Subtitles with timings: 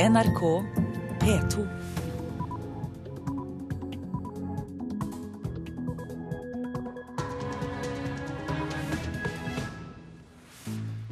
[0.00, 0.64] NRK
[1.20, 1.66] P2.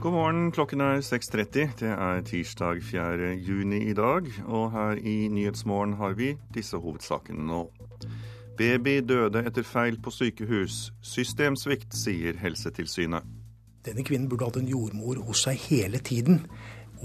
[0.01, 1.69] God morgen, klokken er 6.30.
[1.80, 3.35] Det er tirsdag 4.
[3.35, 4.22] juni i dag.
[4.46, 7.66] Og her i Nyhetsmorgen har vi disse hovedsakene nå.
[8.57, 10.95] Baby døde etter feil på sykehus.
[11.02, 13.36] Systemsvikt, sier Helsetilsynet.
[13.84, 16.43] Denne kvinnen burde hatt en jordmor hos seg hele tiden.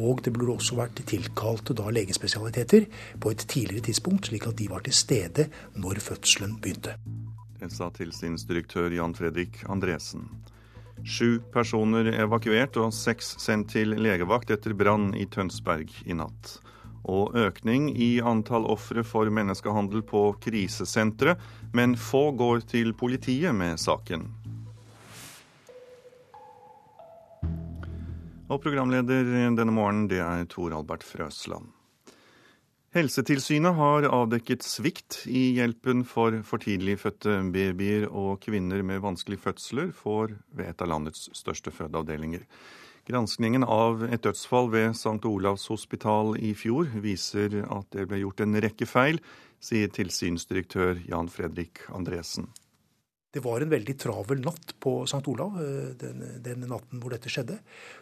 [0.02, 2.88] Og det burde også vært tilkalt da legespesialiteter
[3.22, 6.98] på et tidligere tidspunkt, slik at de var til stede når fødselen begynte.
[7.60, 10.26] Det sa tilsynsdirektør Jan Fredrik Andresen.
[11.04, 16.58] Sju personer evakuert og seks sendt til legevakt etter brann i Tønsberg i natt.
[17.04, 21.36] Og økning i antall ofre for menneskehandel på krisesentre,
[21.76, 24.30] men få går til politiet med saken.
[28.54, 29.26] Og programleder
[29.58, 31.72] denne morgenen, det er Tor Albert Frøsland.
[32.94, 39.42] Helsetilsynet har avdekket svikt i hjelpen for for tidlig fødte babyer og kvinner med vanskelige
[39.48, 42.46] fødsler får ved et av landets største fødeavdelinger.
[43.10, 45.18] Granskningen av et dødsfall ved St.
[45.26, 49.18] Olavs hospital i fjor viser at det ble gjort en rekke feil,
[49.58, 52.52] sier tilsynsdirektør Jan Fredrik Andresen.
[53.34, 55.24] Det var en veldig travel natt på St.
[55.32, 57.56] Olav eh, den, den, natten hvor dette skjedde.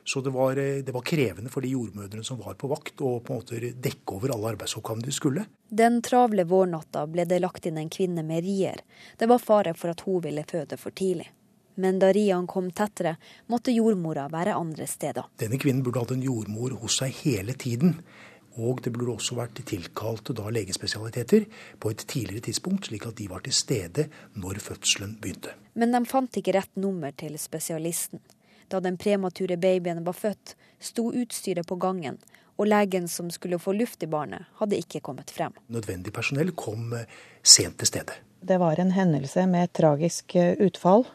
[0.03, 3.13] Så det var, eh, det var, krevende for de jordmødrene som var på vakt, å
[3.23, 5.45] på en måte dekke over alle arbeidsoppgavene de skulle.
[5.71, 8.83] Den travle vårnatta ble det lagt inn en kvinne med rier.
[9.15, 11.29] Det var fare for at hun ville føde for tidlig.
[11.79, 13.15] Men da riene kom tettere,
[13.47, 15.31] måtte jordmora være andre steder.
[15.39, 18.01] Denne kvinnen burde hatt en jordmor hos seg hele tiden.
[18.59, 21.45] Og det burde også vært tilkalt da legespesialiteter
[21.79, 25.55] på et tidligere tidspunkt, slik at de var til stede når fødselen begynte.
[25.73, 28.19] Men de fant ikke rett nummer til spesialisten.
[28.71, 32.19] Da den premature babyen var født, sto utstyret på gangen,
[32.59, 35.55] og legen som skulle få luft i barnet, hadde ikke kommet frem.
[35.71, 37.07] Nødvendig personell kom eh,
[37.43, 38.19] sent til stede.
[38.41, 41.07] Det var en hendelse med et tragisk eh, utfall,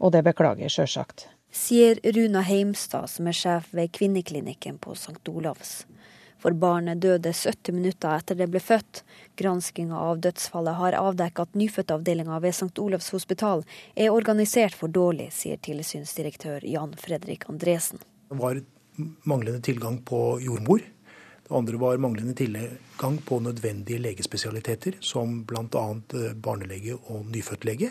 [0.00, 1.28] og det beklager jeg sjølsagt.
[1.50, 5.24] Sier Runa Heimstad, som er sjef ved kvinneklinikken på St.
[5.28, 5.80] Olavs
[6.40, 9.02] for barnet døde 70 minutter etter det ble født.
[9.40, 12.72] Granskinga av dødsfallet har avdekket at nyfødtavdelinga ved St.
[12.80, 13.64] Olavs hospital
[13.94, 18.00] er organisert for dårlig, sier tilsynsdirektør Jan Fredrik Andresen.
[18.30, 18.62] Det var
[19.28, 20.82] manglende tilgang på jordmor.
[21.50, 25.86] Det andre var manglende tilgang på nødvendige legespesialiteter, som bl.a.
[26.14, 27.90] Eh, barnelege og nyfødtlege.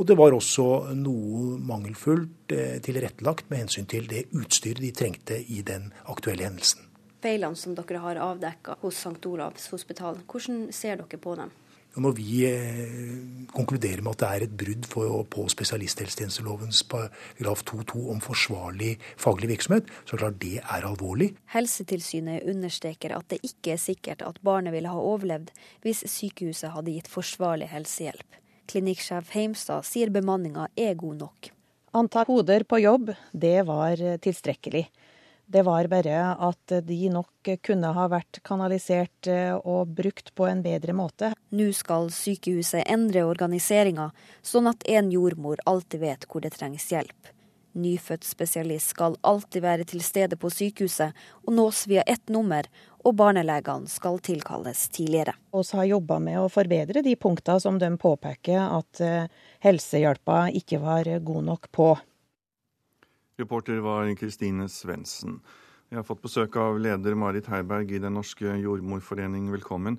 [0.00, 5.42] Og det var også noe mangelfullt eh, tilrettelagt med hensyn til det utstyret de trengte
[5.42, 6.91] i den aktuelle hendelsen
[7.22, 9.20] feilene som dere har avdekka hos St.
[9.28, 10.22] Olavs hospital.
[10.28, 11.52] Hvordan ser dere på dem?
[11.92, 14.86] Når vi eh, konkluderer med at det er et brudd
[15.28, 21.34] på spesialisthelsetjenestelovens paragraf 2-2 om forsvarlig faglig virksomhet, så klart det er alvorlig.
[21.52, 25.52] Helsetilsynet understreker at det ikke er sikkert at barnet ville ha overlevd
[25.84, 28.40] hvis sykehuset hadde gitt forsvarlig helsehjelp.
[28.72, 31.52] Klinikksjef Heimstad sier bemanninga er god nok.
[31.92, 34.86] Antall hoder på jobb, det var tilstrekkelig.
[35.46, 40.62] Det var bare at de nok kunne ha vært kanalisert eh, og brukt på en
[40.64, 41.32] bedre måte.
[41.52, 47.32] Nå skal sykehuset endre organiseringa, sånn at en jordmor alltid vet hvor det trengs hjelp.
[47.72, 51.16] Nyfødt spesialist skal alltid være til stede på sykehuset
[51.46, 52.68] og nås via ett nummer,
[53.02, 55.34] og barnelegene skal tilkalles tidligere.
[55.52, 59.28] Vi har jobba med å forbedre de punktene som de påpeker at eh,
[59.64, 61.90] helsehjelpa ikke var god nok på.
[63.40, 65.40] Reporter var Kristine Svendsen.
[65.88, 69.50] Vi har fått besøk av leder Marit Heiberg i Den norske jordmorforening.
[69.52, 69.98] Velkommen.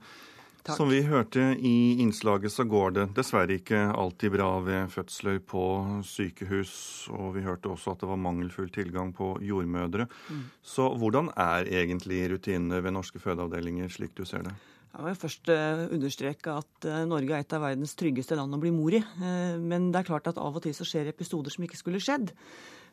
[0.63, 0.77] Takk.
[0.77, 5.63] Som vi hørte i innslaget, så går det dessverre ikke alltid bra ved fødsler på
[6.07, 6.75] sykehus.
[7.11, 10.05] Og vi hørte også at det var mangelfull tilgang på jordmødre.
[10.29, 10.45] Mm.
[10.63, 14.53] Så hvordan er egentlig rutinene ved norske fødeavdelinger, slik du ser det?
[14.93, 18.61] Jeg vil først uh, understreke at uh, Norge er et av verdens tryggeste land å
[18.61, 19.01] bli mor i.
[19.17, 22.01] Uh, men det er klart at av og til så skjer episoder som ikke skulle
[22.03, 22.29] skjedd.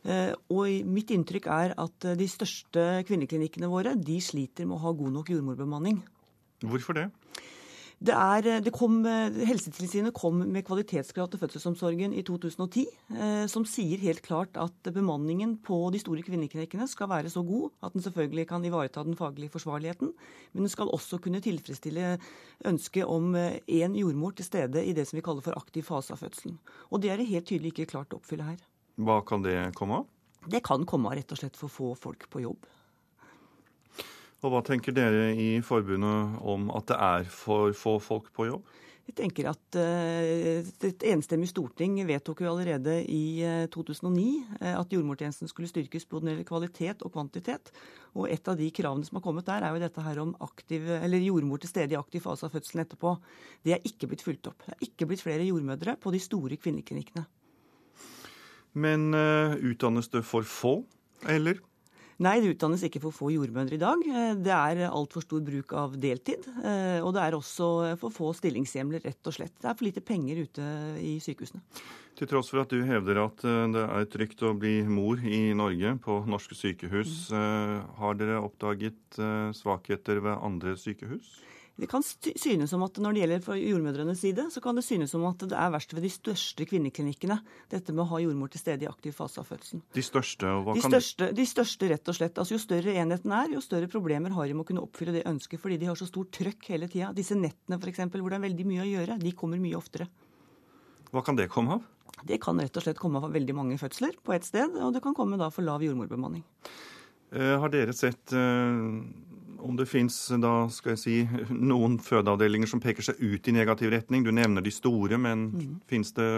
[0.09, 4.85] Eh, og mitt inntrykk er at eh, de største kvinneklinikkene våre de sliter med å
[4.87, 6.01] ha god nok jordmorbemanning.
[6.65, 7.11] Hvorfor det?
[8.01, 13.67] Det er, eh, det kom, Helsetilsynet kom med kvalitetskrav til fødselsomsorgen i 2010, eh, som
[13.69, 18.01] sier helt klart at bemanningen på de store kvinneklinikkene skal være så god at den
[18.01, 20.15] selvfølgelig kan ivareta den faglige forsvarligheten,
[20.55, 22.17] men den skal også kunne tilfredsstille
[22.65, 26.25] ønsket om én jordmor til stede i det som vi kaller for aktiv fase av
[26.25, 26.57] fødselen.
[26.89, 28.65] Og det er det helt tydelig ikke klart å oppfylle her.
[28.99, 30.11] Hva kan det komme av?
[30.51, 32.69] Det kan komme av rett og slett for få folk på jobb.
[34.41, 38.77] Og Hva tenker dere i forbundet om at det er for få folk på jobb?
[39.11, 44.27] Jeg tenker at uh, Et enstemmig storting vedtok jo allerede i uh, 2009
[44.61, 47.73] uh, at jordmortjenesten skulle styrkes både når det gjelder kvalitet og kvantitet.
[48.15, 50.87] Og et av de kravene som har kommet der, er jo dette her om aktiv,
[51.01, 53.17] eller jordmor til stede i aktiv fase av fødselen etterpå.
[53.67, 54.63] Det er ikke blitt fulgt opp.
[54.65, 57.27] Det er ikke blitt flere jordmødre på de store kvinneklinikkene.
[58.73, 60.81] Men uh, utdannes det for få,
[61.29, 61.59] eller?
[62.21, 64.03] Nei, det utdannes ikke for få jordmødre i dag.
[64.05, 66.45] Eh, det er altfor stor bruk av deltid.
[66.61, 67.69] Eh, og det er også
[68.03, 69.55] for få stillingshjemler, rett og slett.
[69.57, 70.67] Det er for lite penger ute
[71.01, 71.63] i sykehusene.
[72.21, 73.41] Til tross for at du hevder at
[73.73, 77.97] det er trygt å bli mor i Norge på norske sykehus, mm.
[77.97, 79.17] har dere oppdaget
[79.57, 81.39] svakheter ved andre sykehus?
[81.81, 85.13] Det kan synes som at Når det gjelder fra jordmødrenes side, så kan det synes
[85.15, 87.39] som at det er verst ved de største kvinneklinikkene.
[87.73, 89.83] Dette med å ha jordmor til stede i aktiv fase av fødselen.
[89.97, 92.41] De største, og hva de kan største, De største, rett og slett.
[92.41, 95.25] Altså Jo større enheten er, jo større problemer har de med å kunne oppfylle det
[95.31, 97.15] ønsket, fordi de har så stort trøkk hele tida.
[97.17, 100.11] Disse nettene f.eks., hvor det er veldig mye å gjøre, de kommer mye oftere.
[101.11, 101.89] Hva kan det komme av?
[102.27, 105.03] Det kan rett og slett komme av veldig mange fødsler på ett sted, og det
[105.05, 106.45] kan komme da for lav jordmorbemanning.
[107.33, 108.79] Eh, har dere sett eh,
[109.61, 110.17] om det fins
[111.01, 111.17] si,
[111.73, 114.25] noen fødeavdelinger som peker seg ut i negativ retning?
[114.25, 115.75] Du nevner de store, men mm.
[115.91, 116.31] fins det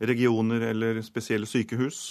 [0.00, 2.10] regioner eller spesielle sykehus?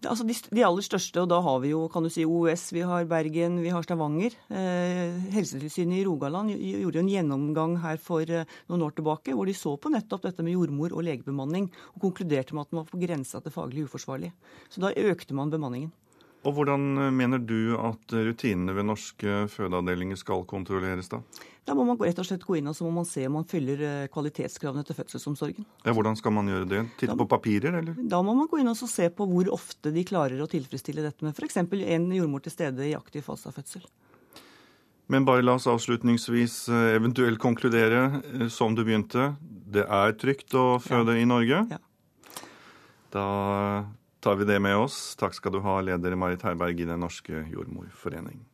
[0.00, 2.80] Altså de, de, aller største, og da har vi jo kan du si, OUS, vi
[2.88, 4.32] har Bergen, vi har Stavanger.
[4.48, 9.56] Eh, Helsetilsynet i Rogaland gjorde en gjennomgang her for eh, noen år tilbake, hvor de
[9.56, 13.02] så på nettopp dette med jordmor og legebemanning, og konkluderte med at den var på
[13.02, 14.32] grensa til faglig uforsvarlig.
[14.72, 15.92] Så da økte man bemanningen.
[16.40, 21.20] Og Hvordan eh, mener du at rutinene ved norske fødeavdelinger skal kontrolleres da?
[21.68, 23.48] Da må man rett og slett gå inn og så må man se om man
[23.48, 25.66] fyller eh, kvalitetskravene til fødselsomsorgen.
[25.84, 26.84] Ja, Hvordan skal man gjøre det?
[27.00, 27.98] Titte på papirer, eller?
[28.00, 31.26] Da må man gå inn og se på hvor ofte de klarer å tilfredsstille dette
[31.26, 31.60] med f.eks.
[31.60, 33.84] en jordmor til stede i aktiv fase av fødsel.
[35.10, 39.34] Men bare la oss avslutningsvis eh, eventuelt konkludere som du begynte.
[39.40, 41.20] Det er trygt å føde ja.
[41.20, 41.66] i Norge.
[41.68, 41.84] Ja.
[43.10, 43.28] Da
[44.20, 45.16] tar vi det med oss.
[45.20, 48.44] Takk skal du ha, leder Marit Herberg i Den norske jordmorforening.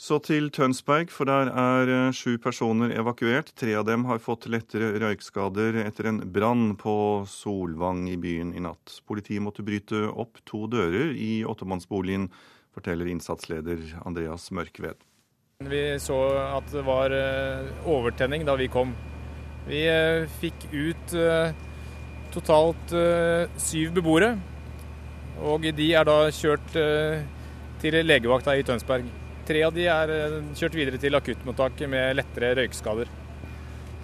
[0.00, 3.50] Så til Tønsberg, for der er eh, sju personer evakuert.
[3.52, 6.94] Tre av dem har fått lettere røykskader etter en brann på
[7.28, 9.02] Solvang i byen i natt.
[9.04, 12.30] Politiet måtte bryte opp to dører i åttemannsboligen,
[12.72, 15.04] forteller innsatsleder Andreas Mørkved.
[15.68, 16.16] Vi så
[16.46, 18.96] at det var eh, overtenning da vi kom.
[19.68, 21.12] Vi eh, fikk ut
[22.34, 24.34] totalt uh, syv beboere.
[25.40, 27.22] Og de er da kjørt uh,
[27.80, 29.08] til legevakta i Tønsberg.
[29.48, 33.10] Tre av de er uh, kjørt videre til akuttmottaket med lettere røykskader.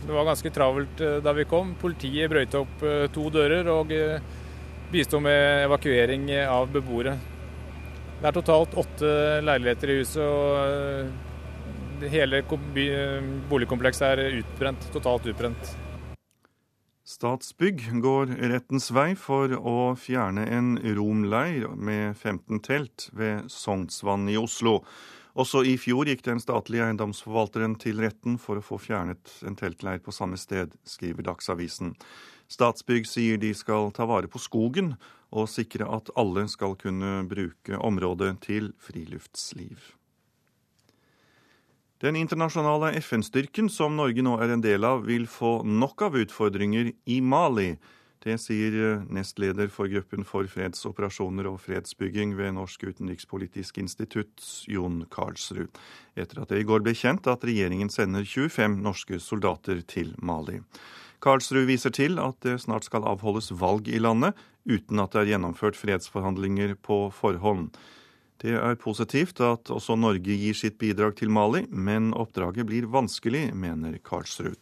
[0.06, 1.73] Det var ganske travelt da vi kom.
[1.81, 3.90] Politiet brøyte opp to dører og
[4.93, 7.17] bisto med evakuering av beboere.
[8.20, 9.11] Det er totalt åtte
[9.43, 12.44] leiligheter i huset, og hele
[13.50, 15.75] boligkomplekset er utbrent, totalt utbrent.
[17.06, 24.35] Statsbygg går rettens vei for å fjerne en romleir med 15 telt ved Sognsvann i
[24.41, 24.81] Oslo.
[25.38, 30.03] Også i fjor gikk den statlige eiendomsforvalteren til retten for å få fjernet en teltleir
[30.03, 31.94] på samme sted, skriver Dagsavisen.
[32.50, 34.97] Statsbygg sier de skal ta vare på skogen
[35.31, 39.93] og sikre at alle skal kunne bruke området til friluftsliv.
[42.05, 46.91] Den internasjonale FN-styrken som Norge nå er en del av, vil få nok av utfordringer
[47.09, 47.71] i Mali.
[48.21, 55.07] Det sier eh, nestleder for gruppen for fredsoperasjoner og fredsbygging ved Norsk utenrikspolitisk institutt, Jon
[55.09, 55.81] Karlsrud,
[56.21, 60.61] etter at det i går ble kjent at regjeringen sender 25 norske soldater til Mali.
[61.25, 64.37] Karlsrud viser til at det snart skal avholdes valg i landet,
[64.69, 67.71] uten at det er gjennomført fredsforhandlinger på forhånd.
[68.43, 73.49] Det er positivt at også Norge gir sitt bidrag til Mali, men oppdraget blir vanskelig,
[73.57, 74.59] mener Karlsrud.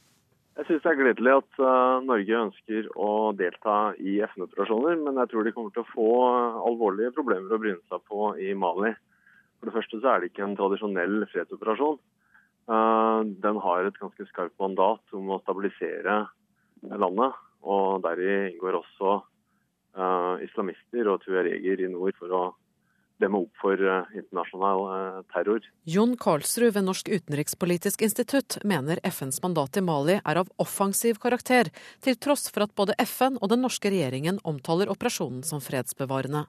[0.55, 5.33] Jeg syns det er gledelig at uh, Norge ønsker å delta i FN-operasjoner, men jeg
[5.33, 6.11] tror de kommer til å få
[6.71, 8.93] alvorlige problemer å bryne seg på i Mali.
[9.59, 11.99] For det første så er det ikke en tradisjonell fredsoperasjon.
[12.71, 16.21] Uh, den har et ganske skarpt mandat om å stabilisere
[16.87, 17.43] landet.
[17.67, 19.17] Og deri inngår også
[19.99, 22.45] uh, islamister og tuareger i nord for å
[23.25, 25.69] demme opp for eh, internasjonal eh, terror.
[25.91, 31.73] Jon Karlsrud ved Norsk utenrikspolitisk institutt mener FNs mandat i Mali er av offensiv karakter,
[32.05, 36.47] til tross for at både FN og den norske regjeringen omtaler operasjonen som fredsbevarende.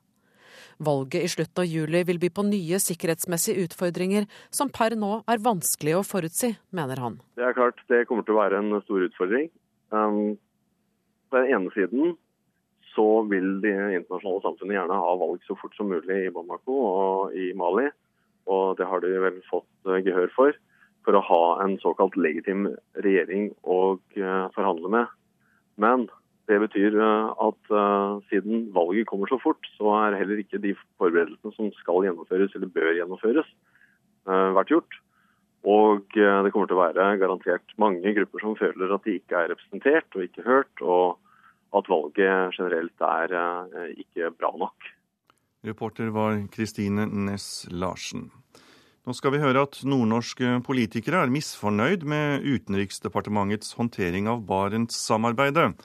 [0.78, 5.44] Valget i slutten av juli vil by på nye sikkerhetsmessige utfordringer som per nå er
[5.44, 7.22] vanskelig å forutsi, mener han.
[7.40, 9.48] Det er klart det kommer til å være en stor utfordring.
[9.96, 10.36] Um,
[11.32, 12.16] på den ene siden
[12.96, 17.36] så vil det internasjonale samfunnet gjerne ha valg så fort som mulig i Bamako og
[17.38, 17.90] i Mali.
[18.52, 20.62] Og det har de vel fått eh, gehør for.
[21.06, 22.64] for å ha en såkalt legitim
[23.06, 24.00] regjering å
[24.56, 25.12] forhandle med.
[25.78, 26.08] Men
[26.50, 27.74] det betyr at
[28.32, 32.74] siden valget kommer så fort, så er heller ikke de forberedelsene som skal gjennomføres eller
[32.74, 33.52] bør gjennomføres,
[34.26, 34.98] vært gjort.
[35.62, 39.54] Og det kommer til å være garantert mange grupper som føler at de ikke er
[39.54, 41.22] representert og ikke hørt, og
[41.76, 44.90] at valget generelt er ikke bra nok.
[45.66, 48.30] Reporter var Kristine Næss Larsen.
[49.06, 55.76] Nå skal vi høre at nordnorske politikere er misfornøyd med Utenriksdepartementets håndtering av Barentssamarbeidet.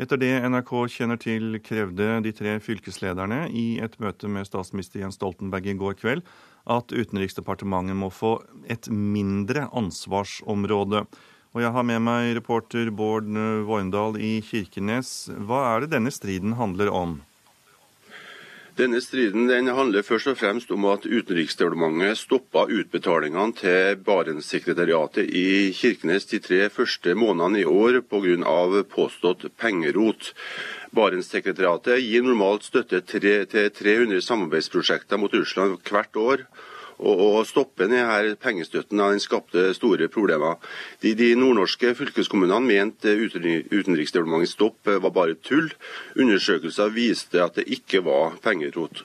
[0.00, 5.18] Etter det NRK kjenner til, krevde de tre fylkeslederne i et møte med statsminister Jens
[5.18, 6.22] Stoltenberg i går kveld
[6.70, 8.36] at Utenriksdepartementet må få
[8.70, 11.04] et mindre ansvarsområde.
[11.50, 13.26] Og jeg har med meg reporter Bård
[13.66, 15.26] Voindal i Kirkenes.
[15.34, 17.18] Hva er det denne striden handler om?
[18.78, 25.72] Denne striden den handler først og fremst om at Utenriksdepartementet stoppa utbetalingene til Barentssekretariatet i
[25.74, 28.84] Kirkenes de tre første månedene i år pga.
[28.94, 30.32] påstått pengerot.
[30.94, 36.46] Barentssekretariatet gir normalt støtte til 300 samarbeidsprosjekter mot Russland hvert år.
[37.00, 40.58] Å stoppe denne pengestøtten den skapte store problemer.
[41.00, 45.70] De, de nordnorske fylkeskommunene mente Utenriksdepartementets stopp var bare tull.
[46.20, 49.04] Undersøkelser viste at det ikke var pengerot.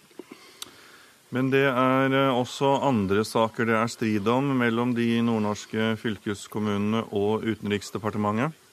[1.36, 7.08] Men det er eh, også andre saker det er strid om mellom de nordnorske fylkeskommunene
[7.12, 8.65] og Utenriksdepartementet?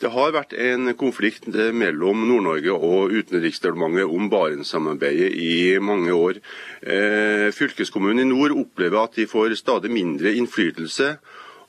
[0.00, 1.44] Det har vært en konflikt
[1.76, 6.38] mellom Nord-Norge og Utenriksdepartementet om Barentssamarbeidet i mange år.
[6.80, 11.10] Eh, fylkeskommunen i nord opplever at de får stadig mindre innflytelse.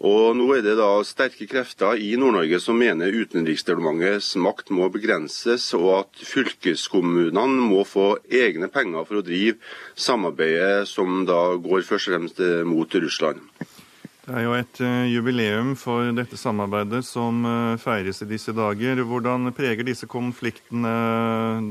[0.07, 5.67] Og Nå er det da sterke krefter i Nord-Norge som mener Utenriksdepartementets makt må begrenses,
[5.75, 9.59] og at fylkeskommunene må få egne penger for å drive
[9.99, 13.43] samarbeidet som da går først og fremst mot Russland.
[14.21, 19.01] Det er jo et uh, jubileum for dette samarbeidet som uh, feires i disse dager.
[19.01, 20.91] Hvordan preger disse konfliktene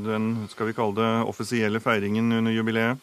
[0.03, 2.99] den skal vi kalle det, offisielle feiringen under jubileet?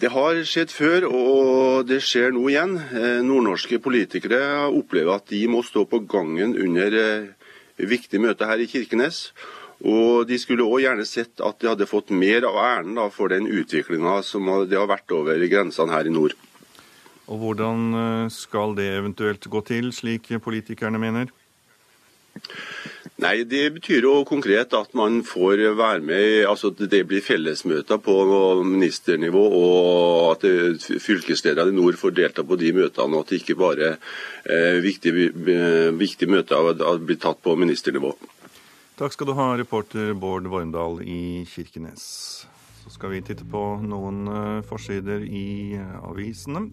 [0.00, 2.78] Det har skjedd før, og det skjer nå igjen.
[2.80, 6.96] Eh, nordnorske politikere opplever at de må stå på gangen under
[7.76, 9.34] viktige møter her i Kirkenes.
[9.84, 13.44] Og De skulle òg gjerne sett at de hadde fått mer av æren for den
[13.44, 16.32] utviklinga som det har vært over grensene her i nord.
[17.30, 21.30] Og hvordan eh, skal det eventuelt gå til, slik politikerne mener?
[23.20, 28.14] Nei, Det betyr jo konkret at man får være med, altså det blir fellesmøter på
[28.64, 30.46] ministernivå, og at
[31.04, 33.90] fylkeslederne i nord får delta på de møtene, og at det ikke bare
[34.46, 35.30] eh, viktige,
[35.98, 38.14] viktige møter blir tatt på ministernivå.
[39.00, 42.04] Takk skal du ha, reporter Bård Vormdal i Kirkenes.
[42.80, 46.70] Så skal vi titte på noen eh, forsider i avisene.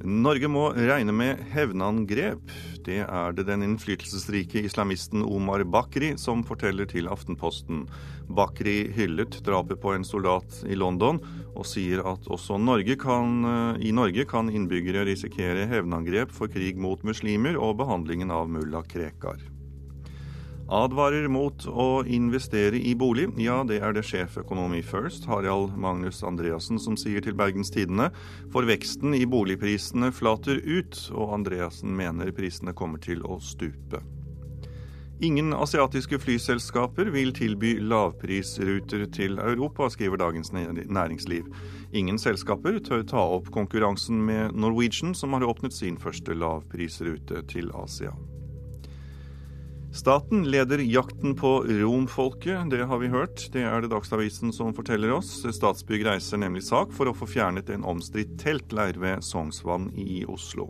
[0.00, 2.52] Norge må regne med hevnangrep.
[2.86, 7.84] Det er det den innflytelsesrike islamisten Omar Bakri som forteller til Aftenposten.
[8.32, 11.20] Bakri hyllet drapet på en soldat i London,
[11.52, 16.80] og sier at også Norge kan, eh, i Norge kan innbyggere risikere hevnangrep for krig
[16.80, 19.59] mot muslimer og behandlingen av mulla Krekar
[20.70, 23.26] advarer mot å investere i bolig.
[23.42, 28.10] Ja, det er det sjeføkonom i First, Harald Magnus Andreassen, som sier til Bergens Tidende.
[28.54, 34.02] For veksten i boligprisene flater ut, og Andreassen mener prisene kommer til å stupe.
[35.20, 41.50] Ingen asiatiske flyselskaper vil tilby lavprisruter til Europa, skriver Dagens Næringsliv.
[41.92, 47.68] Ingen selskaper tør ta opp konkurransen med Norwegian, som har åpnet sin første lavprisrute til
[47.76, 48.16] Asia.
[49.92, 53.48] Staten leder jakten på romfolket, det har vi hørt.
[53.52, 55.32] Det er det Dagsavisen som forteller oss.
[55.42, 60.68] Statsbygg reiser nemlig sak for å få fjernet en omstridt teltleir ved Sognsvann i Oslo.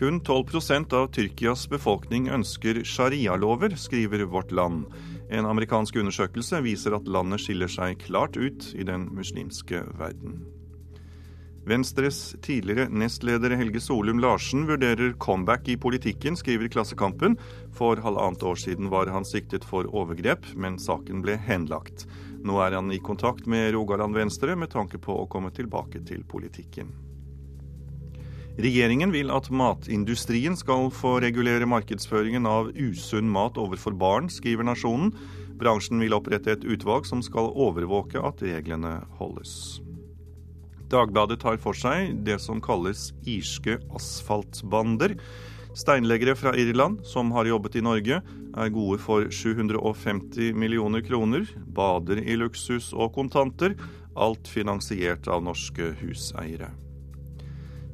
[0.00, 4.86] Kun 12% av Tyrkias befolkning ønsker sharialover, skriver Vårt Land.
[5.28, 10.40] En amerikansk undersøkelse viser at landet skiller seg klart ut i den muslimske verden.
[11.68, 17.36] Venstres tidligere nestleder Helge Solum Larsen vurderer comeback i politikken, skriver Klassekampen.
[17.76, 22.06] For halvannet år siden var han siktet for overgrep, men saken ble henlagt.
[22.40, 26.24] Nå er han i kontakt med Rogaland Venstre med tanke på å komme tilbake til
[26.24, 26.94] politikken.
[28.60, 35.12] Regjeringen vil at matindustrien skal få regulere markedsføringen av usunn mat overfor barn, skriver Nasjonen.
[35.60, 39.80] Bransjen vil opprette et utvalg som skal overvåke at reglene holdes.
[40.90, 45.14] Dagbladet tar for seg det som kalles irske asfaltbander.
[45.78, 48.18] Steinleggere fra Irland som har jobbet i Norge,
[48.58, 53.76] er gode for 750 millioner kroner, bader i luksus og kontanter,
[54.18, 56.72] alt finansiert av norske huseiere.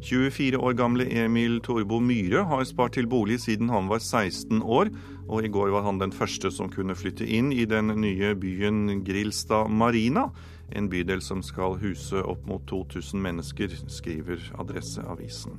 [0.06, 4.88] 24 år gamle Emil Torbo Myhre har spart til bolig siden han var 16 år,
[5.26, 9.02] og i går var han den første som kunne flytte inn i den nye byen
[9.04, 10.30] Grilstad Marina,
[10.72, 15.58] en bydel som skal huse opp mot 2000 mennesker, skriver Adresseavisen.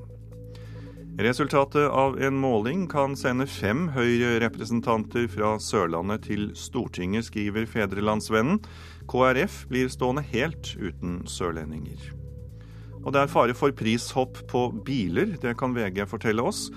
[1.18, 8.60] Resultatet av en måling kan sende fem Høyre-representanter fra Sørlandet til Stortinget, skriver Fedrelandsvennen.
[9.10, 12.12] KrF blir stående helt uten sørlendinger.
[13.02, 16.68] Og det er fare for prishopp på biler, det kan VG fortelle oss.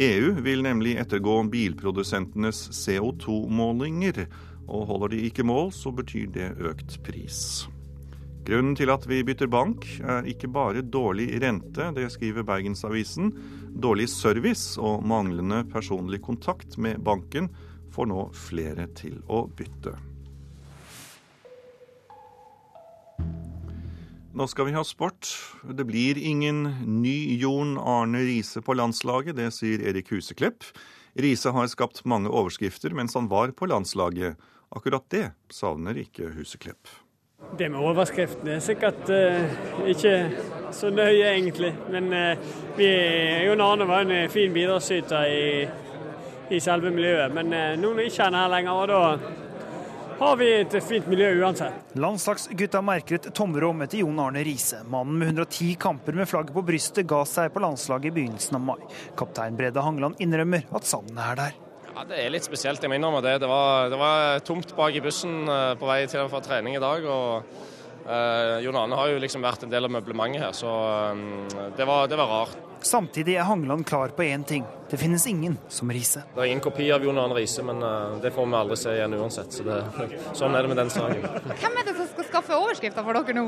[0.00, 4.24] EU vil nemlig ettergå bilprodusentenes CO2-målinger,
[4.70, 7.66] og holder de ikke mål, så betyr det økt pris.
[8.50, 13.28] Grunnen til at vi bytter bank, er ikke bare dårlig rente, det skriver Bergensavisen.
[13.78, 17.46] Dårlig service og manglende personlig kontakt med banken
[17.94, 19.92] får nå flere til å bytte.
[24.34, 25.30] Nå skal vi ha sport.
[25.62, 26.64] Det blir ingen
[27.02, 30.66] ny Jon Arne Riise på landslaget, det sier Erik Huseklepp.
[31.14, 34.42] Riise har skapt mange overskrifter mens han var på landslaget.
[34.74, 36.90] Akkurat det savner ikke Huseklepp.
[37.58, 40.14] Det med overskriftene er sikkert uh, ikke
[40.74, 41.72] så nøye, egentlig.
[41.90, 42.88] Men uh, vi,
[43.46, 45.44] Jon Arne var en fin bidragsyter i,
[46.54, 47.34] i selve miljøet.
[47.34, 49.00] Men uh, nå er ikke han her lenger, og da
[50.20, 51.94] har vi et fint miljø uansett.
[51.96, 54.82] Landslagsgutta merker et tomrom etter Jon Arne Riise.
[54.92, 58.68] Mannen med 110 kamper med flagget på brystet ga seg på landslaget i begynnelsen av
[58.68, 58.78] mai.
[59.16, 61.58] Kaptein Brede Hangeland innrømmer at savnet er der.
[62.00, 63.34] Ja, Det er litt spesielt, jeg må innrømme det.
[63.42, 66.78] Det var, det var tomt bak i bussen eh, på vei til og fra trening
[66.78, 67.04] i dag.
[67.04, 67.42] og
[68.06, 70.70] uh, Jon Arne har jo liksom vært en del av møblementet her, så
[71.12, 71.44] um,
[71.76, 72.69] det, var, det var rart.
[72.82, 74.64] Samtidig er Hangeland klar på én ting.
[74.90, 76.22] Det finnes ingen som Riise.
[76.34, 78.94] Det er ingen kopi av Jon Arne Riise, men uh, det får vi aldri se
[78.96, 79.52] igjen uansett.
[79.54, 79.76] Så det,
[80.34, 81.26] sånn er det med den saken.
[81.60, 83.44] Hvem er det som skal skaffe overskrifter for dere nå?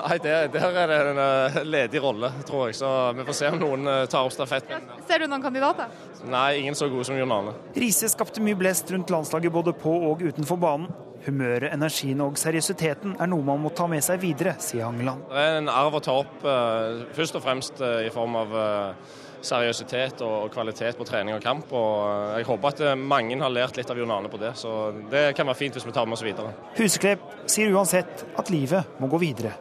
[0.00, 2.80] Nei, det, Der er det en uh, ledig rolle, tror jeg.
[2.80, 4.88] Så vi får se om noen uh, tar opp stafetten.
[5.06, 5.92] Ser du noen kandidater?
[6.26, 7.54] Nei, ingen så gode som Jon Arne.
[7.76, 10.90] Riise skapte mye blest rundt landslaget både på og utenfor banen.
[11.26, 15.26] Humøret, energien og seriøsiteten er noe man må ta med seg videre, sier Hangeland.
[15.28, 18.54] Det er en arv å ta opp, uh, først og fremst uh, i form av
[18.56, 21.72] uh, seriøsitet og kvalitet på trening og kamp.
[21.76, 24.54] og Jeg håper at mange har lært litt av Jon Arne på det.
[24.56, 26.52] så Det kan være fint hvis vi tar med oss videre.
[26.76, 29.52] Huseklepp sier uansett at livet må gå videre.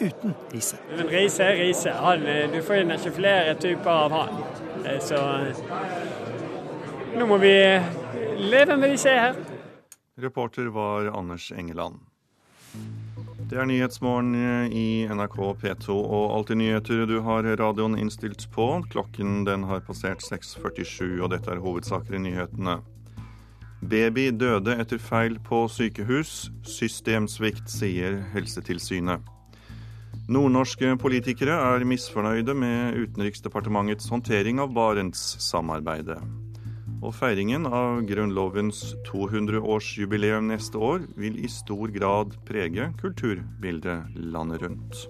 [0.00, 0.80] Uten Riise.
[0.96, 1.92] Men Riise er Riise.
[2.52, 4.40] Du finner ikke flere typer av han.
[5.04, 5.20] Så
[7.20, 7.54] nå må vi
[8.40, 9.49] leve med de som er her.
[10.22, 12.00] Reporter var Anders Engeland.
[13.50, 14.34] Det er Nyhetsmorgen
[14.70, 17.02] i NRK P2 og Alltid nyheter.
[17.10, 18.66] Du har radioen innstilt på.
[18.92, 22.78] Klokken den har passert 6.47, og dette er hovedsaker i nyhetene.
[23.80, 26.50] Baby døde etter feil på sykehus.
[26.62, 29.24] Systemsvikt, sier Helsetilsynet.
[30.30, 36.20] Nordnorske politikere er misfornøyde med Utenriksdepartementets håndtering av Barentssamarbeidet.
[37.00, 45.06] Og feiringen av Grunnlovens 200-årsjubileum neste år vil i stor grad prege kulturbildet landet rundt.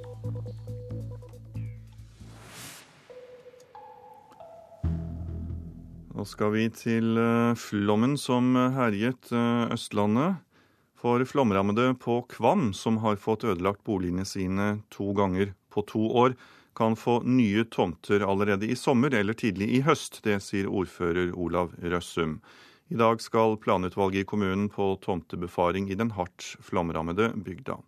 [6.15, 10.39] Nå skal vi til eh, flommen som herjet eh, Østlandet.
[11.01, 16.35] For flomrammede på Kvam, som har fått ødelagt boligene sine to ganger på to år,
[16.77, 20.21] kan få nye tomter allerede i sommer eller tidlig i høst.
[20.25, 22.39] Det sier ordfører Olav Røssum.
[22.91, 27.79] I dag skal planutvalget i kommunen på tomtebefaring i den hardt flomrammede bygda.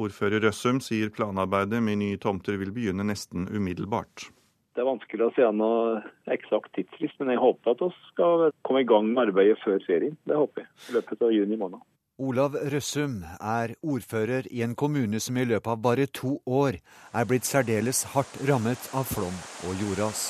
[0.00, 4.30] Ordfører Røssum sier planarbeidet med nye tomter vil begynne nesten umiddelbart.
[4.72, 8.84] Det er vanskelig å si noe eksakt tidsfrist, men jeg håper at vi skal komme
[8.84, 10.14] i gang med arbeidet før ferien.
[10.24, 10.70] Det håper jeg.
[10.88, 11.82] I løpet av juni måned.
[12.20, 16.76] Olav Røssum er ordfører i en kommune som i løpet av bare to år
[17.16, 20.26] er blitt særdeles hardt rammet av flom og jordras.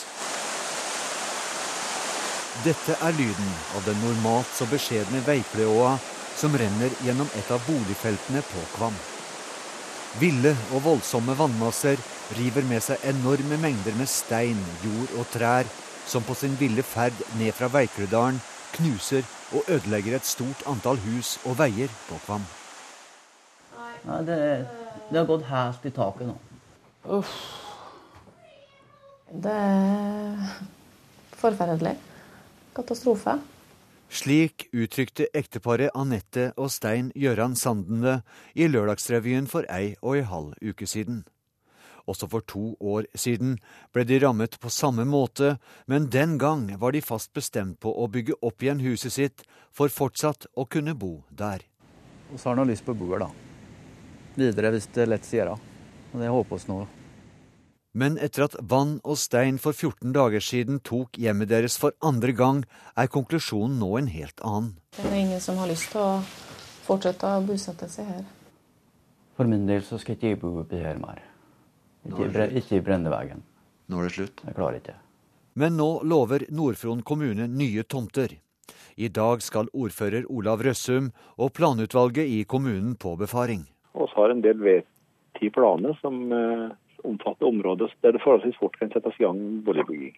[2.63, 5.97] Dette er lyden av den normalt så beskjedne Veipleåa
[6.39, 8.95] som renner gjennom et av boligfeltene på Kvam.
[10.23, 11.99] Ville og voldsomme vannmasser
[12.39, 15.67] river med seg enorme mengder med stein, jord og trær,
[16.07, 18.39] som på sin ville ferd ned fra Veikledalen
[18.79, 22.45] knuser og ødelegger et stort antall hus og veier på Kvam.
[24.07, 24.37] Ja, det,
[25.11, 26.37] det, har gått helt i taket nå.
[27.19, 27.33] Uff.
[29.31, 30.55] Det er
[31.39, 31.97] forferdelig.
[32.75, 33.37] Katastrofe.
[34.11, 38.17] Slik uttrykte ekteparet Anette og Stein Gjøran Sanden det
[38.59, 41.23] i Lørdagsrevyen for ei og ei halv uke siden.
[42.11, 43.57] Også for to år siden
[43.95, 48.09] ble de rammet på samme måte, men den gang var de fast bestemt på å
[48.11, 51.63] bygge opp igjen huset sitt for fortsatt å kunne bo der.
[52.31, 53.31] Vi har nå lyst på å bo her, da.
[54.39, 55.61] Videre hvis det lett seg gjøre.
[56.11, 56.81] Og det håper vi nå.
[57.93, 62.35] Men etter at Vann og Stein for 14 dager siden tok hjemmet deres for andre
[62.39, 62.63] gang,
[62.95, 64.77] er konklusjonen nå en helt annen.
[64.95, 66.21] Det er ingen som har lyst til å
[66.87, 68.23] fortsette å bosette seg her.
[69.35, 71.30] For min del så skal ikke jeg bo oppi her mer.
[72.09, 73.43] Ikke, ikke i Brendevegen.
[73.91, 74.43] Nå er det slutt?
[74.47, 74.97] Jeg klarer ikke.
[75.61, 78.37] Men nå lover Nord-Fron kommune nye tomter.
[78.97, 83.67] I dag skal ordfører Olav Røssum og planutvalget i kommunen på befaring.
[83.95, 86.69] Vi har en del vedtatte planer som eh,
[87.05, 90.15] omfatter områder der det forholdsvis fort kan settes i gang boligbygging.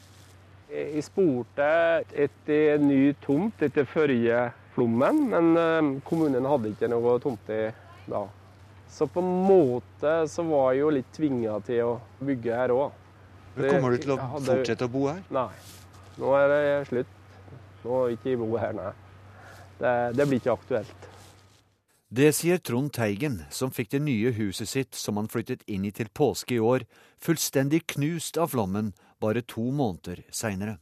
[0.73, 1.68] Jeg spurte
[2.16, 7.64] etter ny tomt etter forrige flommen, men eh, kommunen hadde ikke noe tomte
[8.09, 8.27] da.
[8.92, 12.98] Så på en måte så var jeg jo litt tvinga til å bygge her òg.
[13.57, 15.22] Kommer du til å fortsette å bo her?
[15.33, 15.48] Nei.
[16.20, 17.14] Nå er det slutt.
[17.83, 18.92] Nå vil ikke jeg bo her, nei.
[19.81, 21.09] Det, det blir ikke aktuelt.
[22.12, 25.94] Det sier Trond Teigen, som fikk det nye huset sitt som han flyttet inn i
[25.96, 26.85] til påske i år,
[27.16, 28.92] fullstendig knust av flommen
[29.24, 30.76] bare to måneder seinere.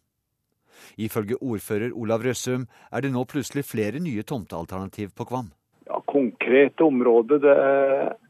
[0.98, 5.52] Ifølge ordfører Olav Røssum er det nå plutselig flere nye tomtealternativ på Kvam.
[6.10, 7.56] Konkrete områder det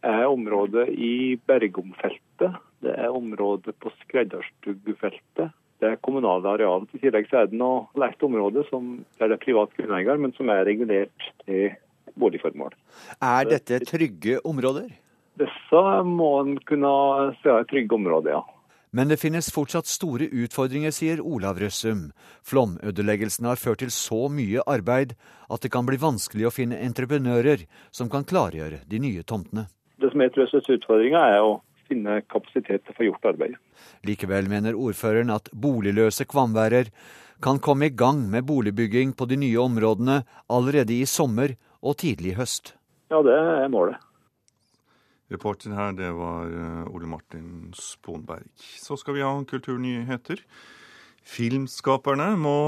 [0.05, 2.59] er området i Bergomfeltet.
[2.85, 5.55] Det er området på Skredderstugufeltet.
[5.81, 6.85] Det er kommunale areal.
[6.93, 10.35] I tillegg så er det noe lekt område som der det er privat grunneier, men
[10.37, 11.71] som er regulert til
[12.21, 12.77] boligformål.
[13.25, 14.91] Er dette trygge områder?
[15.41, 16.93] Disse må en kunne
[17.41, 18.43] se er trygge områder, ja.
[18.91, 22.09] Men det finnes fortsatt store utfordringer, sier Olav Røssum.
[22.43, 25.15] Flomødeleggelsen har ført til så mye arbeid
[25.47, 29.69] at det kan bli vanskelig å finne entreprenører som kan klargjøre de nye tomtene.
[30.03, 33.63] Det som er Trøsses utfordring, er å finne kapasitet til å få gjort arbeidet.
[34.07, 36.91] Likevel mener ordføreren at boligløse kvamværer
[37.41, 42.37] kan komme i gang med boligbygging på de nye områdene allerede i sommer og tidlig
[42.41, 42.75] høst.
[43.11, 44.03] Ja, det er målet.
[45.31, 48.51] Reporter her, det var eh, Ole Martin Sponberg.
[48.57, 50.43] Så skal vi ha kulturnyheter.
[51.31, 52.59] Filmskaperne må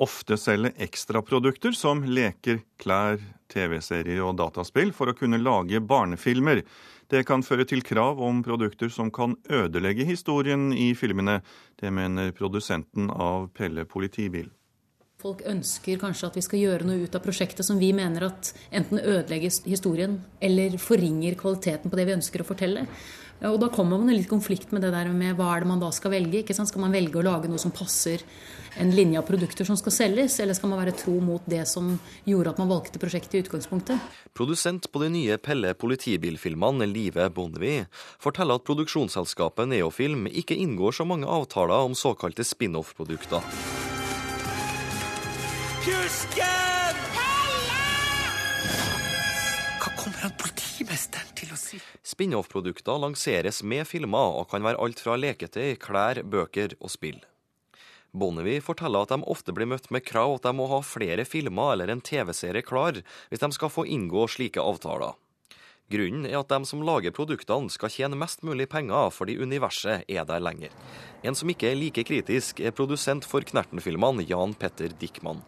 [0.00, 3.18] ofte selge ekstraprodukter som leker, klær,
[3.52, 6.62] TV-serier og dataspill for å kunne lage barnefilmer.
[7.10, 11.40] Det kan føre til krav om produkter som kan ødelegge historien i filmene.
[11.78, 14.48] Det mener produsenten av Pelle politibil.
[15.16, 18.50] Folk ønsker kanskje at vi skal gjøre noe ut av prosjektet som vi mener at
[18.68, 22.82] enten ødelegger historien eller forringer kvaliteten på det vi ønsker å fortelle.
[23.44, 25.80] Og da kommer man i litt konflikt med det der med hva er det man
[25.80, 26.40] da skal velge.
[26.40, 26.68] ikke sant?
[26.68, 28.24] Skal man velge å lage noe som passer
[28.80, 31.94] en linje av produkter som skal selges, eller skal man være tro mot det som
[32.28, 34.20] gjorde at man valgte prosjektet i utgangspunktet?
[34.36, 37.88] Produsent på de nye Pelle politibilfilmene, Live Bondevie,
[38.20, 43.44] forteller at produksjonsselskapet Neofilm ikke inngår så mange avtaler om såkalte spin-off-produkter.
[45.86, 46.96] Kusken!
[49.78, 51.78] Hva kommer han politimesteren til å si?
[52.02, 57.22] Spin-off-produkter lanseres med filmer og kan være alt fra leketøy, klær, bøker og spill.
[58.10, 61.76] Bonnevie forteller at de ofte blir møtt med krav at de må ha flere filmer
[61.76, 62.98] eller en TV-serie klar
[63.30, 65.14] hvis de skal få inngå slike avtaler.
[65.86, 70.26] Grunnen er at de som lager produktene skal tjene mest mulig penger fordi universet er
[70.26, 70.74] der lenger.
[71.22, 75.46] En som ikke er like kritisk, er produsent for Knerten-filmene Jan Petter Dickman.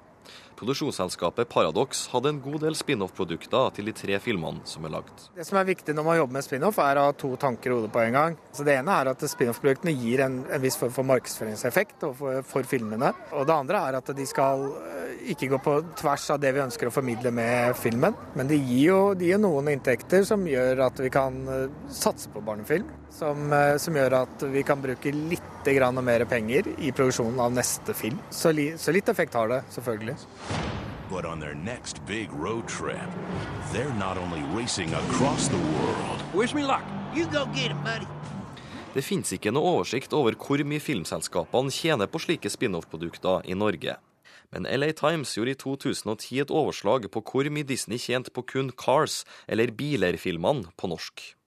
[0.59, 5.29] Produksjonsselskapet Paradox hadde en god del spin-off-produkter til de tre filmene som er lagd.
[5.37, 7.77] Det som er viktig når man jobber med spin-off, er å ha to tanker i
[7.77, 8.39] hodet på en gang.
[8.51, 12.67] Så Det ene er at spin-off-produktene gir en, en, viss form for markedsføringseffekt for, for,
[12.67, 13.13] filmene.
[13.39, 16.65] Og det andre er at de skal eh, ikke gå på tvers av det vi
[16.65, 18.19] ønsker å formidle med filmen.
[18.35, 22.35] Men de gir jo, de gir noen inntekter som gjør at vi kan eh, satse
[22.35, 22.91] på barnefilm.
[23.11, 25.45] Som, eh, som gjør at vi kan bruke litt
[26.03, 28.19] mer penger i produksjonen av neste film.
[28.31, 30.17] Så, li, så litt effekt har det, selvfølgelig.
[31.11, 33.11] But on their next big road trip,
[33.73, 36.23] they're not only racing across the world.
[36.35, 36.85] Wish me luck.
[37.15, 38.07] You go get him, buddy.
[38.95, 43.97] Det finnes ikke noe oversikt over hvor mye filmselskapene tjener på slike spin-off-produkter i Norge.
[44.51, 48.73] Men LA Times gjorde i 2010 et overslag på hvor mye Disney tjente på kun
[48.73, 51.38] Cars, eller Biler-filmene, på norsk.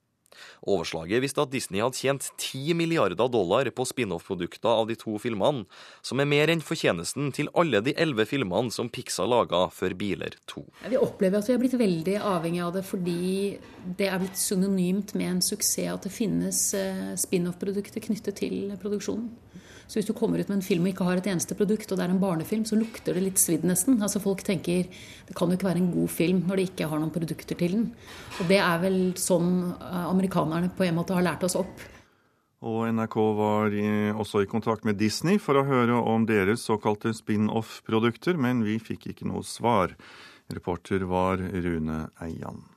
[0.67, 5.65] Overslaget viste at Disney hadde tjent 10 milliarder dollar på spin-off-produkter av de to filmene,
[6.05, 10.37] som er mer enn fortjenesten til alle de elleve filmene som Pixar laga før Biler
[10.51, 10.65] 2.
[10.91, 13.21] Vi opplever at vi har blitt veldig avhengig av det fordi
[13.97, 19.29] det er blitt synonymt med en suksess at det finnes eh, spin-off-produkter knyttet til produksjonen.
[19.91, 21.97] Så hvis du kommer ut med en film og ikke har et eneste produkt, og
[21.99, 23.97] det er en barnefilm, så lukter det litt svidd nesten.
[23.99, 27.01] Altså Folk tenker det kan jo ikke være en god film når de ikke har
[27.01, 27.89] noen produkter til den.
[28.39, 31.83] Og det er vel sånn eh, amerikanerne på en måte har lært oss opp.
[32.63, 37.11] Og NRK var i, også i kontakt med Disney for å høre om deres såkalte
[37.17, 39.97] spin-off-produkter, men vi fikk ikke noe svar.
[40.55, 42.70] Reporter var Rune Eian.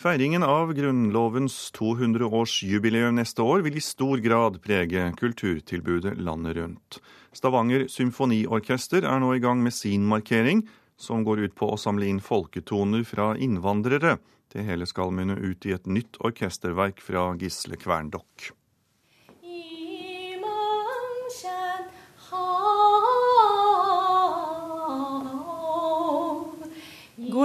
[0.00, 6.96] Feiringen av Grunnlovens 200-årsjubileum neste år vil i stor grad prege kulturtilbudet landet rundt.
[7.36, 10.62] Stavanger symfoniorkester er nå i gang med sin markering,
[10.96, 14.14] som går ut på å samle inn folketoner fra innvandrere.
[14.48, 18.54] Det hele skal munne ut i et nytt orkesterverk fra Gisle Kverndokk.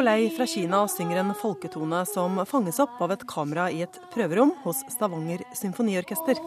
[0.05, 4.51] Lei fra Kina synger en folketone som fanges opp av et kamera i et prøverom
[4.61, 6.37] hos Stavanger symfoniorkester.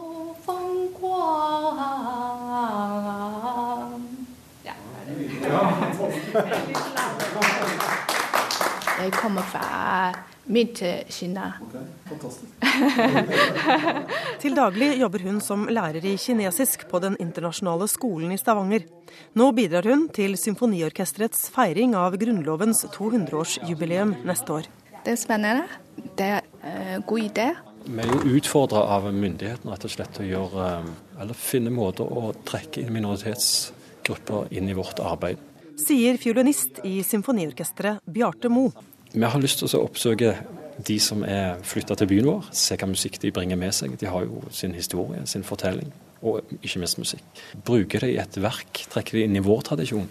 [10.49, 11.53] Fra til Kina.
[14.41, 18.85] Til daglig jobber hun som lærer i kinesisk på Den internasjonale skolen i Stavanger.
[19.37, 24.69] Nå bidrar hun til Symfoniorkesterets feiring av Grunnlovens 200-årsjubileum neste år.
[25.05, 25.67] Det er spennende.
[26.17, 26.41] Det er
[26.95, 27.49] en god idé.
[27.85, 31.71] Vi er jo utfordra av myndighetene rett og slett til å gjøre, eh, eller finne
[31.73, 35.37] måter å trekke inn minoritetsgrupper inn i vårt arbeid.
[35.79, 38.67] Sier fiolinist i symfoniorkesteret Bjarte Mo.
[39.13, 40.35] Vi har lyst til å oppsøke
[40.85, 43.95] de som er flytta til byen vår, se hva musikk de bringer med seg.
[43.99, 45.89] De har jo sin historie, sin fortelling,
[46.21, 47.41] og ikke minst musikk.
[47.65, 50.07] Bruke det i et verk, trekke det inn i vår tradisjon.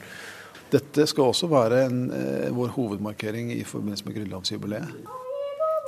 [0.72, 5.28] Dette skal også være en, eh, vår hovedmarkering i forbindelse med grunnlovsjubileet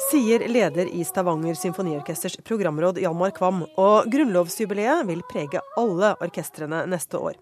[0.09, 3.63] sier leder i Stavanger symfoniorkesters programråd Hjalmar Kvam.
[3.81, 7.37] Og grunnlovsjubileet vil prege alle orkestrene neste år.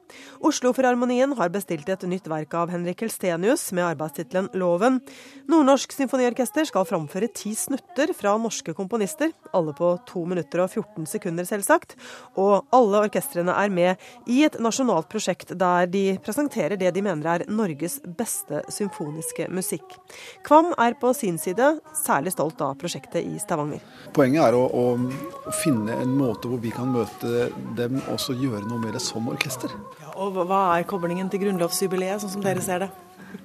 [0.44, 5.00] Oslo-filharmonien har bestilt et nytt verk av Henrik Elstenius med arbeidstittelen 'Loven'.
[5.48, 11.06] Nordnorsk symfoniorkester skal framføre ti snutter fra norske komponister, alle på 2 minutter og 14
[11.06, 11.96] sekunder, selvsagt.
[12.36, 17.28] Og alle orkestrene er med i et nasjonalt prosjekt der de presenterer det de mener
[17.28, 19.96] er Norges beste symfoniske musikk.
[20.42, 23.80] Kvam er på sin side særlig stolt stolt av prosjektet i Stavanger.
[24.16, 28.66] Poenget er å, å, finne en måte hvor vi kan møte dem og så gjøre
[28.68, 29.72] noe med det som orkester.
[30.00, 32.90] Ja, og Hva er koblingen til grunnlovsjubileet, sånn som dere ser det?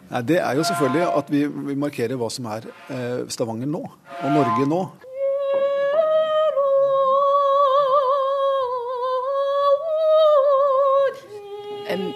[0.10, 3.84] Nei, det er jo selvfølgelig at vi, vi markerer hva som er eh, Stavanger nå,
[3.84, 4.84] og Norge nå.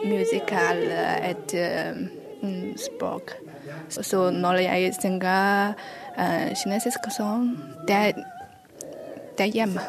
[0.07, 0.79] Musikal
[1.27, 1.99] et um,
[2.79, 3.35] språk.
[3.89, 5.75] Så når jeg synger
[6.17, 7.53] uh, kinesisk sånn,
[7.87, 8.21] det er,
[9.37, 9.83] det er hjemme.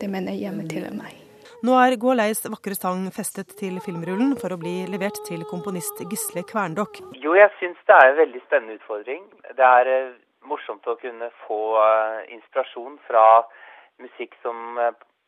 [0.00, 1.20] Det mener hjemme til meg.
[1.64, 6.44] Nå er Gualeis vakre sang festet til filmrullen for å bli levert til komponist Gisle
[6.50, 7.00] Kverndokk.
[7.22, 9.24] Jo, jeg syns det er en veldig spennende utfordring.
[9.56, 10.12] Det er uh,
[10.44, 13.24] morsomt å kunne få uh, inspirasjon fra
[14.02, 14.76] musikk som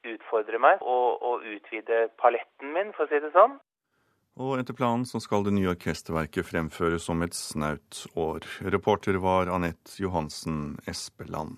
[0.06, 3.56] utfordrer meg, og, og utvide paletten min, for å si det sånn.
[4.36, 8.44] Og etter planen så skal det nye orkesterverket fremføres om et snaut år.
[8.68, 11.56] Reporter var Anette Johansen Espeland.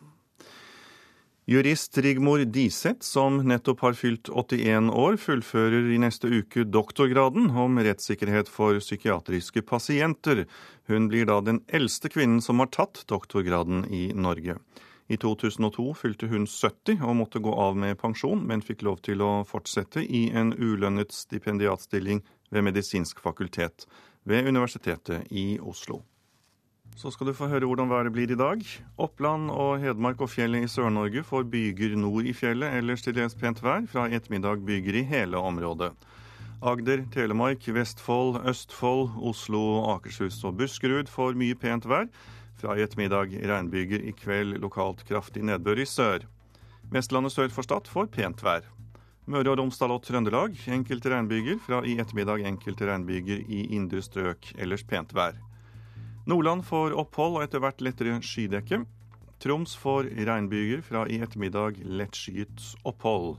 [1.49, 7.81] Jurist Rigmor Diseth, som nettopp har fylt 81 år, fullfører i neste uke doktorgraden om
[7.83, 10.45] rettssikkerhet for psykiatriske pasienter.
[10.93, 14.59] Hun blir da den eldste kvinnen som har tatt doktorgraden i Norge.
[15.09, 19.25] I 2002 fylte hun 70 og måtte gå av med pensjon, men fikk lov til
[19.25, 23.87] å fortsette i en ulønnet stipendiatstilling ved Medisinsk fakultet
[24.25, 26.03] ved Universitetet i Oslo.
[26.99, 28.63] Så skal du få høre hvordan været blir i dag.
[28.99, 33.37] Oppland og Hedmark og fjellet i Sør-Norge får byger nord i fjellet, ellers til dels
[33.39, 33.87] pent vær.
[33.87, 35.93] Fra i ettermiddag byger i hele området.
[36.63, 42.09] Agder, Telemark, Vestfold, Østfold, Oslo, Akershus og Buskerud får mye pent vær.
[42.59, 46.27] Fra i ettermiddag regnbyger, i kveld lokalt kraftig nedbør i sør.
[46.91, 48.67] Vestlandet sør for Stad får pent vær.
[49.29, 51.59] Møre og Romsdal og Trøndelag enkelte regnbyger.
[51.61, 55.37] Fra i ettermiddag enkelte regnbyger i indre strøk, ellers pent vær.
[56.29, 58.81] Nordland får opphold og etter hvert lettere skydekke.
[59.45, 60.81] Troms får regnbyger.
[60.87, 63.37] Fra i ettermiddag lettskyet opphold.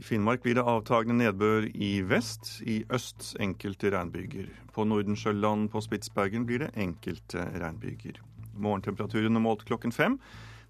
[0.00, 4.48] I Finnmark blir det avtagende nedbør i vest, i øst enkelte regnbyger.
[4.72, 8.22] På Nordensjøland på Spitsbergen blir det enkelte regnbyger.
[8.56, 10.16] Morgentemperaturene målt klokken fem.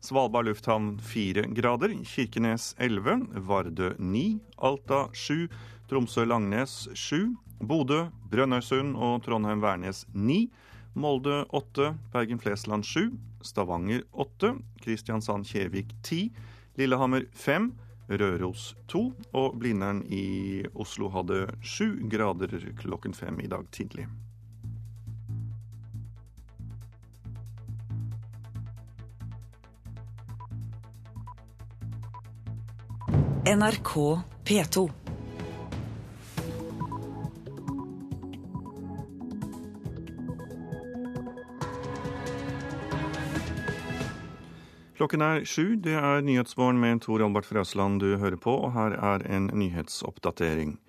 [0.07, 5.49] Svalbard lufthavn 4 grader, Kirkenes 11, Vardø 9, Alta 7,
[5.91, 10.45] Tromsø-Langnes 7, Bodø, Brønnøysund og Trondheim-Værnes 9,
[10.95, 14.53] Molde 8, Bergen-Flesland 7, Stavanger 8,
[14.85, 16.31] Kristiansand-Kjevik 10,
[16.79, 17.73] Lillehammer 5,
[18.07, 19.03] Røros 2
[19.35, 24.07] og Blindern i Oslo hadde 7 grader klokken 5 i dag tidlig.
[33.47, 34.89] NRK P2.
[44.97, 45.77] Klokken er sju.
[45.79, 50.81] Det er Nyhetsmorgen med Tor Albert Frøsland du hører på, og her er en nyhetsoppdatering.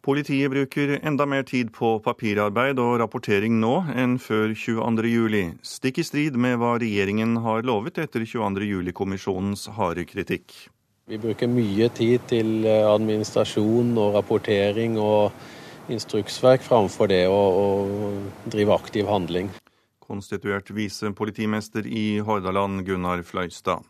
[0.00, 6.08] Politiet bruker enda mer tid på papirarbeid og rapportering nå enn før 22.07, stikk i
[6.08, 10.72] strid med hva regjeringen har lovet etter 22.07-kommisjonens harde kritikk.
[11.10, 15.32] Vi bruker mye tid til eh, administrasjon og rapportering og
[15.90, 19.50] instruksverk framfor det å, å drive aktiv handling.
[20.06, 23.82] Konstituert visepolitimester i Hordaland, Gunnar Fløystad.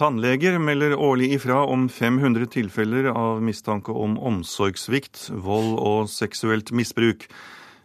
[0.00, 7.28] Tannleger melder årlig ifra om 500 tilfeller av mistanke om omsorgssvikt, vold og seksuelt misbruk.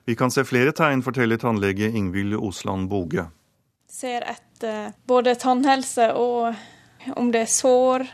[0.08, 3.28] Vi kan se flere tegn, forteller tannlege Ingvild Osland Boge.
[3.92, 6.56] Ser etter både tannhelse og
[7.16, 8.08] om det er sår,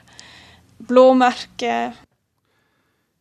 [0.78, 1.96] blåmerker.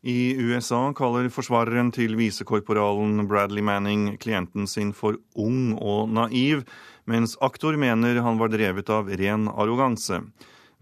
[0.04, 6.66] I USA kaller forsvareren til visekorporalen Bradley Manning klienten sin for ung og naiv,
[7.08, 10.20] mens aktor mener han var drevet av ren arroganse.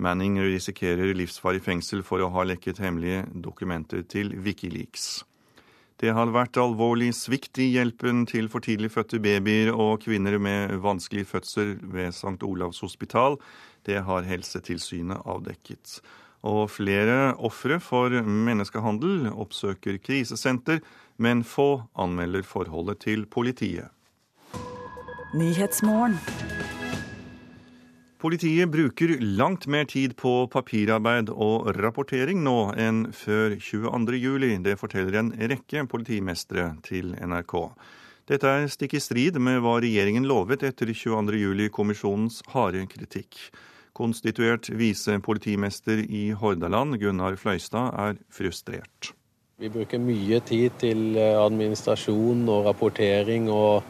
[0.03, 5.23] Manning risikerer livsvarig fengsel for å ha lekket hemmelige dokumenter til Wikileaks.
[6.03, 10.81] Det har vært alvorlig svikt i hjelpen til for tidlig fødte babyer og kvinner med
[10.83, 12.41] vanskelig fødsel ved St.
[12.43, 13.39] Olavs hospital.
[13.87, 16.01] Det har Helsetilsynet avdekket.
[16.43, 20.81] Og flere ofre for menneskehandel oppsøker krisesenter,
[21.23, 23.91] men få anmelder forholdet til politiet.
[28.23, 34.63] Politiet bruker langt mer tid på papirarbeid og rapportering nå enn før 22.07.
[34.63, 37.57] Det forteller en rekke politimestre til NRK.
[38.31, 43.41] Dette er stikk i strid med hva regjeringen lovet etter 22.07-kommisjonens harde kritikk.
[44.03, 49.13] Konstituert visepolitimester i Hordaland, Gunnar Fløystad, er frustrert.
[49.63, 53.85] Vi bruker mye tid til eh, administrasjon og rapportering og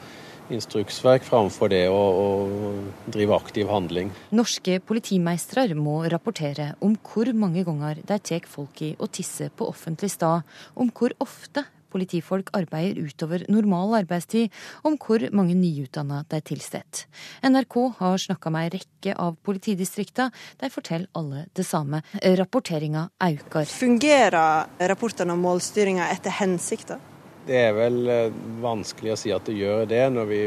[0.52, 4.10] instruksverk framfor det å, å drive aktiv handling.
[4.36, 9.70] Norske politimeistre må rapportere om hvor mange ganger de tar folk i å tisse på
[9.70, 10.44] offentlig stad,
[10.76, 14.52] om hvor ofte politifolk arbeider utover normal arbeidstid,
[14.86, 17.06] om hvor mange nyutdanna de tilsetter.
[17.44, 20.30] NRK har snakka med ei rekke av politidistrikta.
[20.60, 22.02] De forteller alle det samme.
[22.22, 23.68] Rapporteringa øker.
[23.68, 26.98] Fungerer rapportene om målstyringa etter hensikta?
[27.46, 30.42] Det er vel eh, vanskelig å si at det gjør det, når vi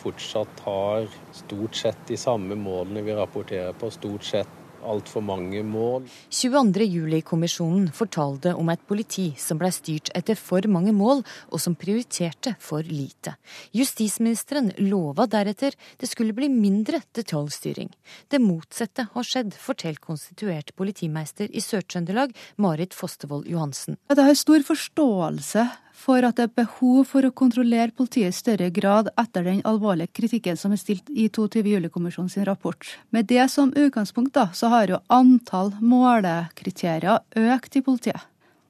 [0.00, 3.90] fortsatt har stort sett de samme målene vi rapporterer på.
[3.92, 4.57] Stort sett
[4.88, 6.06] altfor mange mål.
[6.34, 11.22] 22.07-kommisjonen fortalte om et politi som ble styrt etter for mange mål,
[11.52, 13.36] og som prioriterte for lite.
[13.76, 17.90] Justisministeren lova deretter det skulle bli mindre detaljstyring.
[18.28, 23.98] Det motsatte har skjedd, forteller konstituert politimeister i Sør-Trøndelag, Marit Fostervold Johansen.
[24.08, 28.70] Det er stor forståelse for at det er behov for å kontrollere politiet i større
[28.74, 31.64] grad etter den alvorlige kritikken som er stilt i 22.
[31.74, 32.86] juli-kommisjonen sin rapport.
[33.10, 38.28] Med det som utgangspunkt da, så har jo antall målekriterier økt i politiet.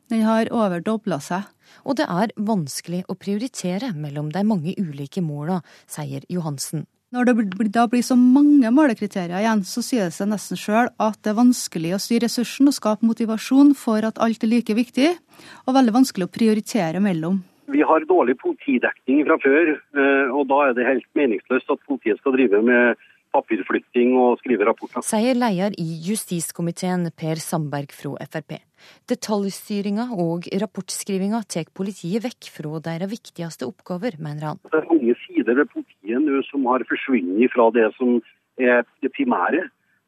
[0.08, 1.44] Den har overdobla seg.
[1.84, 6.86] Og det er vanskelig å prioritere mellom de mange ulike måla, sier Johansen.
[7.08, 11.16] Når det da blir så mange målekriterier igjen, så sier det seg nesten sjøl at
[11.24, 15.14] det er vanskelig å styre ressursen og skape motivasjon for at alt er like viktig,
[15.64, 17.38] og veldig vanskelig å prioritere mellom.
[17.72, 22.20] Vi har dårlig politidekning fra før, eh, og da er det helt meningsløst at politiet
[22.20, 23.00] skal drive med
[23.34, 25.04] papirflytting og skrive rapporter.
[25.04, 28.58] Sier leder i justiskomiteen Per Sandberg fra Frp.
[29.10, 34.60] Detaljstyringa og rapportskrivinga tar politiet vekk fra deres viktigste oppgaver, mener han.
[34.70, 38.20] Det er mange sider ved politiet nå som har forsvunnet fra det som
[38.58, 39.66] er det primære.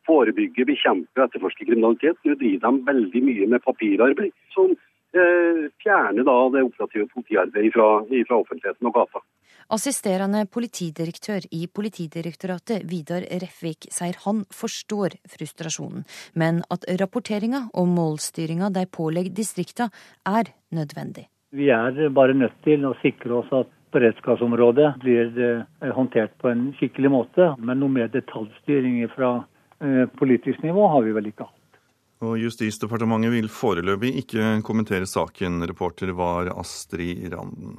[0.08, 2.18] Forebygge, bekjempe, etterforske kriminalitet.
[2.24, 4.32] Nå driver de veldig mye med papirarbeid.
[4.54, 4.72] som
[5.14, 7.88] eh, fjerner da det operative politiarbeidet fra,
[8.28, 9.22] fra offentligheten og gata.
[9.70, 16.02] Assisterende politidirektør i Politidirektoratet, Vidar Refvik, sier han forstår frustrasjonen,
[16.34, 19.86] men at rapporteringa og målstyringa de pålegger distrikta,
[20.26, 21.28] er nødvendig.
[21.54, 26.72] Vi er bare nødt til å sikre oss at beredskapsområdet blir eh, håndtert på en
[26.78, 27.52] skikkelig måte.
[27.58, 29.36] Men noe mer detaljstyring fra
[29.82, 31.80] eh, politisk nivå har vi vel ikke hatt.
[32.26, 35.62] Og Justisdepartementet vil foreløpig ikke kommentere saken.
[35.70, 37.78] Reporter var Astrid Randen.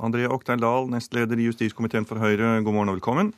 [0.00, 3.32] André Oktay Dahl, nestleder i justiskomiteen for Høyre, god morgen og velkommen.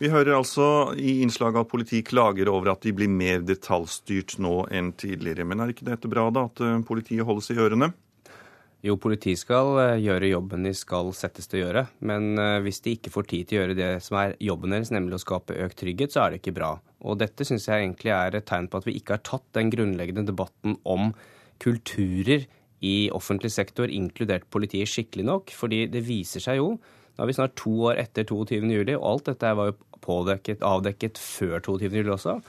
[0.00, 0.64] Vi hører altså
[0.98, 5.44] i innslaget at politi klager over at de blir mer detaljstyrt nå enn tidligere.
[5.46, 7.92] Men er ikke dette bra, da, at eh, politiet holdes i ørene?
[8.82, 11.84] Jo, politi skal eh, gjøre jobben de skal settes til å gjøre.
[12.08, 14.90] Men eh, hvis de ikke får tid til å gjøre det som er jobben deres,
[14.96, 16.72] nemlig å skape økt trygghet, så er det ikke bra.
[17.04, 19.70] Og dette syns jeg egentlig er et tegn på at vi ikke har tatt den
[19.70, 21.12] grunnleggende debatten om
[21.62, 22.48] kulturer
[22.82, 25.54] i offentlig sektor, inkludert politiet, skikkelig nok.
[25.54, 26.74] Fordi det viser seg jo,
[27.12, 31.20] nå er vi snart to år etter 22.07, og alt dette var jo pådekket, avdekket
[31.20, 31.92] før 22.
[31.92, 32.40] juli også,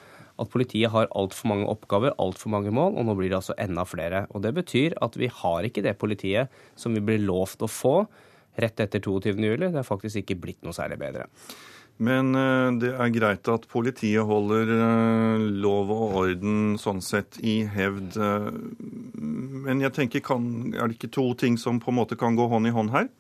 [0.42, 3.86] at politiet har altfor mange oppgaver, altfor mange mål, og nå blir det altså enda
[3.86, 4.26] flere.
[4.34, 7.96] Og Det betyr at vi har ikke det politiet som vi blir lovt å få
[8.58, 9.38] rett etter 22.
[9.38, 9.70] juli.
[9.70, 11.28] Det er faktisk ikke blitt noe særlig bedre.
[12.02, 17.62] Men eh, det er greit at politiet holder eh, lov og orden sånn sett i
[17.70, 18.18] hevd.
[18.18, 18.48] Eh,
[19.68, 22.48] men jeg tenker, kan, er det ikke to ting som på en måte kan gå
[22.50, 23.12] hånd i hånd her?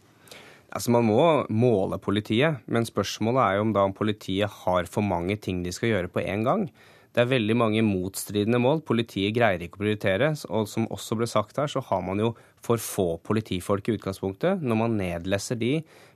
[0.73, 1.21] Altså Man må
[1.53, 5.73] måle politiet, men spørsmålet er jo om da om politiet har for mange ting de
[5.75, 6.65] skal gjøre på en gang.
[7.13, 8.81] Det er veldig mange motstridende mål.
[8.81, 10.31] Politiet greier ikke å prioritere.
[10.49, 12.31] Og som også ble sagt her, så har man jo
[12.65, 14.63] for få politifolk i utgangspunktet.
[14.65, 15.75] Når man nedleser de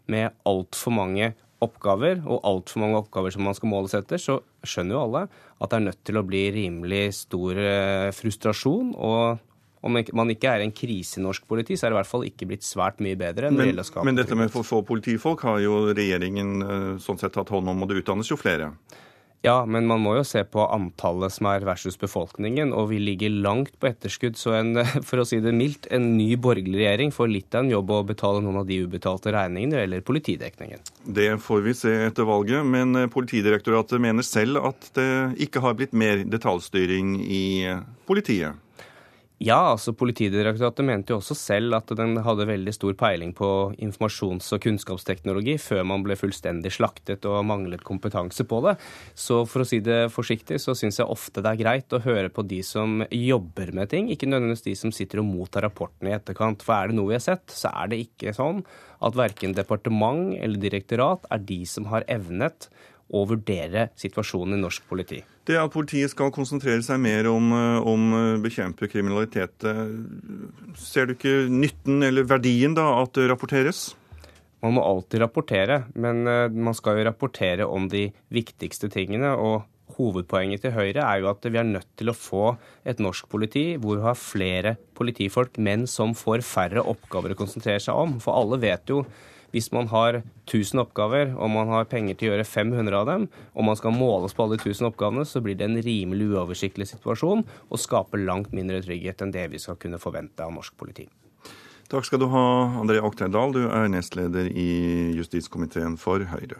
[0.09, 4.97] med altfor mange oppgaver, og altfor mange oppgaver som man skal måles etter, så skjønner
[4.97, 5.23] jo alle
[5.57, 8.93] at det er nødt til å bli rimelig stor eh, frustrasjon.
[8.95, 9.43] og
[9.87, 12.25] om man ikke er en krise i norsk politi, så er det i hvert fall
[12.27, 13.51] ikke blitt svært mye bedre.
[13.53, 17.69] Men, men dette med for få politifolk har jo regjeringen eh, sånn sett tatt hånd
[17.71, 18.73] om, og det utdannes jo flere?
[19.45, 23.31] Ja, men man må jo se på antallet som er versus befolkningen, og vi ligger
[23.45, 24.37] langt på etterskudd.
[24.39, 24.73] Så en,
[25.07, 28.01] for å si det mildt, en ny borgerlig regjering får litt av en jobb å
[28.09, 30.83] betale noen av de ubetalte regningene eller politidekningen.
[31.05, 35.09] Det får vi se etter valget, men eh, Politidirektoratet mener selv at det
[35.47, 38.66] ikke har blitt mer detaljstyring i eh, politiet.
[39.37, 43.49] Ja, altså Politidirektoratet mente jo også selv at den hadde veldig stor peiling på
[43.85, 48.73] informasjons- og kunnskapsteknologi før man ble fullstendig slaktet og manglet kompetanse på det.
[49.13, 52.33] Så for å si det forsiktig, så syns jeg ofte det er greit å høre
[52.33, 56.17] på de som jobber med ting, ikke nødvendigvis de som sitter og mottar rapportene i
[56.17, 56.65] etterkant.
[56.65, 58.65] For er det noe vi har sett, så er det ikke sånn
[59.05, 62.71] at verken departement eller direktorat er de som har evnet
[63.13, 65.21] å vurdere situasjonen i norsk politi.
[65.47, 71.07] Det at politiet skal konsentrere seg mer om, eh, om eh, bekjempe kriminalitet, eh, ser
[71.07, 73.93] du ikke nytten eller verdien da at det rapporteres?
[74.63, 79.29] Man må alltid rapportere, men man skal jo rapportere om de viktigste tingene.
[79.37, 83.29] og Hovedpoenget til Høyre er jo at vi er nødt til å få et norsk
[83.29, 88.17] politi hvor vi har flere politifolk, men som får færre oppgaver å konsentrere seg om.
[88.19, 89.03] For alle vet jo
[89.53, 93.27] hvis man har 1000 oppgaver, og man har penger til å gjøre 500 av dem,
[93.55, 96.89] og man skal måles på alle de 1000 oppgavene, så blir det en rimelig uoversiktlig
[96.91, 101.07] situasjon og skaper langt mindre trygghet enn det vi skal kunne forvente av norsk politi.
[101.87, 102.47] Takk skal du ha,
[102.81, 103.53] André Okterdal.
[103.55, 104.71] Du er nestleder i
[105.15, 106.59] justiskomiteen for Høyre.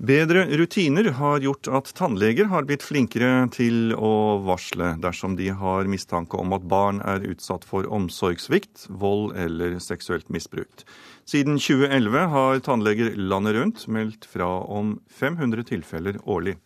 [0.00, 5.90] Bedre rutiner har gjort at tannleger har blitt flinkere til å varsle dersom de har
[5.92, 10.86] mistanke om at barn er utsatt for omsorgssvikt, vold eller seksuelt misbrukt.
[11.28, 16.56] Siden 2011 har tannleger landet rundt meldt fra om 500 tilfeller årlig.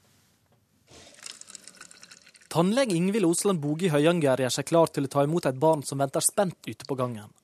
[2.55, 5.83] Tannlege Ingvild Osland Boge i Høyanger gjør seg klar til å ta imot et barn
[5.83, 7.35] som venter spent ute på gangen.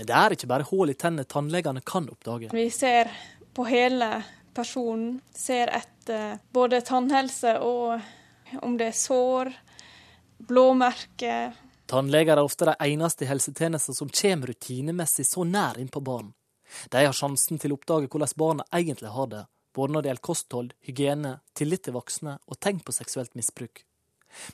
[0.00, 2.48] Men det er ikke bare hull i tennene tannlegene kan oppdage.
[2.56, 3.12] Vi ser
[3.52, 4.14] på hele
[4.56, 9.52] personen ser etter både tannhelse og om det er sår,
[10.48, 11.54] blåmerker.
[11.86, 16.32] Tannleger er ofte de eneste i helsetjenesten som kommer rutinemessig så nær innpå barn.
[16.90, 19.42] De har sjansen til å oppdage hvordan barna egentlig har det,
[19.74, 23.84] både når det gjelder kosthold, hygiene, tillit til voksne og tegn på seksuelt misbruk.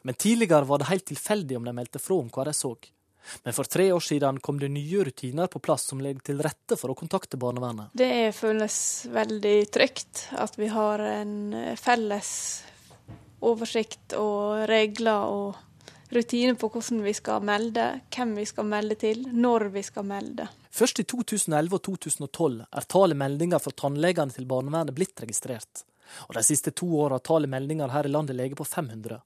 [0.03, 2.74] Men tidligere var det helt tilfeldig om de meldte fra om hva de så.
[3.44, 6.78] Men for tre år siden kom det nye rutiner på plass som legger til rette
[6.78, 7.92] for å kontakte barnevernet.
[7.96, 8.76] Det føles
[9.12, 11.36] veldig trygt at vi har en
[11.80, 12.32] felles
[13.42, 15.60] oversikt og regler og
[16.12, 20.48] rutiner på hvordan vi skal melde, hvem vi skal melde til, når vi skal melde.
[20.72, 25.84] Først i 2011 og 2012 er tallet meldinger fra tannlegene til barnevernet blitt registrert.
[26.28, 29.20] Og de siste to åra har tallet meldinger her i landet ligget på 500.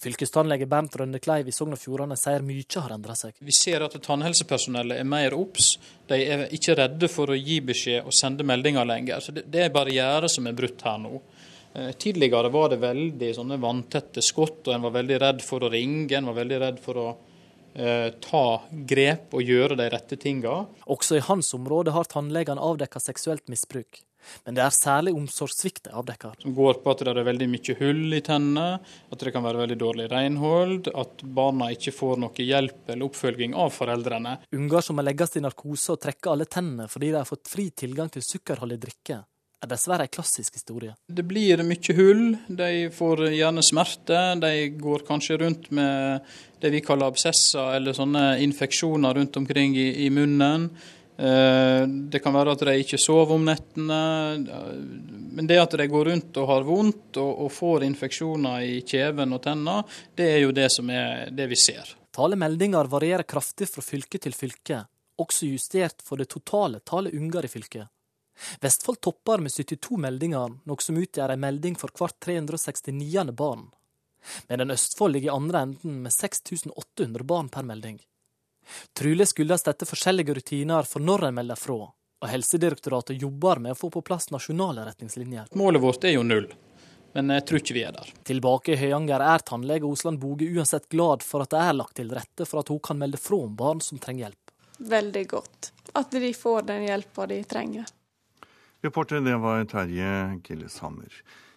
[0.00, 3.36] Fylkestannlege Bernt Rønne Kleiv i Sogn og Fjordane sier mye har endra seg.
[3.40, 5.74] Vi ser at tannhelsepersonellet er mer obs.
[6.08, 9.20] De er ikke redde for å gi beskjed og sende meldinger lenger.
[9.20, 11.20] Så Det er barrierer som er brutt her nå.
[11.72, 15.70] Eh, tidligere var det veldig sånne vanntette skott, og en var veldig redd for å
[15.70, 16.16] ringe.
[16.16, 17.08] En var veldig redd for å
[17.74, 20.64] eh, ta grep og gjøre de rette tinga.
[20.90, 24.02] Også i hans område har tannlegene avdekka seksuelt misbruk.
[24.44, 26.36] Men det er særlig omsorgssvikt de avdekker.
[26.42, 28.66] Som går på at det er veldig mye hull i tennene,
[29.10, 33.56] at det kan være veldig dårlig renhold, at barna ikke får noe hjelp eller oppfølging
[33.58, 34.36] av foreldrene.
[34.56, 37.70] Unger som må legges i narkose og trekke alle tennene fordi de har fått fri
[37.84, 39.22] tilgang til sukkerholdig drikke,
[39.60, 40.94] er dessverre en klassisk historie.
[41.04, 44.20] Det blir mye hull, de får gjerne smerte.
[44.40, 46.30] De går kanskje rundt med
[46.62, 50.70] det vi kaller absesser, eller sånne infeksjoner rundt omkring i, i munnen.
[51.20, 54.00] Eh, det kan være at de ikke sover om nettene.
[55.36, 59.42] Men det at de går rundt og har vondt og, får infeksjoner i kjeven og
[59.44, 59.82] tennene,
[60.16, 61.96] det er jo det som er det vi ser.
[62.16, 64.80] Talemeldinger varierer kraftig fra fylke til fylke,
[65.20, 67.92] også justert for det totale tallet unger i fylket.
[68.64, 73.28] Vestfold topper med 72 meldinger, noe som utgjør en melding for hvert 369.
[73.36, 73.68] barn.
[74.48, 78.00] Medan Østfold ligger i andre enden med 6800 barn per melding.
[78.96, 81.78] Trolig skyldes dette forskjellige rutiner for når en melder fra,
[82.20, 85.52] og Helsedirektoratet jobber med å få på plass nasjonale retningslinjer.
[85.58, 86.48] Målet vårt er jo null,
[87.16, 88.12] men jeg tror ikke vi er der.
[88.28, 92.12] Tilbake i Høyanger er tannlege Osland Boge uansett glad for at det er lagt til
[92.14, 94.54] rette for at hun kan melde fra om barn som trenger hjelp.
[94.90, 95.72] Veldig godt.
[95.98, 97.88] At de får den hjelpa de trenger.
[98.80, 101.10] Reporter det var Terje Gilleshammer.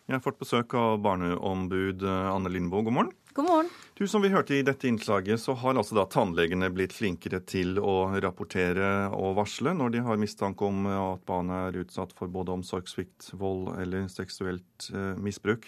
[0.10, 2.84] Jeg har fått besøk av barneombud Anne Lindboe.
[2.84, 3.14] God morgen.
[3.34, 3.70] God morgen.
[3.94, 7.80] Du, Som vi hørte i dette innslaget, så har altså da tannlegene blitt flinkere til
[7.82, 12.54] å rapportere og varsle når de har mistanke om at barnet er utsatt for både
[12.54, 15.66] omsorgssvikt, vold eller seksuelt eh, misbruk.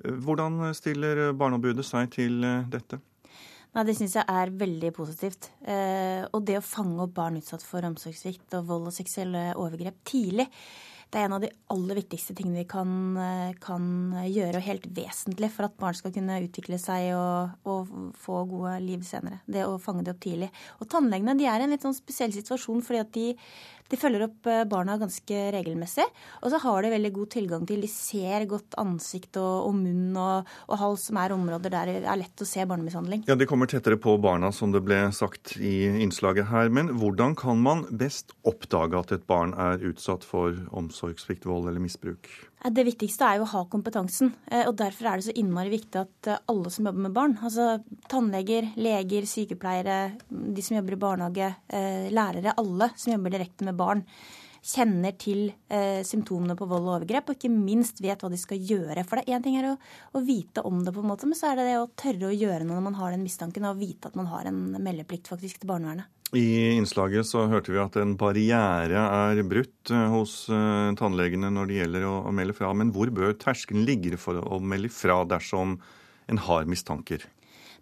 [0.00, 3.02] Hvordan stiller Barneombudet seg til eh, dette?
[3.74, 5.50] Nei, Det syns jeg er veldig positivt.
[5.68, 10.00] Eh, og det å fange opp barn utsatt for omsorgssvikt og vold og seksuelle overgrep
[10.06, 10.48] tidlig,
[11.12, 12.90] det er en av de aller viktigste tingene vi kan,
[13.20, 13.84] eh, kan
[14.26, 18.74] gjøre, og helt vesentlig for at barn skal kunne utvikle seg og, og, få gode
[18.84, 19.40] liv senere.
[19.46, 20.50] Det å fange det opp tidlig.
[20.80, 23.26] Og tannlegene de er i en litt sånn spesiell situasjon fordi at de,
[23.90, 26.06] de følger opp eh, barna ganske regelmessig.
[26.42, 30.16] Og så har de veldig god tilgang til De ser godt ansikt og, og munn
[30.16, 33.24] og, og, hals, som er områder der det er lett å se barnemishandling.
[33.28, 35.74] Ja, De kommer tettere på barna, som det ble sagt i
[36.04, 36.72] innslaget her.
[36.72, 41.14] Men hvordan kan man best oppdage at et barn er utsatt for omsorg?
[41.14, 42.28] omsorgssvikt, vold eller misbruk?
[42.64, 44.30] Det viktigste er jo å ha kompetansen.
[44.48, 47.34] Eh, og Derfor er det så innmari viktig at eh, alle som jobber med barn,
[47.44, 47.74] altså
[48.08, 49.98] tannleger, leger, sykepleiere,
[50.30, 54.00] de som jobber i barnehage, eh, lærere, alle som jobber direkte med barn,
[54.64, 58.64] kjenner til eh, symptomene på vold og overgrep, og ikke minst vet hva de skal
[58.72, 59.04] gjøre.
[59.04, 59.76] For det er Én ting er å,
[60.16, 62.34] å, vite om det, på en måte, men så er det det å tørre å
[62.34, 65.60] gjøre noe når man har den mistanken, og vite at man har en meldeplikt faktisk
[65.60, 66.08] til barnevernet.
[66.32, 71.68] I innslaget så hørte vi at en barriere er brutt eh, hos uh, tannlegene når
[71.68, 72.72] det gjelder å, melde fra.
[72.74, 75.76] Men hvor bør terskelen ligge for å melde fra dersom
[76.32, 77.26] en har mistanker?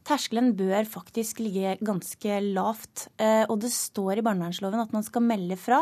[0.02, 3.06] Terskelen bør faktisk ligge ganske lavt.
[3.16, 5.80] Uh, og det står i barnevernsloven at man skal melde fra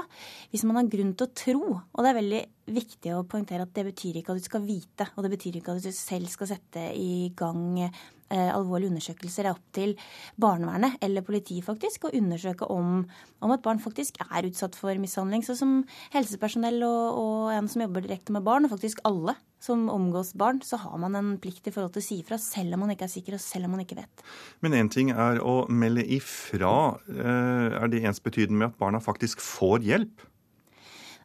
[0.52, 1.64] hvis man har grunn til å tro.
[1.80, 5.08] Og det er veldig viktig å poengtere at det betyr ikke at du skal vite,
[5.16, 9.46] og det betyr ikke at du selv skal sette i gang eh, alvorlige undersøkelser.
[9.46, 9.94] Det er opp til
[10.40, 13.04] barnevernet eller politiet faktisk å undersøke om,
[13.40, 15.44] om et barn faktisk er utsatt for mishandling.
[15.46, 15.80] Så som
[16.14, 20.62] helsepersonell og, og en som jobber direkte med barn, og faktisk alle som omgås barn,
[20.64, 23.04] så har man en plikt i forhold til å si ifra, selv om man ikke
[23.04, 24.24] er sikker og selv om man ikke vet.
[24.64, 26.72] Men én ting er å melde ifra.
[27.12, 30.29] Eh, er det ensbetydende med at barna faktisk får hjelp?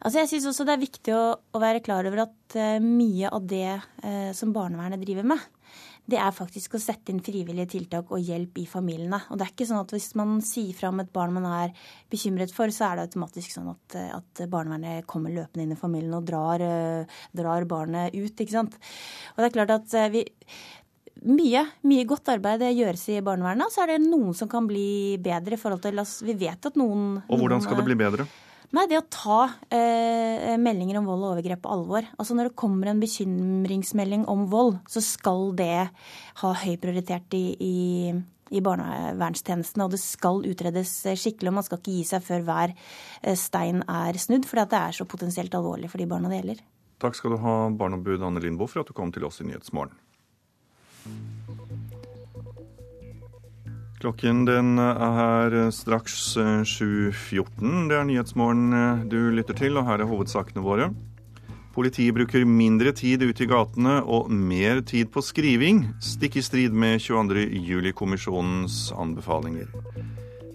[0.05, 3.29] Altså jeg synes også det er viktig å, å være klar over at uh, mye
[3.33, 5.41] av det uh, som barnevernet driver med,
[6.05, 9.23] det er faktisk å sette inn frivillige tiltak og hjelp i familiene.
[9.33, 11.73] Og det er ikke sånn at hvis man sier fra om et barn man er
[12.13, 16.13] bekymret for, så er det automatisk sånn at, at barnevernet kommer løpende inn i familien
[16.19, 18.77] og drar, uh, drar barnet ut, ikke sant.
[19.33, 20.27] Og det er klart at vi
[21.25, 23.65] mye, mye godt arbeid gjøres i barnevernet.
[23.65, 26.77] Og så er det noen som kan bli bedre i forhold til Vi vet at
[26.77, 28.29] noen Og hvordan skal det bli bedre?
[28.75, 29.39] Nei, det å ta
[29.71, 32.07] eh, meldinger om vold og overgrep på alvor.
[32.19, 35.85] Altså Når det kommer en bekymringsmelding om vold, så skal det
[36.41, 38.11] ha høy prioritet i, i,
[38.51, 39.87] i barnevernstjenestene.
[39.87, 43.79] Og det skal utredes skikkelig, og man skal ikke gi seg før hver eh, stein
[43.87, 44.49] er snudd.
[44.49, 46.63] fordi det er så potensielt alvorlig for de barna det gjelder.
[47.05, 49.95] Takk skal du ha, barneombud Anne Lindboe, for at du kom til oss i Nyhetsmorgen.
[54.05, 57.09] Klokken den er straks 7.14.
[57.09, 60.91] Eh, det er Nyhetsmorgen eh, du lytter til, og her er hovedsakene våre.
[61.73, 66.77] Politiet bruker mindre tid ute i gatene og mer tid på skriving, stikk i strid
[66.77, 69.73] med 22.07-kommisjonens anbefalinger.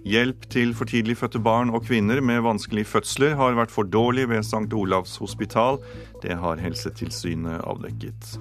[0.07, 4.31] Hjelp til for tidlig fødte barn og kvinner med vanskelige fødsler har vært for dårlig
[4.31, 4.71] ved St.
[4.71, 5.83] Olavs hospital.
[6.23, 8.39] Det har Helsetilsynet avdekket.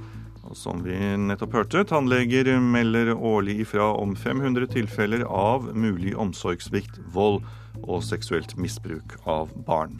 [0.49, 6.97] Og som vi nettopp hørte, tannleger melder årlig ifra om 500 tilfeller av mulig omsorgssvikt,
[7.13, 7.43] vold
[7.83, 9.99] og seksuelt misbruk av barn.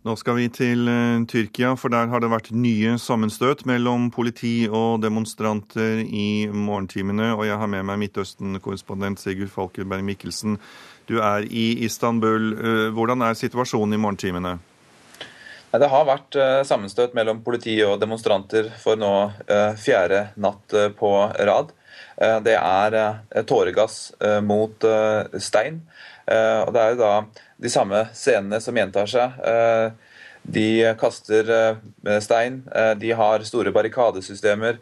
[0.00, 4.64] Nå skal vi til uh, Tyrkia, for der har det vært nye sammenstøt mellom politi
[4.64, 7.34] og demonstranter i morgentimene.
[7.34, 10.56] Og jeg har med meg Midtøsten-korrespondent Sigurd Falkenberg Mikkelsen.
[11.04, 12.54] Du er i Istanbul.
[12.56, 14.56] Uh, hvordan er situasjonen i morgentimene?
[15.70, 19.12] Det har vært eh, sammenstøt mellom politi og demonstranter for nå
[19.46, 21.76] eh, fjerde natt eh, på rad.
[22.20, 22.94] Det er
[23.48, 23.94] tåregass
[24.44, 24.84] mot
[25.40, 25.78] stein.
[26.28, 27.12] Og det er jo da
[27.64, 29.38] de samme scenene som gjentar seg.
[30.42, 31.50] De kaster
[32.24, 32.62] stein,
[32.98, 34.78] de har store barrikadesystemer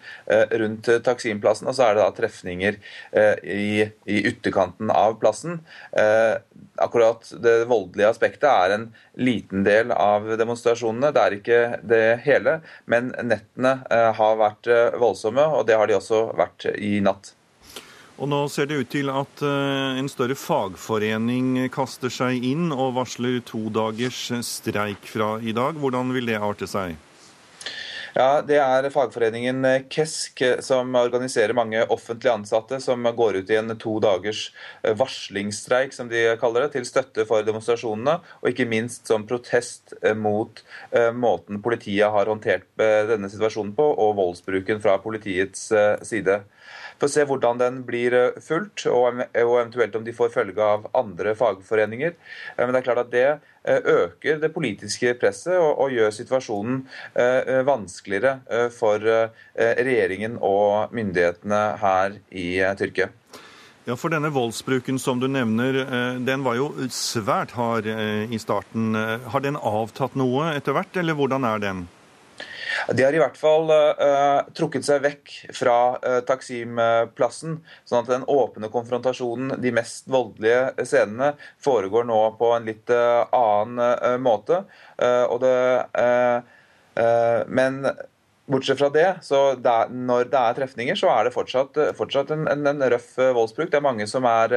[0.62, 2.78] rundt Taksimplassen, og så er det da trefninger
[3.42, 5.60] i, i ytterkanten av plassen.
[6.78, 8.86] Akkurat det voldelige aspektet er en
[9.18, 12.60] liten del av demonstrasjonene, det er ikke det hele.
[12.86, 17.34] Men nettene har vært voldsomme, og det har de også vært i natt.
[18.18, 22.96] Og nå ser det ut til at eh, en større fagforening kaster seg inn og
[22.96, 25.78] varsler to dagers streik fra i dag.
[25.78, 26.96] Hvordan vil det arte seg?
[28.18, 29.62] Ja, Det er fagforeningen
[29.92, 34.48] KESK som organiserer mange offentlige ansatte som går ut i en to dagers
[34.82, 40.64] varslingsstreik, som de kaller det, til støtte for demonstrasjonene, og ikke minst som protest mot
[40.90, 45.68] eh, måten politiet har håndtert eh, denne situasjonen på, og voldsbruken fra politiets
[46.02, 46.40] side.
[46.98, 51.34] Får se hvordan den blir eh, fulgt, og eventuelt om de får følge av andre
[51.38, 52.16] fagforeninger.
[52.56, 56.14] Eh, men det er klart at det eh, øker det politiske presset og, og gjør
[56.14, 56.80] situasjonen
[57.66, 62.46] vanskeligere for regjeringen og myndighetene her i
[62.78, 63.08] Tyrkia.
[63.88, 65.80] Ja, for denne voldsbruken som du nevner,
[66.24, 68.96] den var jo svært hard i starten.
[69.32, 71.86] Har den avtatt noe etter hvert, eller hvordan er den?
[72.92, 77.58] De har i hvert fall uh, trukket seg vekk fra uh, Taksim-plassen,
[77.88, 81.32] sånn at den åpne konfrontasjonen, de mest voldelige scenene,
[81.64, 84.62] foregår nå på en litt uh, annen måte.
[84.98, 85.56] det,
[87.48, 87.80] men
[88.48, 92.46] Bortsett fra det, så der, når det er trefninger, så er det fortsatt, fortsatt en,
[92.50, 93.70] en, en, røff voldsbruk.
[93.70, 94.54] Det er mange som er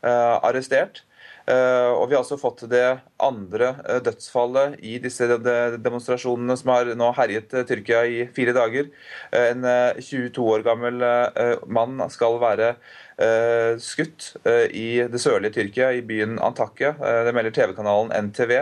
[0.00, 1.02] arrestert.
[1.50, 2.84] Eh, og vi har også fått det
[3.22, 5.26] andre eh, dødsfallet i disse
[5.80, 8.90] demonstrasjonene som har nå herjet eh, Tyrkia i fire dager.
[9.36, 9.64] En
[9.96, 11.02] 22 år gammel
[11.70, 12.72] mann skal være
[13.82, 14.30] skutt
[14.74, 16.94] i det sørlige Tyrkia, i byen Antakya.
[17.26, 18.54] Det melder TV-kanalen NTV.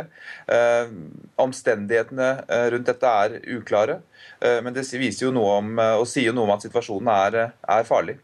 [1.38, 2.28] Omstendighetene
[2.74, 4.00] rundt dette er uklare,
[4.42, 8.18] men det viser jo noe om, og sier noe om at situasjonen er, er farlig.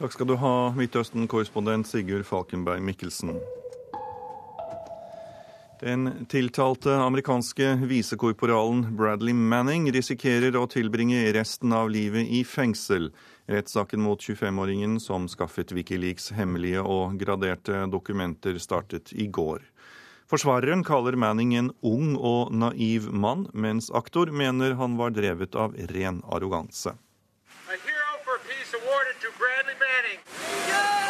[0.00, 3.36] Takk skal du ha, Midtøsten-korrespondent Sigurd Falkenberg Mikkelsen.
[5.82, 13.08] Den tiltalte amerikanske visekorporalen Bradley Manning risikerer å tilbringe resten av livet i fengsel.
[13.50, 19.66] Rettssaken mot 25-åringen som skaffet Wikileaks hemmelige og graderte dokumenter, startet i går.
[20.30, 25.74] Forsvareren kaller Manning en ung og naiv mann, mens aktor mener han var drevet av
[25.90, 26.94] ren arroganse.
[26.94, 30.22] A hero for peace awarded to Bradley Manning.
[30.70, 31.02] Yeah!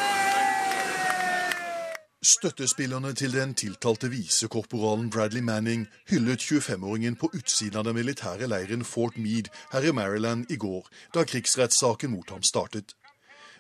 [2.22, 8.84] Støttespillerne til den tiltalte visekorporalen Bradley Manning hyllet 25-åringen på utsiden av den militære leiren
[8.86, 12.94] Fort Meade her i Maryland i går, da krigsrettssaken mot ham startet.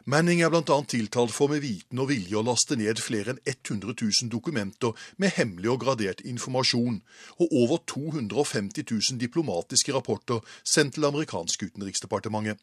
[0.06, 0.78] Manning er bl.a.
[0.86, 5.34] tiltalt for med viten og vilje å laste ned flere enn 100 000 dokumenter med
[5.34, 7.02] hemmelig og gradert informasjon,
[7.42, 12.62] og over 250 000 diplomatiske rapporter sendt til det amerikanske utenriksdepartementet.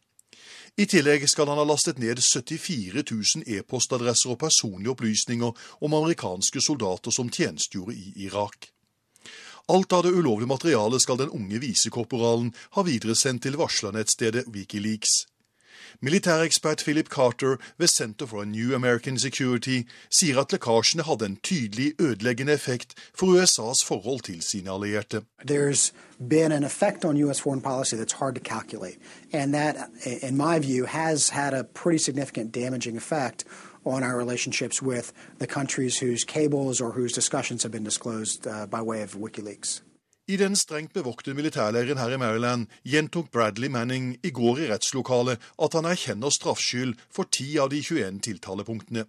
[0.80, 6.62] I tillegg skal han ha lastet ned 74 000 e-postadresser og personlige opplysninger om amerikanske
[6.64, 8.70] soldater som tjenestegjorde i Irak.
[9.70, 15.26] Alt av det ulovlige materialet skal den unge visekorporalen ha videresendt til varslernettstedet Wikileaks.
[16.02, 21.38] Militærekspert Philip Carter ved Center for a New American Security sier at lekkasjene hadde en
[21.44, 25.22] tydelig ødeleggende effekt for USAs forhold til sine allierte.
[25.52, 25.94] There's
[26.30, 27.40] been an effect on U.S.
[27.40, 28.98] foreign policy that's hard to calculate.
[29.34, 29.76] And that,
[30.22, 33.46] in my view, has had a pretty significant damaging effect
[33.86, 38.66] on our relationships with the countries whose cables or whose discussions have been disclosed uh,
[38.66, 39.82] by way of WikiLeaks.
[40.30, 45.42] I den strengt bevoktede militærleiren her i Maryland gjentok Bradley Manning i går i rettslokalet
[45.58, 49.08] at han erkjenner straffskyld for ti av de 21 tiltalepunktene.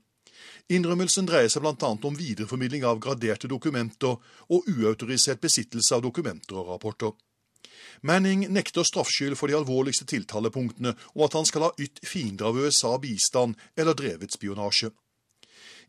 [0.72, 1.90] Innrømmelsen dreier seg bl.a.
[1.92, 4.16] om videreformidling av graderte dokumenter
[4.48, 7.12] og uautorisert besittelse av dokumenter og rapporter.
[8.00, 12.56] Manning nekter straffskyld for de alvorligste tiltalepunktene om at han skal ha ytt fiender av
[12.56, 14.94] USA bistand eller drevet spionasje.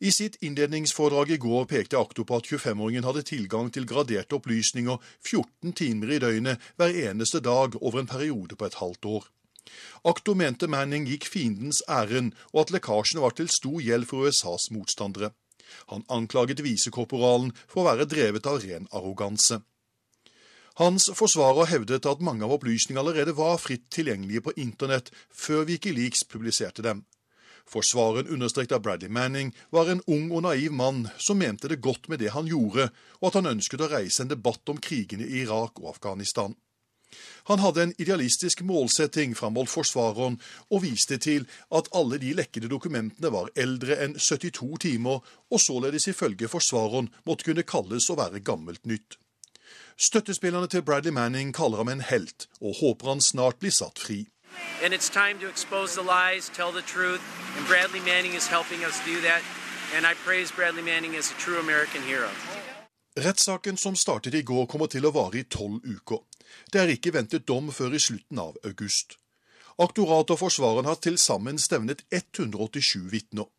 [0.02, 4.98] I sitt innledningsforedrag i går pekte aktor på at 25-åringen hadde tilgang til graderte opplysninger
[5.22, 9.28] 14 timer i døgnet hver eneste dag over en periode på et halvt år.
[10.10, 14.72] Aktor mente Manning gikk fiendens ærend, og at lekkasjene var til stor gjeld for USAs
[14.74, 15.36] motstandere.
[15.94, 19.62] Han anklaget visekorporalen for å være drevet av ren arroganse.
[20.82, 26.26] Hans forsvarer hevdet at mange av opplysningene allerede var fritt tilgjengelige på internett før Wikileaks
[26.26, 27.06] publiserte dem.
[27.70, 32.10] Forsvareren understreket at Bradley Manning var en ung og naiv mann som mente det godt
[32.10, 32.90] med det han gjorde,
[33.22, 36.56] og at han ønsket å reise en debatt om krigene i Irak og Afghanistan.
[37.44, 40.38] Han hadde en idealistisk målsetting, framholdt forsvareren,
[40.70, 45.20] og viste til at alle de lekkede dokumentene var eldre enn 72 timer,
[45.52, 49.18] og således ifølge forsvareren måtte kunne kalles å være gammelt nytt.
[50.02, 54.24] Støttespillerne til Bradley Manning kaller ham en helt, og håper han snart blir satt fri.
[54.84, 57.22] And it's time to expose the lies, tell the truth,
[57.58, 59.42] and Bradley Manning is helping us do that.
[59.96, 62.30] And I praise Bradley Manning as a true American hero.
[63.16, 66.22] Rettssaken som startet i går, kommer til å vare i tolv uker.
[66.72, 69.18] Det er ikke ventet dom før i slutten av august.
[69.80, 73.50] Aktoratet og forsvareren har til sammen stevnet 187 vitner.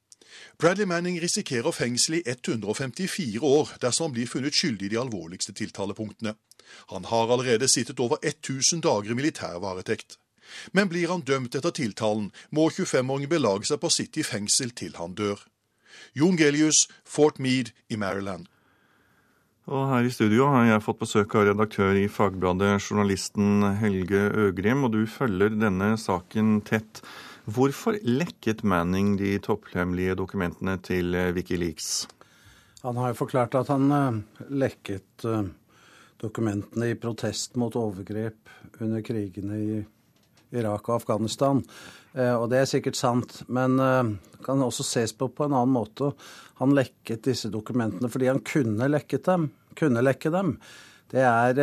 [0.59, 5.53] Bradley Manning risikerer fengsel i 154 år dersom han blir funnet skyldig i de alvorligste
[5.53, 6.35] tiltalepunktene.
[6.95, 10.17] Han har allerede sittet over 1000 dager i militær varetekt.
[10.73, 14.73] Men blir han dømt etter tiltalen, må 25-åringen belage seg på å sitte i fengsel
[14.77, 15.41] til han dør.
[16.19, 18.49] Jon Gelius, Fort Meade i Maryland.
[19.71, 24.83] Og her i studio har jeg fått besøk av redaktør i Fagbladet, journalisten Helge Øgrim,
[24.89, 27.05] og du følger denne saken tett.
[27.47, 32.09] Hvorfor lekket Manning de topphemmelige dokumentene til Wikileaks?
[32.83, 35.45] Han har jo forklart at han uh, lekket uh,
[36.19, 38.51] dokumentene i protest mot overgrep
[38.83, 39.99] under krigene i Irak
[40.53, 41.63] og Afghanistan.
[42.13, 45.75] Uh, og det er sikkert sant, men det kan også ses på på en annen
[45.75, 46.13] måte.
[46.61, 49.51] Han lekket disse dokumentene fordi han kunne lekket dem.
[49.79, 50.57] Kunne lekke dem.
[51.13, 51.55] Det er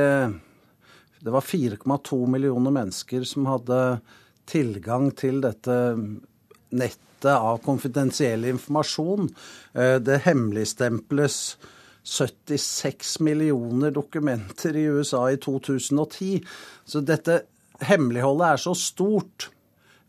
[1.20, 4.00] Det var 4,2 millioner mennesker som hadde
[4.48, 5.76] tilgang til dette
[6.72, 9.28] nettet av konfidensiell informasjon.
[9.76, 11.58] Det hemmeligstemples
[12.04, 16.40] 76 millioner dokumenter i USA i 2010.
[16.86, 17.42] Så dette
[17.86, 19.50] hemmeligholdet er så stort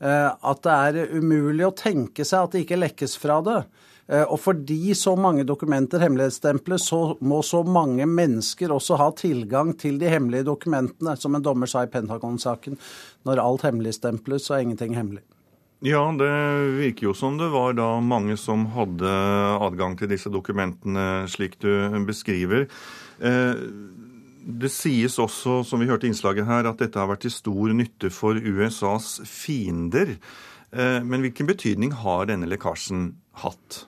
[0.00, 3.60] at det er umulig å tenke seg at det ikke lekkes fra det.
[4.32, 10.00] Og fordi så mange dokumenter hemmelighetsstemples, så må så mange mennesker også ha tilgang til
[10.00, 12.80] de hemmelige dokumentene, som en dommer sa i Pentagon-saken.
[13.28, 15.22] Når alt hemmeligstemples, så er ingenting hemmelig.
[15.86, 16.32] Ja, det
[16.76, 19.12] virker jo som det var da mange som hadde
[19.62, 21.70] adgang til disse dokumentene, slik du
[22.08, 22.66] beskriver.
[24.41, 27.74] Det sies også, som vi hørte i innslaget her, at dette har vært til stor
[27.76, 30.16] nytte for USAs fiender.
[30.72, 33.09] Men hvilken betydning har denne lekkasjen
[33.43, 33.82] hatt?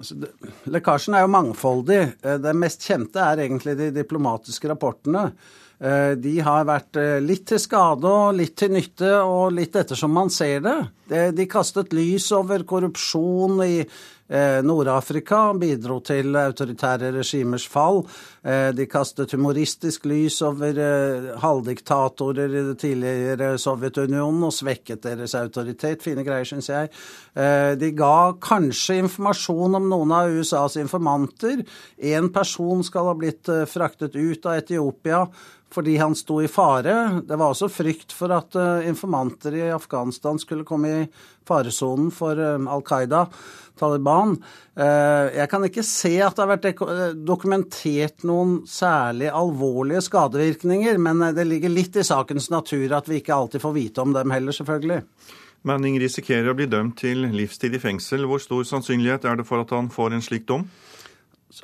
[0.00, 0.32] Altså, det,
[0.72, 2.00] lekkasjen er jo mangfoldig.
[2.20, 5.28] Det mest kjente er egentlig de diplomatiske rapportene.
[6.20, 10.60] De har vært litt til skade og litt til nytte, og litt ettersom man ser
[10.66, 10.78] det.
[11.36, 13.76] De kastet lys over korrupsjon i
[14.30, 18.04] Nord-Afrika, bidro til autoritære regimers fall.
[18.76, 20.78] De kastet humoristisk lys over
[21.42, 26.04] halvdiktatorer i det tidligere Sovjetunionen og svekket deres autoritet.
[26.06, 26.92] Fine greier, syns jeg.
[27.82, 31.64] De ga kanskje informasjon om noen av USAs informanter.
[31.98, 35.24] Én person skal ha blitt fraktet ut av Etiopia
[35.70, 37.22] fordi han sto i fare.
[37.22, 38.56] Det var også frykt for at
[38.90, 41.04] informanter i Afghanistan skulle komme i
[41.46, 43.20] faresonen for Al Qaida,
[43.80, 44.36] Taliban.
[44.76, 51.44] Jeg kan ikke se at det har vært dokumentert noen særlig alvorlige skadevirkninger, men det
[51.48, 55.02] ligger litt i sakens natur at vi ikke alltid får vite om dem heller, selvfølgelig.
[55.68, 58.24] Manning risikerer å bli dømt til livstid i fengsel.
[58.28, 60.64] Hvor stor sannsynlighet er det for at han får en slik dom?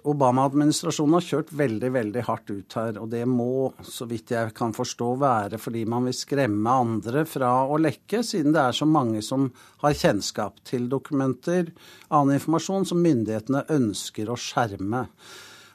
[0.04, 4.74] Obama-administrasjonen har kjørt veldig veldig hardt ut her, og det må, så vidt jeg kan
[4.76, 9.24] forstå, være fordi man vil skremme andre fra å lekke, siden det er så mange
[9.24, 9.48] som
[9.84, 11.72] har kjennskap til dokumenter,
[12.08, 15.06] annen informasjon som myndighetene ønsker å skjerme.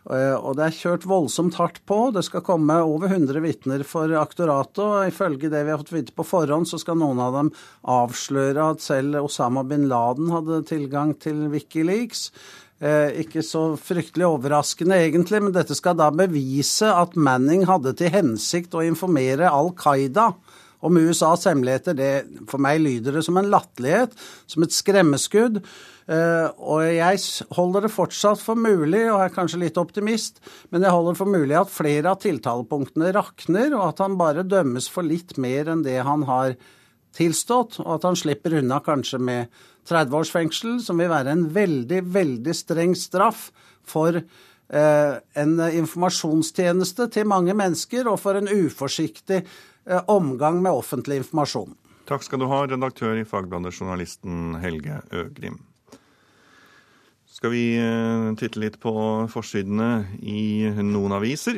[0.09, 1.97] Og det er kjørt voldsomt hardt på.
[2.15, 6.15] Det skal komme over 100 vitner for aktoratet, og ifølge det vi har fått vite
[6.17, 7.51] på forhånd, så skal noen av dem
[7.85, 12.31] avsløre at selv Osama bin Laden hadde tilgang til Wikileaks.
[12.81, 18.09] Eh, ikke så fryktelig overraskende egentlig, men dette skal da bevise at Manning hadde til
[18.09, 20.31] hensikt å informere Al Qaida
[20.81, 21.93] om USAs hemmeligheter.
[21.93, 22.09] Det,
[22.49, 24.17] for meg lyder det som en latterlighet,
[24.49, 25.61] som et skremmeskudd.
[26.11, 27.21] Eh, og jeg
[27.53, 30.41] holder det fortsatt for mulig, og er kanskje litt optimist,
[30.73, 34.89] men jeg holder for mulig at flere av tiltalepunktene rakner, og at han bare dømmes
[34.89, 36.57] for litt mer enn det han har
[37.13, 41.47] tilstått, og at han slipper unna kanskje med 30 års fengsel, som vil være en
[41.53, 43.49] veldig, veldig streng straff
[43.87, 51.21] for eh, en informasjonstjeneste til mange mennesker, og for en uforsiktig eh, omgang med offentlig
[51.23, 51.75] informasjon.
[52.09, 55.61] Takk skal du ha, redaktør i Fagbladet, journalisten Helge Øgrim.
[57.31, 57.65] Skal vi
[58.37, 58.91] titte litt på
[59.31, 61.57] forsidene i noen aviser?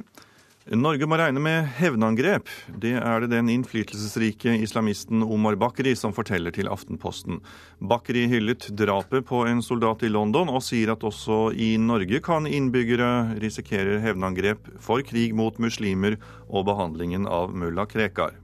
[0.71, 2.47] Norge må regne med hevnangrep.
[2.79, 7.41] Det er det den innflytelsesrike islamisten Omar Bakri som forteller til Aftenposten.
[7.83, 12.47] Bakri hyllet drapet på en soldat i London, og sier at også i Norge kan
[12.47, 16.15] innbyggere risikere hevnangrep for krig mot muslimer
[16.47, 18.42] og behandlingen av mulla Krekar.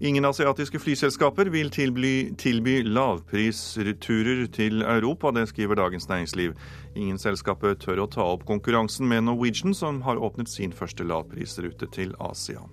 [0.00, 6.52] Ingen asiatiske flyselskaper vil tilby, tilby lavpristurer til Europa, det skriver Dagens Næringsliv.
[6.94, 11.88] Ingen selskaper tør å ta opp konkurransen med Norwegian, som har åpnet sin første lavprisrute
[11.96, 12.66] til Asia.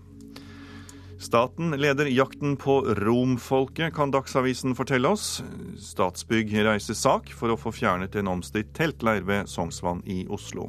[1.24, 5.40] Staten leder jakten på romfolket, kan Dagsavisen fortelle oss.
[5.80, 10.68] Statsbygg reiser sak for å få fjernet en omstridt teltleir ved Sognsvann i Oslo.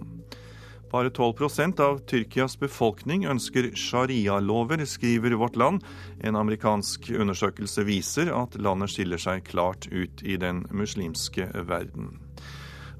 [0.94, 5.82] Bare 12% av Tyrkias befolkning ønsker sharialover, skriver Vårt Land.
[6.22, 12.12] En amerikansk undersøkelse viser at landet skiller seg klart ut i den muslimske verden.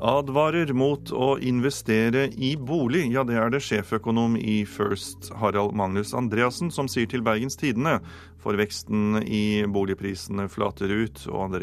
[0.03, 3.05] Advarer mot å investere i bolig.
[3.15, 8.01] Ja, det er det sjeføkonom i First Harald Magnus Andreassen som sier til Bergens Tidende.
[8.43, 11.55] For veksten i boligprisene flater ut, og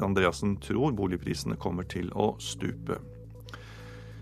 [0.00, 3.04] Andreassen tror boligprisene kommer til å stupe.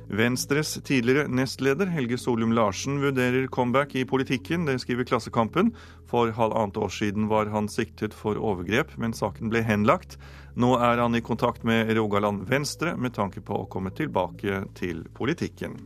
[0.08, 5.70] Venstres tidligere nestleder Helge Solum Larsen vurderer comeback i politikken, det skriver Klassekampen.
[6.10, 10.18] For halvannet år siden var han siktet for overgrep, men saken ble henlagt.
[10.54, 15.06] Nå er han i kontakt med Rogaland Venstre med tanke på å komme tilbake til
[15.16, 15.78] politikken.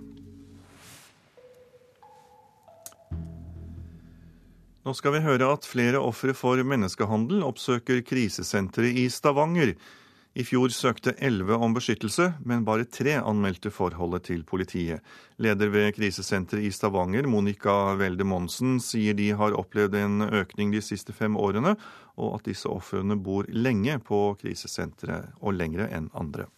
[4.87, 9.73] Nå skal vi høre at flere ofre for menneskehandel oppsøker krisesenteret i Stavanger.
[10.37, 15.01] I fjor søkte elleve om beskyttelse, men bare tre anmeldte forholdet til politiet.
[15.41, 20.85] Leder ved krisesenteret i Stavanger, Monica Welde Monsen, sier de har opplevd en økning de
[20.85, 21.73] siste fem årene,
[22.21, 26.51] og at disse ofrene bor lenge på krisesenteret, og lengre enn andre.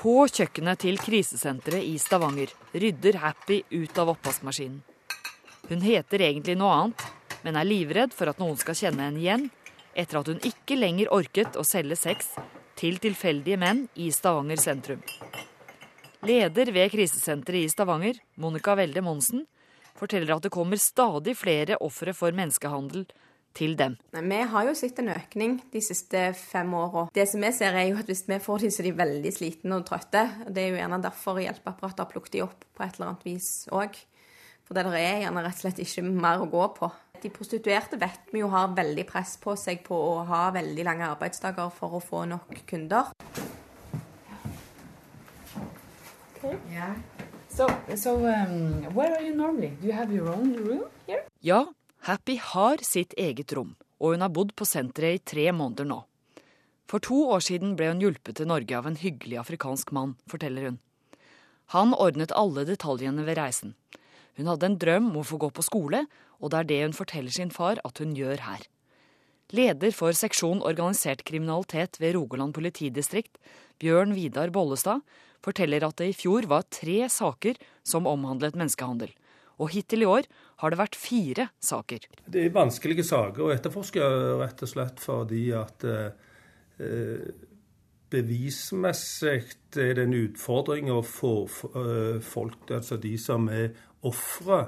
[0.00, 4.80] På kjøkkenet til krisesenteret i Stavanger rydder Happy ut av oppvaskmaskinen.
[5.68, 7.08] Hun heter egentlig noe annet,
[7.44, 9.50] men er livredd for at noen skal kjenne henne igjen,
[9.92, 12.38] etter at hun ikke lenger orket å selge sex
[12.76, 15.02] til tilfeldige menn i Stavanger sentrum.
[16.26, 19.44] Leder ved krisesenteret i Stavanger, Monica Welde Monsen,
[19.96, 23.06] forteller at det kommer stadig flere ofre for menneskehandel
[23.56, 23.96] til dem.
[24.12, 27.06] Vi har jo sett en økning de siste fem åra.
[27.14, 29.32] Det som vi ser er jo at hvis vi får dem, så de er veldig
[29.32, 32.98] slitne og trøtte, det er jo gjerne derfor hjelpeapparatet har plukket de opp på et
[32.98, 33.96] eller annet vis òg.
[34.66, 36.90] For det der er gjerne rett og slett ikke mer å gå på.
[37.22, 41.08] De prostituerte vet vi jo har veldig press på seg på å ha veldig lange
[41.08, 43.12] arbeidsdager for å få nok kunder.
[46.36, 46.58] Okay.
[46.70, 46.94] Yeah.
[47.48, 49.72] So, so um, where are you normally?
[49.80, 51.24] Do you have your own room here?
[51.40, 51.64] Ja,
[52.06, 56.04] Happy har sitt eget rom, og hun har bodd på senteret i tre måneder nå.
[56.86, 60.68] For to år siden ble hun hjulpet til Norge av en hyggelig afrikansk mann, forteller
[60.68, 60.76] hun.
[61.74, 63.74] Han ordnet alle detaljene ved reisen.
[64.36, 66.04] Hun hadde en drøm om å få gå på skole,
[66.40, 68.64] og det er det hun forteller sin far at hun gjør her.
[69.54, 73.38] Leder for seksjon organisert kriminalitet ved Rogaland politidistrikt,
[73.80, 75.04] Bjørn Vidar Bollestad,
[75.44, 79.12] forteller at det i fjor var tre saker som omhandlet menneskehandel.
[79.62, 80.26] Og hittil i år
[80.60, 82.08] har det vært fire saker.
[82.26, 84.02] Det er vanskelige saker å etterforske,
[84.42, 87.30] rett og slett fordi at eh,
[88.12, 89.38] bevismessig
[89.80, 93.70] er det en utfordring å få eh, folk, altså de som er
[94.06, 94.60] ofre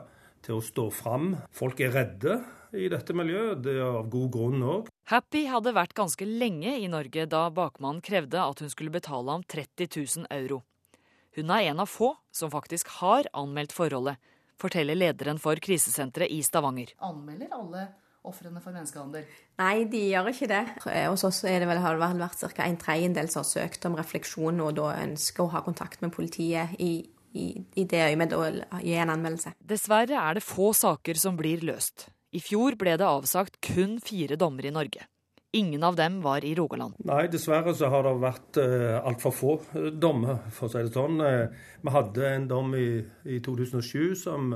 [0.45, 1.35] til å stå fram.
[1.55, 2.39] Folk er redde
[2.77, 4.89] i dette miljøet, det er av god grunn òg.
[5.09, 9.45] Happy hadde vært ganske lenge i Norge da bakmannen krevde at hun skulle betale ham
[9.49, 10.63] 30 000 euro.
[11.39, 14.19] Hun er en av få som faktisk har anmeldt forholdet,
[14.59, 16.93] forteller lederen for krisesenteret i Stavanger.
[17.07, 17.89] Anmelder alle
[18.29, 19.27] ofrene for menneskehandel?
[19.61, 20.63] Nei, de gjør ikke det.
[20.85, 22.67] Hos oss har det vel vært ca.
[22.67, 26.75] en tredjedel som har søkt om refleksjon og da ønsker å ha kontakt med politiet
[26.83, 28.45] i i, i det øyemed å
[28.83, 29.55] gi en anmeldelse.
[29.59, 32.09] Dessverre er det få saker som blir løst.
[32.33, 35.07] I fjor ble det avsagt kun fire dommer i Norge.
[35.57, 36.99] Ingen av dem var i Rogaland.
[37.09, 40.93] Nei, dessverre så har det vært uh, altfor få uh, dommer, for å si det
[40.93, 41.23] sånn.
[41.25, 42.91] Uh, vi hadde en dom i,
[43.25, 44.53] i 2007 som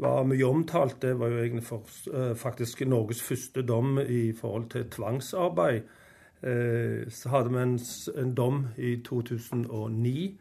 [0.00, 0.96] var mye omtalt.
[1.04, 5.92] Det var jo egentlig for, uh, faktisk Norges første dom i forhold til tvangsarbeid.
[6.44, 7.78] Så hadde vi en,
[8.20, 10.34] en dom i 2009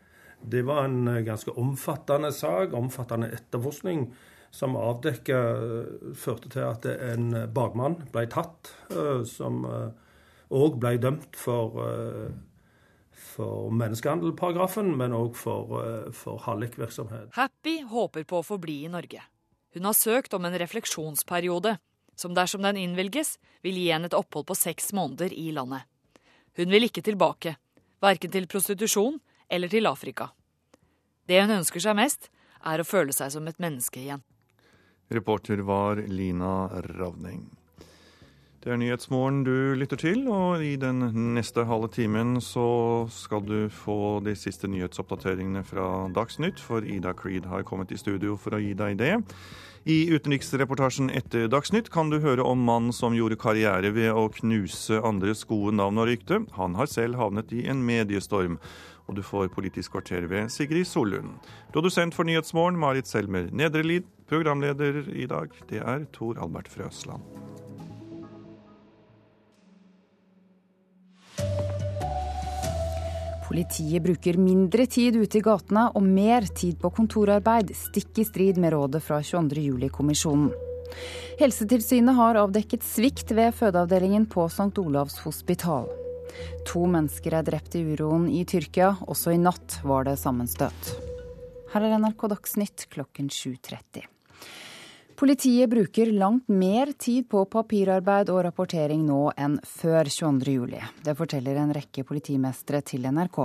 [0.44, 4.08] det var en eh, ganske omfattende sak, omfattende etterforskning,
[4.52, 9.64] som avdekka eh, førte til at en bakmann ble tatt, eh, som
[10.54, 11.80] òg ble dømt for,
[13.34, 15.80] for menneskehandelparagrafen, men òg for,
[16.14, 17.32] for hallikvirksomhet.
[17.34, 19.24] Happy håper på å få bli i Norge.
[19.74, 21.80] Hun har søkt om en refleksjonsperiode,
[22.14, 25.88] som dersom den innvilges, vil gi henne et opphold på seks måneder i landet.
[26.54, 27.56] Hun vil ikke tilbake,
[28.04, 29.18] verken til prostitusjon
[29.54, 30.32] eller til Afrika.
[31.30, 32.32] Det hun ønsker seg mest,
[32.66, 34.24] er å føle seg som et menneske igjen.
[35.14, 37.45] Reporter var Lina Ravning.
[38.64, 41.04] Det er Nyhetsmorgen du lytter til, og i den
[41.36, 47.49] neste halve timen så skal du få de siste nyhetsoppdateringene fra Dagsnytt, for Ida Creed
[47.51, 49.18] har kommet i studio for å gi deg det.
[49.84, 55.01] I utenriksreportasjen etter Dagsnytt kan du høre om mannen som gjorde karriere ved å knuse
[55.04, 56.39] andres gode navn og rykte.
[56.56, 58.62] Han har selv havnet i en mediestorm.
[59.08, 61.36] Og du får Politisk kvarter ved Sigrid Sollund.
[61.74, 64.08] Produsent for Nyhetsmorgen Marit Selmer Nedrelid.
[64.28, 67.22] Programleder i dag, det er Tor Albert Frøsland.
[73.54, 78.58] Politiet bruker mindre tid ute i gatene og mer tid på kontorarbeid, stikk i strid
[78.58, 80.49] med rådet fra 22.07-kommisjonen.
[81.38, 84.72] Helsetilsynet har avdekket svikt ved fødeavdelingen på St.
[84.82, 85.91] Olavs hospital.
[86.70, 88.94] To mennesker er drept i uroen i Tyrkia.
[89.08, 90.96] Også i natt var det sammenstøt.
[91.74, 94.10] Her er NRK Dagsnytt klokken 7.30.
[95.24, 100.74] Politiet bruker langt mer tid på papirarbeid og rapportering nå enn før 22.07.
[101.06, 103.40] Det forteller en rekke politimestre til NRK.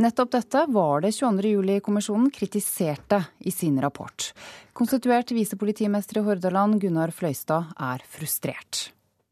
[0.00, 4.30] Nettopp dette var det 22.07-kommisjonen kritiserte i sin rapport.
[4.72, 8.86] Konstituert visepolitimester i Hordaland, Gunnar Fløystad, er frustrert.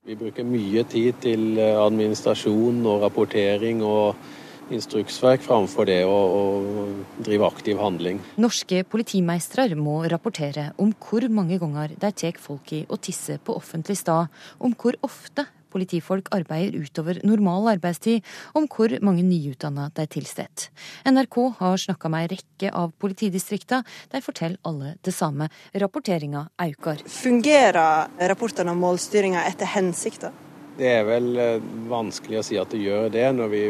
[0.08, 4.16] Vi bruker mye tid til administrasjon og rapportering og
[4.72, 6.86] instruksverk framfor det å, å,
[7.20, 8.22] drive aktiv handling.
[8.40, 13.56] Norske politimestere må rapportere om hvor mange ganger de tar folk i å tisse på
[13.60, 14.32] offentlig stad,
[14.64, 18.24] om hvor ofte politifolk arbeider utover normal arbeidstid,
[18.58, 20.70] om hvor mange nyutdanna de tilsetter.
[21.08, 23.82] NRK har snakka med ei rekke av politidistrikta.
[24.12, 25.48] De forteller alle det samme.
[25.74, 27.04] Rapporteringa øker.
[27.08, 30.32] Fungerer rapportene om målstyringa etter hensikta?
[30.78, 33.62] Det er vel eh, vanskelig å si at det gjør det, når vi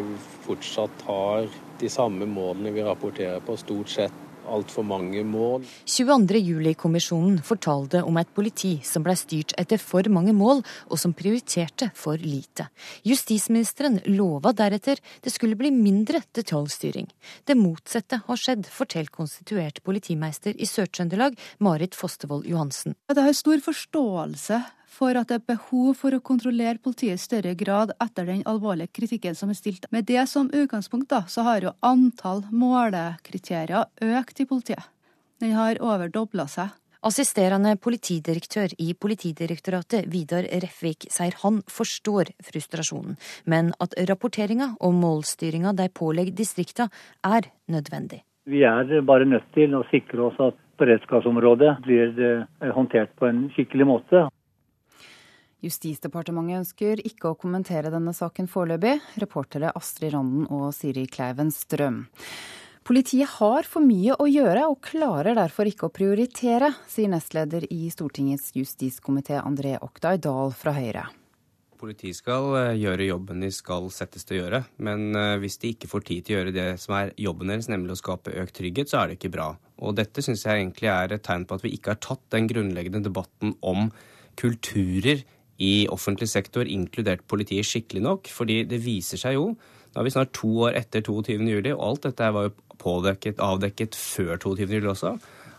[0.44, 1.48] fortsatt har
[1.80, 5.66] de samme målene vi rapporterer på, stort sett altfor mange mål.
[5.88, 11.90] 22.07-kommisjonen fortalte om et politi som ble styrt etter for mange mål, og som prioriterte
[11.98, 12.68] for lite.
[13.06, 17.08] Justisministeren lova deretter det skulle bli mindre detaljstyring.
[17.44, 22.96] Det motsatte har skjedd, forteller konstituert politimeister i Sør-Trøndelag, Marit Fostervold Johansen.
[23.08, 24.62] Det er stor forståelse
[24.98, 28.90] for at det er behov for å kontrollere politiet i større grad etter den alvorlige
[28.98, 29.86] kritikken som er stilt.
[29.94, 33.86] Med det som utgangspunkt da, så har jo antall målekriterier
[34.18, 34.90] økt i politiet.
[35.38, 36.74] Den har overdobla seg.
[37.06, 43.14] Assisterende politidirektør i Politidirektoratet, Vidar Refvik, sier han forstår frustrasjonen,
[43.46, 46.88] men at rapporteringa og målstyringa de pålegger distrikta,
[47.22, 48.24] er nødvendig.
[48.50, 53.46] Vi er bare nødt til å sikre oss at beredskapsområdet blir eh, håndtert på en
[53.54, 54.26] skikkelig måte.
[55.64, 58.94] Justisdepartementet ønsker ikke å kommentere denne saken foreløpig.
[59.18, 62.04] Reportere Astrid Randen og Siri Kleiven Strøm.
[62.86, 67.90] Politiet har for mye å gjøre og klarer derfor ikke å prioritere, sier nestleder i
[67.92, 71.02] Stortingets justiskomité André Oktay Dahl fra Høyre.
[71.78, 75.74] Politiet skal eh, gjøre jobben de skal settes til å gjøre, men eh, hvis de
[75.74, 78.56] ikke får tid til å gjøre det som er jobben deres, nemlig å skape økt
[78.58, 79.52] trygghet, så er det ikke bra.
[79.84, 82.48] Og dette syns jeg egentlig er et tegn på at vi ikke har tatt den
[82.50, 83.90] grunnleggende debatten om
[84.38, 85.26] kulturer
[85.58, 88.30] i offentlig sektor, inkludert politiet, skikkelig nok.
[88.30, 89.50] Fordi det viser seg jo,
[89.92, 93.98] nå er vi snart to år etter 22.07, og alt dette var jo pådekket, avdekket
[93.98, 95.12] før 22.07 også,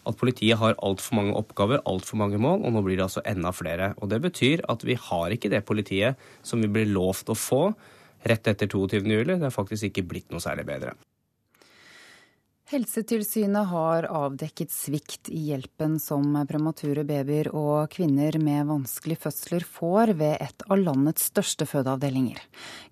[0.08, 3.52] at politiet har altfor mange oppgaver, altfor mange mål, og nå blir det altså enda
[3.54, 3.91] flere.
[4.00, 7.64] Og det betyr at vi har ikke det politiet som vi ble lovt å få
[8.30, 9.36] rett etter 22.07.
[9.36, 10.95] Det har faktisk ikke blitt noe særlig bedre.
[12.70, 20.14] Helsetilsynet har avdekket svikt i hjelpen som premature babyer og kvinner med vanskelige fødsler får
[20.20, 22.38] ved et av landets største fødeavdelinger.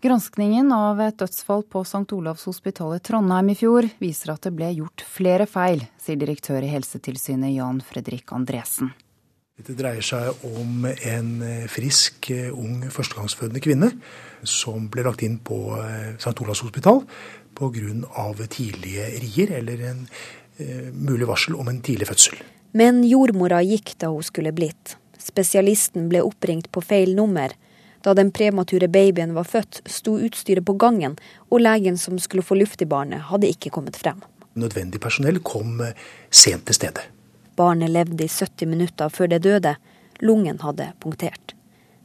[0.02, 2.08] Granskningen av et dødsfall på St.
[2.18, 6.66] Olavs hospital i Trondheim i fjor viser at det ble gjort flere feil, sier direktør
[6.66, 8.96] i Helsetilsynet Jan Fredrik Andresen.
[9.58, 11.30] Dette dreier seg om en
[11.70, 13.88] frisk, ung førstegangsfødende kvinne
[14.46, 16.36] som ble lagt inn på eh, St.
[16.44, 17.02] Olavs hospital
[17.58, 18.48] pga.
[18.48, 20.08] tidlige rier eller en
[20.58, 22.38] eh, mulig varsel om en tidlig fødsel.
[22.72, 24.98] Men jordmora gikk da hun skulle blitt.
[25.18, 27.52] Spesialisten ble oppringt på feil nummer.
[28.06, 31.18] Da den premature babyen var født, sto utstyret på gangen,
[31.50, 34.22] og legen som skulle få luft i barnet, hadde ikke kommet frem.
[34.58, 35.98] Nødvendig personell kom eh,
[36.30, 37.10] sent til stedet.
[37.58, 39.76] Barnet levde i 70 minutter før det døde.
[40.22, 41.57] Lungen hadde punktert.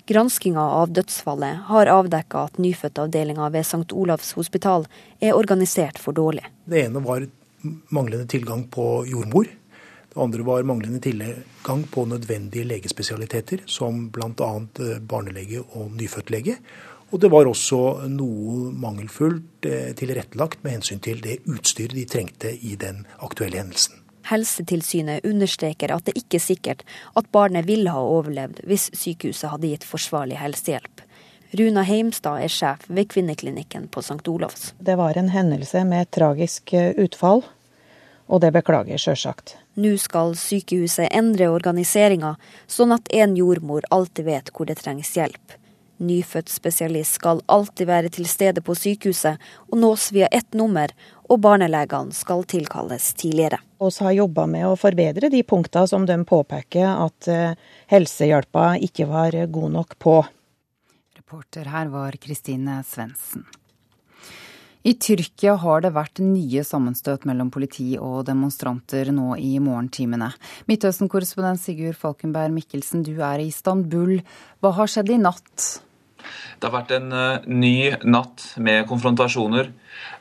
[0.07, 3.92] Granskinga av dødsfallet har avdekka at nyfødtavdelinga ved St.
[3.94, 4.88] Olavs hospital
[5.22, 6.42] er organisert for dårlig.
[6.66, 7.28] Det ene var
[7.94, 9.46] manglende tilgang på jordmor.
[10.12, 14.50] Det andre var manglende tilgang på nødvendige legespesialiteter, som bl.a.
[14.82, 16.59] Eh, barnelege og nyfødtlege.
[17.12, 22.53] Og det var også noe mangelfullt eh, tilrettelagt med hensyn til det utstyret de trengte
[22.53, 24.01] i den aktuelle hendelsen.
[24.33, 26.85] Helsetilsynet understreker at det ikke er sikkert
[27.18, 31.05] at barnet ville ha overlevd hvis sykehuset hadde gitt forsvarlig helsehjelp.
[31.53, 34.24] Runa Heimstad er sjef ved kvinneklinikken på St.
[34.33, 34.70] Olavs.
[34.80, 37.45] Det var en hendelse med et tragisk eh, utfall.
[38.33, 39.59] og det beklager sjølsagt.
[39.76, 42.37] Nå skal sykehuset endre organiseringa,
[42.70, 45.59] sånn at en jordmor alltid vet hvor det trengs hjelp.
[46.03, 49.40] Nyfødtspesialist skal alltid være til stede på sykehuset
[49.70, 50.92] og nås via ett nummer,
[51.30, 53.62] og barnelegene skal tilkalles tidligere.
[53.78, 57.57] Vi har jobba med å forbedre de punktene som de påpeker at eh,
[57.90, 60.20] helsehjelpa ikke var god nok på.
[61.16, 63.46] Reporter her var Kristine Svendsen.
[64.82, 70.32] I Tyrkia har det vært nye sammenstøt mellom politi og demonstranter nå i morgentimene.
[70.66, 74.16] Midtøsten-korrespondent Sigurd Falkenberg Mikkelsen, du er i Istanbul.
[74.59, 75.68] Hva har skjedd i natt?
[76.62, 79.73] Det har vært en uh, ny natt med konfrontasjoner.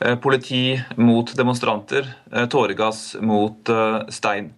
[0.01, 3.69] Uh, politi mot demonstranter, uh, tåregass mot
[4.09, 4.49] stein.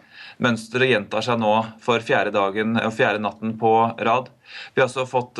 [0.44, 1.52] Mønsteret gjentar seg nå
[1.84, 3.74] for fjerde, dagen, og fjerde natten på
[4.08, 4.32] rad.
[4.74, 5.40] Vi har også fått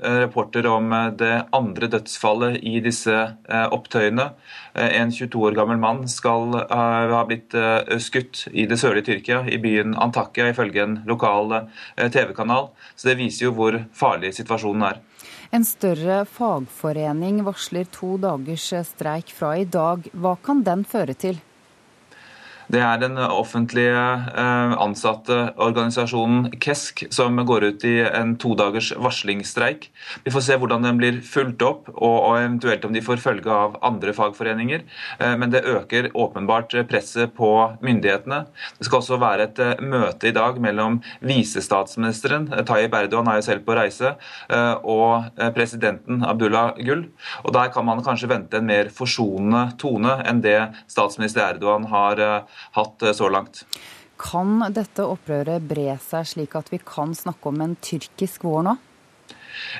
[0.00, 3.14] rapporter om det andre dødsfallet i disse
[3.48, 4.28] opptøyene.
[4.76, 7.56] En 22 år gammel mann skal ha blitt
[8.04, 11.56] skutt i det sørlige Tyrkia, i byen Antakya, ifølge en lokal
[11.96, 12.70] TV-kanal.
[12.94, 15.02] Så Det viser jo hvor farlig situasjonen er.
[15.54, 20.08] En større fagforening varsler to dagers streik fra i dag.
[20.10, 21.38] Hva kan den føre til?
[22.72, 29.90] Det er den offentlige eh, ansatte organisasjonen KESK som går ut i en todagers varslingsstreik.
[30.24, 33.76] Vi får se hvordan den blir fulgt opp, og eventuelt om de får følge av
[33.84, 34.84] andre fagforeninger.
[35.18, 37.50] Eh, men det øker åpenbart presset på
[37.84, 38.44] myndighetene.
[38.78, 43.44] Det skal også være et eh, møte i dag mellom visestatsministeren, Tayyip Erdogan er jo
[43.44, 44.14] selv på reise,
[44.86, 47.04] og presidenten Abdullah Gull.
[47.44, 50.58] Og Der kan man kanskje vente en mer forsonende tone enn det
[50.90, 52.20] statsminister Erdogan har
[52.78, 53.64] hatt eh, så langt.
[54.20, 58.76] Kan dette opprøret bre seg slik at vi kan snakke om en tyrkisk vår nå?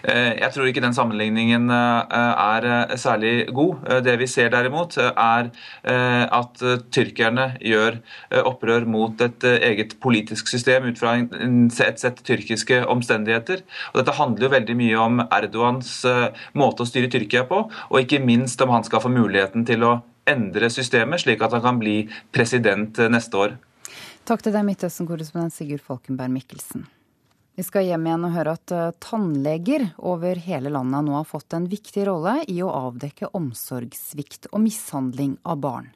[0.02, 3.84] Eh, jeg tror ikke den sammenligningen eh, er særlig god.
[4.06, 5.50] Det vi ser derimot, er
[5.84, 6.62] at
[6.94, 7.98] tyrkerne gjør
[8.46, 13.62] opprør mot et eget politisk system ut fra et sett tyrkiske omstendigheter.
[13.92, 15.92] Og dette handler jo veldig mye om Erdogans
[16.58, 19.94] måte å styre Tyrkia på, og ikke minst om han skal få muligheten til å
[20.28, 22.04] endre systemet, slik at han kan bli
[22.34, 23.56] president eh, neste år.
[24.24, 26.86] Takk til deg, Midtøsten-korrespondent Sigurd Falkenberg Mikkelsen.
[27.54, 31.54] Vi skal hjem igjen og høre at eh, tannleger over hele landet nå har fått
[31.54, 35.92] en viktig rolle i å avdekke omsorgssvikt og mishandling av barn.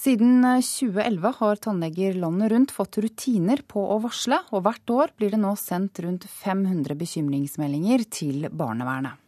[0.00, 5.12] Siden 2011 eh, har tannleger landet rundt fått rutiner på å varsle, og hvert år
[5.20, 9.20] blir det nå sendt rundt 500 bekymringsmeldinger til barnevernet.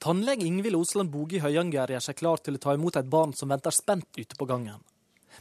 [0.00, 3.32] Tannlege Ingvild Osland Boge i Høyanger gjør seg klar til å ta imot et barn
[3.36, 4.80] som venter spent ute på gangen.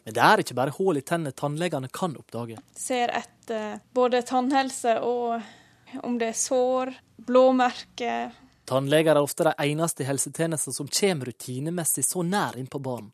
[0.03, 2.59] Men det er ikke bare hull i tennene tannlegene kan oppdage.
[2.77, 6.93] Ser etter både tannhelse og om det er sår,
[7.25, 8.31] blåmerker.
[8.69, 13.09] Tannleger er ofte de eneste i helsetjenesten som kommer rutinemessig så nær innpå barn.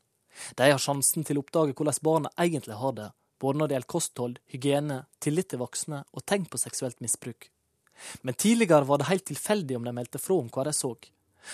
[0.54, 3.10] De har sjansen til å oppdage hvordan barna egentlig har det,
[3.40, 7.48] både når det gjelder kosthold, hygiene, tillit til voksne og tegn på seksuelt misbruk.
[8.20, 10.92] Men tidligere var det helt tilfeldig om de meldte fra om hva de så.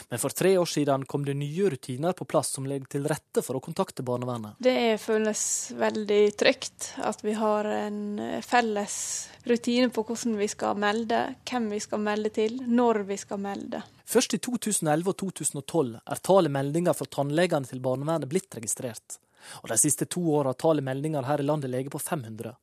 [0.08, 3.42] Men for tre år siden kom det nye rutiner på plass som legger til rette
[3.44, 4.58] for å kontakte barnevernet.
[4.62, 5.44] Det føles
[5.78, 8.96] veldig trygt at vi har en felles
[9.48, 13.82] rutine på hvordan vi skal melde, hvem vi skal melde til, når vi skal melde.
[14.12, 19.18] Først i 2011 og 2012 er tallet meldinger fra tannlegene til barnevernet blitt registrert.
[19.62, 22.54] Og de siste to åra har tallet meldinger her i landet ligget på 500.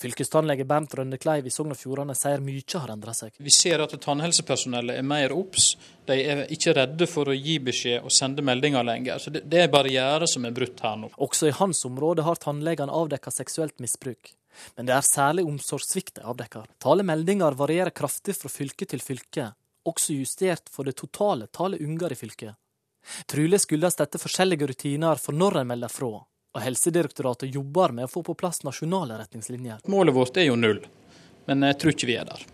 [0.00, 3.34] Fylkestannlege Bernt Rønne Kleiv i Sogn og Fjordane sier mye har endra seg.
[3.38, 5.74] Vi ser at tannhelsepersonellet er mer obs.
[6.06, 9.18] De er ikke redde for å gi beskjed og sende meldinger lenger.
[9.18, 11.10] Så Det, er barrierer som er brutt her nå.
[11.16, 14.34] Også i hans område har tannlegene avdekka seksuelt misbruk.
[14.76, 16.68] Men det er særlig omsorgssvikt de avdekker.
[16.82, 19.48] Tallet meldinger varierer kraftig fra fylke til fylke,
[19.84, 22.54] også justert for det totale tallet unger i fylket.
[23.28, 26.22] Trolig skyldes dette forskjellige rutiner for når en melder fra
[26.54, 29.82] og Helsedirektoratet jobber med å få på plass nasjonale retningslinjer.
[29.90, 30.80] Målet vårt er jo null,
[31.50, 32.46] men jeg tror ikke vi er der.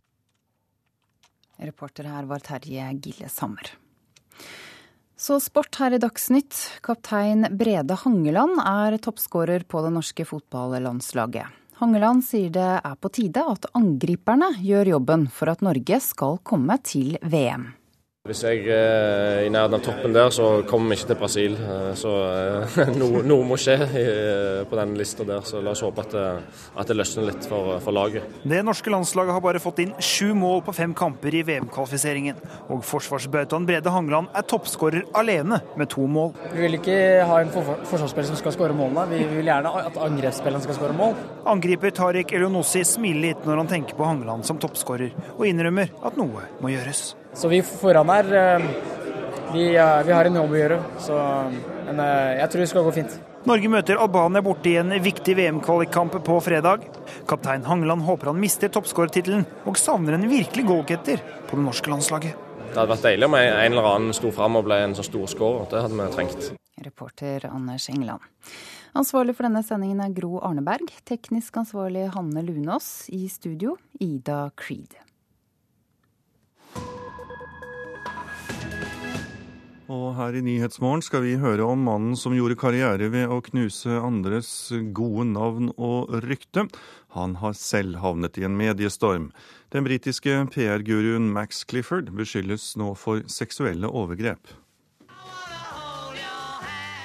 [1.60, 3.74] Reporter her var Terje Gille Sammer.
[5.20, 6.56] Så sport her i Dagsnytt.
[6.81, 11.59] Kaptein Brede Hangeland er toppskårer på det norske fotballandslaget.
[11.81, 16.77] Hangeland sier det er på tide at angriperne gjør jobben for at Norge skal komme
[16.85, 17.68] til VM.
[18.28, 21.55] Hvis jeg er i nærheten av toppen der, så kommer vi ikke til Brasil.
[21.56, 23.78] Eh, så eh, noe, noe må skje
[24.68, 25.40] på den lista der.
[25.48, 26.24] Så la oss håpe at det,
[26.76, 28.26] at det løsner litt for, for, laget.
[28.44, 32.42] Det norske landslaget har bare fått inn sju mål på fem kamper i VM-kvalifiseringen.
[32.68, 36.34] Og forsvarsbautaen Brede Hangeland er toppskårer alene med to mål.
[36.52, 39.97] Vi vil ikke ha en for forsvarsspiller som skal skåre målene, vi vil gjerne at
[40.10, 41.16] angrepsspilleren skal skåre mål.
[41.48, 46.20] Angriper Tariq Elionossi smiler litt når han tenker på Hangeland som toppskårer, og innrømmer at
[46.20, 47.14] noe må gjøres.
[47.40, 48.62] Så vi foran her, eh,
[49.52, 49.64] vi,
[50.04, 50.78] vi, har en jobb å gjøre.
[51.00, 51.16] Så
[51.86, 53.14] Men eh, jeg tror det skal gå fint.
[53.48, 56.84] Norge møter Albania borte i en viktig VM-kvalikkamp på fredag.
[57.30, 62.36] Kaptein Hangeland håper han mister toppskårertittelen, og savner en virkelig goalgetter på det norske landslaget.
[62.60, 65.24] Det hadde vært deilig om en eller annen sto fram og ble en så stor
[65.32, 65.70] skårer.
[65.72, 66.52] Det hadde vi trengt.
[66.84, 68.28] Reporter Anders England.
[68.92, 70.92] Ansvarlig for denne sendingen er Gro Arneberg.
[71.08, 73.08] Teknisk ansvarlig Hanne Lunås.
[73.08, 75.00] I studio Ida Creed.
[79.90, 83.96] Og her i Nyhetsmorgen skal vi høre om mannen som gjorde karriere ved å knuse
[83.98, 86.68] andres gode navn og rykte.
[87.16, 89.32] Han har selv havnet i en mediestorm.
[89.74, 94.54] Den britiske PR-guruen Max Clifford beskyldes nå for seksuelle overgrep.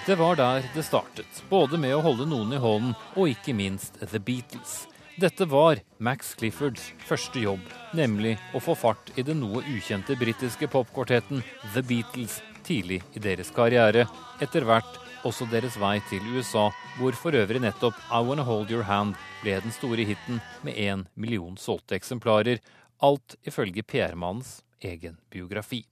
[0.06, 3.98] Det var der det startet, både med å holde noen i hånden og ikke minst
[3.98, 4.84] The Beatles.
[5.18, 7.64] Dette var Max Cliffords første jobb,
[7.98, 11.42] nemlig å få fart i den noe ukjente britiske popkvartetten
[11.72, 14.08] The Beatles tidlig i deres karriere,
[14.42, 16.68] etter hvert også deres vei til USA,
[17.00, 21.06] hvor for øvrig nettopp I Wanna Hold Your Hand ble den store hiten med én
[21.16, 22.62] million solgte eksemplarer,
[23.02, 25.84] alt ifølge PR-mannens egen biografi.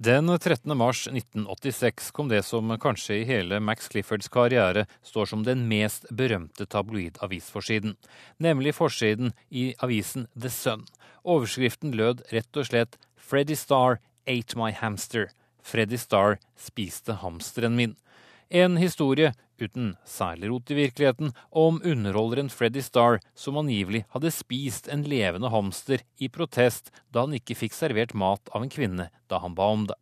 [0.00, 0.76] Den 13.
[0.76, 6.06] mars 1986 kom det som kanskje i hele Max Cliffords karriere står som den mest
[6.08, 7.98] berømte tabloidavisforsiden,
[8.40, 10.86] nemlig forsiden i avisen The Sun.
[11.20, 15.30] Overskriften lød rett og slett 'Freddy Starr ate my hamster'.
[15.62, 17.96] Freddy Starr spiste hamsteren min.
[18.48, 24.88] En historie, uten særlig rot i virkeligheten, om underholderen Freddy Starr som angivelig hadde spist
[24.88, 29.38] en levende hamster i protest da han ikke fikk servert mat av en kvinne da
[29.44, 29.98] han ba om det.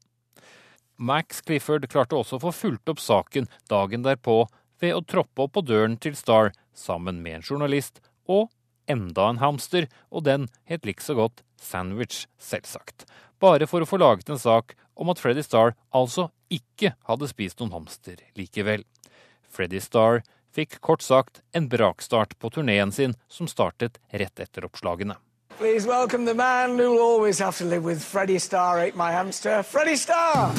[0.97, 4.47] Max Clifford klarte også å få fulgt opp saken dagen derpå
[4.81, 8.49] ved å troppe opp på døren til Starr sammen med en journalist og
[8.91, 13.07] enda en hamster, og den het likså godt Sandwich, selvsagt.
[13.39, 17.61] Bare for å få laget en sak om at Freddy Starr altså ikke hadde spist
[17.61, 18.85] noen hamster likevel.
[19.49, 20.23] Freddy Starr
[20.55, 25.19] fikk kort sagt en brakstart på turneen sin, som startet rett etter oppslagene.
[25.59, 29.11] Please welcome the man who will always have to live with Freddy Starr ate my
[29.13, 30.55] hamster, Freddy Starr!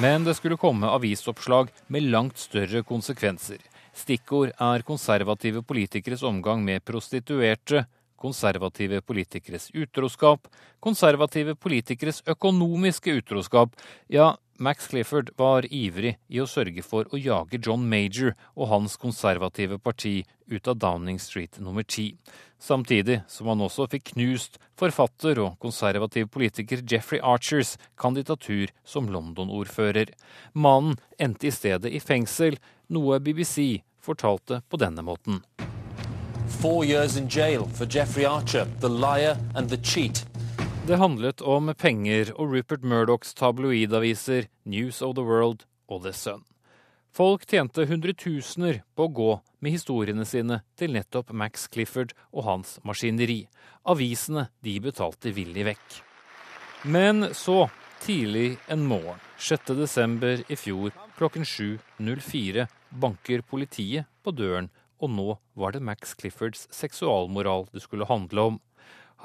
[0.00, 3.56] Men det skulle komme avisoppslag med langt større konsekvenser.
[3.96, 7.86] Stikkord er konservative politikeres omgang med prostituerte,
[8.20, 10.48] konservative politikeres utroskap,
[10.80, 13.76] konservative politikeres økonomiske utroskap.
[14.12, 18.96] Ja, Max Clifford var ivrig i å sørge for å jage John Major og hans
[19.00, 22.14] konservative parti ut av Downing Street nummer ti.
[22.58, 30.12] Samtidig som han også fikk knust forfatter og konservativ politiker Jeffrey Archers kandidatur som London-ordfører.
[30.52, 32.56] Mannen endte i stedet i fengsel,
[32.88, 35.42] noe BBC fortalte på denne måten.
[36.60, 40.24] Four years in jail for Jeffrey Archer, the liar and the cheat.
[40.86, 46.44] Det handlet om penger og Rupert Murdochs tabloidaviser News of the World og The Sun.
[47.16, 49.30] Folk tjente hundretusener på å gå
[49.64, 53.46] med historiene sine til nettopp Max Clifford og hans maskineri.
[53.88, 55.94] Avisene de betalte villig vekk.
[56.84, 57.70] Men så,
[58.04, 59.72] tidlig en morgen 6.
[59.78, 64.68] desember i fjor klokken 7.04, banker politiet på døren,
[65.00, 65.26] og nå
[65.56, 68.60] var det Max Cliffords seksualmoral det skulle handle om.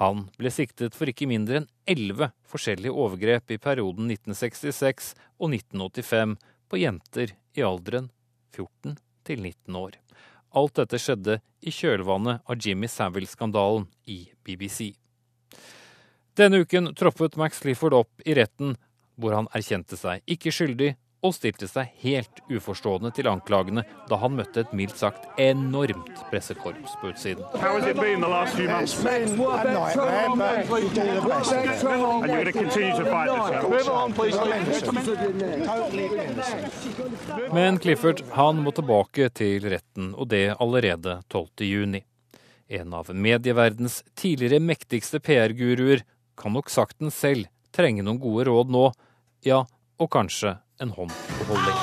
[0.00, 6.38] Han ble siktet for ikke mindre enn elleve forskjellige overgrep i perioden 1966 og 1985
[6.72, 8.10] på jenter i alderen
[8.56, 8.96] 14
[9.26, 9.98] til 19 år.
[10.52, 14.92] Alt dette skjedde i kjølvannet av Jimmy Savile-skandalen i BBC.
[16.36, 18.76] Denne uken troppet Max Clifford opp i retten,
[19.16, 24.34] hvor han erkjente seg ikke skyldig og stilte seg helt uforstående til anklagene da han
[24.36, 27.46] møtte et mildt sagt enormt pressekorps på utsiden.
[37.52, 42.02] Men Clifford han må tilbake til retten, og det allerede 12.6.
[42.72, 46.00] En av medieverdens tidligere mektigste PR-guruer
[46.40, 48.86] kan nok sakten selv trenge noen gode råd nå,
[49.44, 49.60] ja,
[50.00, 51.80] og kanskje en hånd å holde i.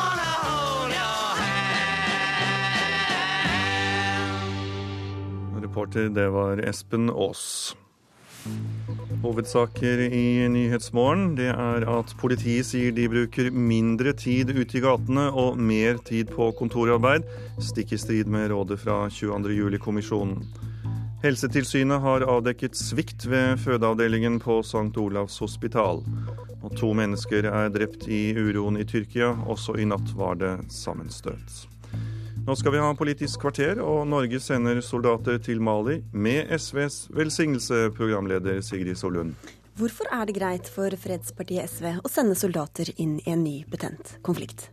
[5.60, 7.76] Reporter, det var Espen Aas.
[9.20, 15.28] Hovedsaker i Nyhetsmorgen det er at politiet sier de bruker mindre tid ute i gatene
[15.36, 17.28] og mer tid på kontorarbeid,
[17.62, 20.40] stikk i strid med rådet fra 22.07-kommisjonen.
[21.20, 24.94] Helsetilsynet har avdekket svikt ved fødeavdelingen på St.
[25.04, 26.00] Olavs hospital.
[26.60, 29.32] Og to mennesker er drept i uroen i Tyrkia.
[29.48, 31.66] Også i natt var det sammenstøt.
[32.48, 37.90] Nå skal vi ha Politisk kvarter, og Norge sender soldater til Mali med SVs velsignelse,
[37.96, 39.36] programleder Sigrid Solund.
[39.80, 44.18] Hvorfor er det greit for fredspartiet SV å sende soldater inn i en ny betent
[44.26, 44.72] konflikt?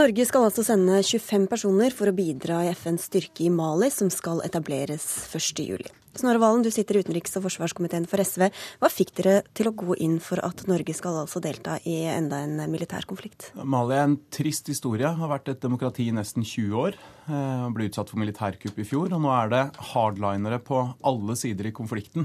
[0.00, 4.08] Norge skal altså sende 25 personer for å bidra i FNs styrke i Mali, som
[4.08, 5.90] skal etableres 1.7.
[6.16, 8.46] Snorre Valen, du sitter i utenriks- og forsvarskomiteen for SV.
[8.80, 12.40] Hva fikk dere til å gå inn for at Norge skal altså delta i enda
[12.46, 13.50] en militær konflikt?
[13.60, 15.10] Mali er en trist historie.
[15.20, 16.96] Har vært et demokrati i nesten 20 år.
[17.28, 19.12] Eh, ble utsatt for militærkupp i fjor.
[19.12, 20.80] Og nå er det hardlinere på
[21.12, 22.24] alle sider i konflikten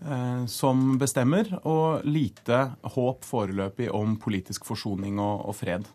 [0.00, 5.92] eh, som bestemmer, og lite håp foreløpig om politisk forsoning og, og fred.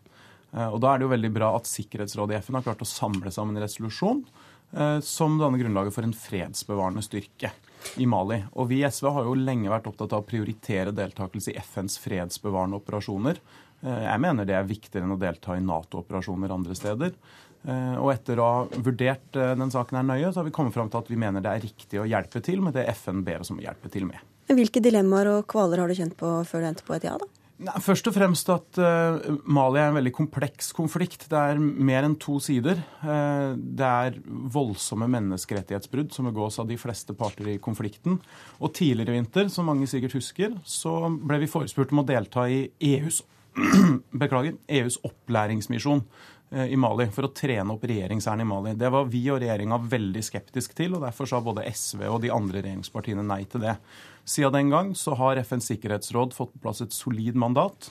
[0.54, 2.88] Eh, og Da er det jo veldig bra at Sikkerhetsrådet i FN har klart å
[2.88, 4.24] samle sammen en resolusjon
[4.72, 7.52] Eh, som danner grunnlaget for en fredsbevarende styrke
[7.96, 8.42] i Mali.
[8.52, 11.96] Og Vi i SV har jo lenge vært opptatt av å prioritere deltakelse i FNs
[12.02, 13.40] fredsbevarende operasjoner.
[13.80, 17.14] Eh, jeg mener det er viktigere enn å delta i Nato-operasjoner andre steder.
[17.68, 21.00] Og etter å ha vurdert den saken her nøye, så har vi kommet fram til
[21.02, 23.58] at vi mener det er riktig å hjelpe til med det FN ber oss om
[23.58, 24.22] å hjelpe til med.
[24.46, 27.26] Hvilke dilemmaer og kvaler har du kjent på før du endte på et ja, da?
[27.58, 29.16] Nei, først og fremst at uh,
[29.50, 31.24] Mali er en veldig kompleks konflikt.
[31.26, 32.78] Det er mer enn to sider.
[33.02, 34.20] Uh, det er
[34.54, 38.20] voldsomme menneskerettighetsbrudd som begås av de fleste parter i konflikten.
[38.62, 42.46] Og tidligere i vinter, som mange sikkert husker, så ble vi forespurt om å delta
[42.46, 43.24] i EUs,
[44.22, 48.76] beklager, EUs opplæringsmisjon uh, i Mali for å trene opp regjeringshæren i Mali.
[48.78, 52.30] Det var vi og regjeringa veldig skeptisk til, og derfor sa både SV og de
[52.38, 53.74] andre regjeringspartiene nei til det.
[54.28, 57.88] Siden den gang så har FNs sikkerhetsråd fått på plass et solid mandat.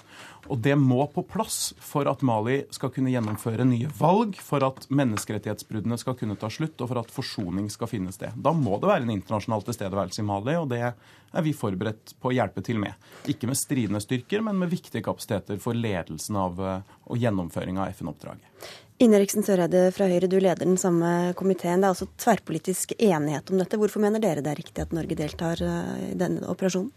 [0.47, 4.87] Og det må på plass for at Mali skal kunne gjennomføre nye valg, for at
[4.87, 8.35] menneskerettighetsbruddene skal kunne ta slutt, og for at forsoning skal finne sted.
[8.35, 12.31] Da må det være en internasjonal tilstedeværelse i Mali, og det er vi forberedt på
[12.31, 12.95] å hjelpe til med.
[13.29, 17.91] Ikke med stridende styrker, men med viktige kapasiteter for ledelsen av eh, og gjennomføring av
[17.95, 18.75] FN-oppdraget.
[19.03, 21.83] Inneriksen Søreide fra Høyre, du leder den samme komiteen.
[21.83, 23.77] Det er altså tverrpolitisk enighet om dette.
[23.77, 26.89] Hvorfor mener dere det er riktig at Norge deltar eh, i denne operasjonen?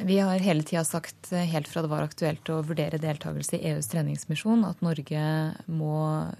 [0.00, 3.72] Vi har hele tida sagt, eh, helt fra det var aktuelt å vurdere deltakelse i
[3.72, 5.22] EUs treningsmisjon, at Norge
[5.66, 5.96] må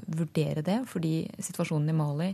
[0.07, 2.29] vurdere det, fordi situasjonen i Mali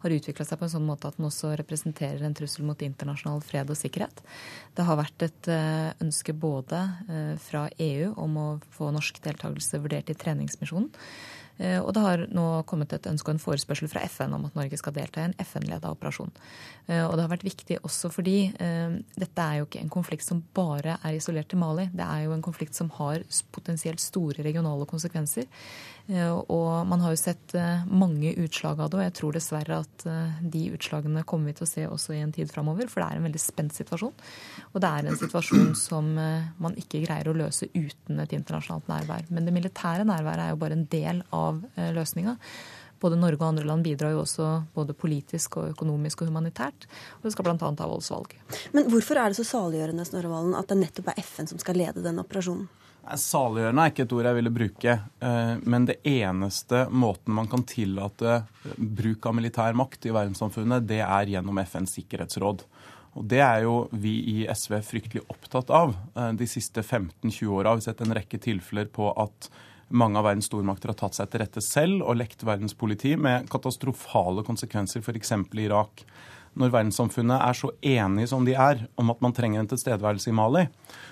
[0.00, 3.44] har utvikla seg på en sånn måte at den også representerer en trussel mot internasjonal
[3.44, 4.24] fred og sikkerhet.
[4.74, 6.80] Det har vært et eh, ønske både
[7.44, 12.44] fra EU om å få norsk deltakelse vurdert i treningsmisjonen, Eh, og det har nå
[12.68, 15.36] kommet et ønske og en forespørsel fra FN om at Norge skal delta i en
[15.44, 16.32] FN-leda operasjon.
[16.88, 20.26] Eh, og det har vært viktig også fordi eh, dette er jo ikke en konflikt
[20.26, 21.88] som bare er isolert til Mali.
[21.92, 23.24] Det er jo en konflikt som har
[23.54, 25.48] potensielt store regionale konsekvenser.
[26.10, 27.52] Og man har jo sett
[27.86, 30.04] mange utslag av det, og jeg tror dessverre at
[30.42, 32.90] de utslagene kommer vi til å se også i en tid framover.
[32.90, 34.16] For det er en veldig spent situasjon.
[34.72, 39.30] Og det er en situasjon som man ikke greier å løse uten et internasjonalt nærvær.
[39.30, 42.36] Men det militære nærværet er jo bare en del av eh, løsninga.
[43.00, 46.84] Både Norge og andre land bidrar jo også både politisk og økonomisk og humanitært.
[47.20, 47.56] Og det skal bl.a.
[47.56, 48.34] ha voldsvalg.
[48.76, 51.80] Men hvorfor er det så saliggjørende Snorre Valen, at det nettopp er FN som skal
[51.80, 52.68] lede denne operasjonen?
[53.00, 54.94] Saliggjørende er ikke et ord jeg ville bruke.
[55.24, 58.42] Eh, men det eneste måten man kan tillate
[58.76, 62.64] bruk av militær makt i verdenssamfunnet, det er gjennom FNs sikkerhetsråd.
[63.18, 65.96] Og Det er jo vi i SV fryktelig opptatt av.
[66.14, 69.50] Eh, de siste 15-20 åra har vi sett en rekke tilfeller på at
[69.90, 73.48] mange av verdens stormakter har tatt seg til rette selv og lekt verdens politi med
[73.50, 75.32] katastrofale konsekvenser, f.eks.
[75.34, 76.04] i Irak.
[76.60, 80.34] Når verdenssamfunnet er så enige som de er om at man trenger en tilstedeværelse i
[80.36, 80.66] Mali,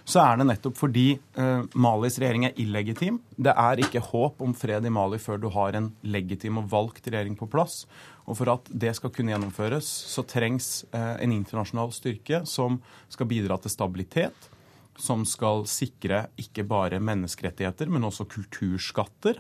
[0.04, 3.22] så er det nettopp fordi eh, Malis regjering er illegitim.
[3.36, 7.08] Det er ikke håp om fred i Mali før du har en legitim og valgt
[7.08, 7.86] regjering på plass.
[8.28, 13.30] Og for at det skal kunne gjennomføres, så trengs eh, en internasjonal styrke som skal
[13.32, 14.50] bidra til stabilitet
[14.98, 19.38] som skal sikre ikke bare menneskerettigheter, men også kulturskatter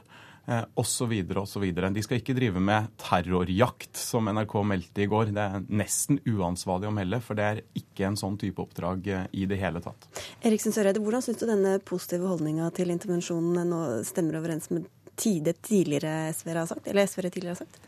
[0.74, 1.12] osv.
[1.42, 1.64] osv.
[1.94, 5.32] De skal ikke drive med terrorjakt, som NRK meldte i går.
[5.36, 9.26] Det er nesten uansvarlig å melde, for det er ikke en sånn type oppdrag eh,
[9.36, 10.08] i det hele tatt.
[10.46, 14.88] Eriksen Søreide, hvordan syns du denne positive holdninga til intervensjonen nå stemmer overens med
[15.18, 16.88] det tidligere SV-ere har sagt?
[16.88, 17.80] Eller SV-ere tidligere har sagt?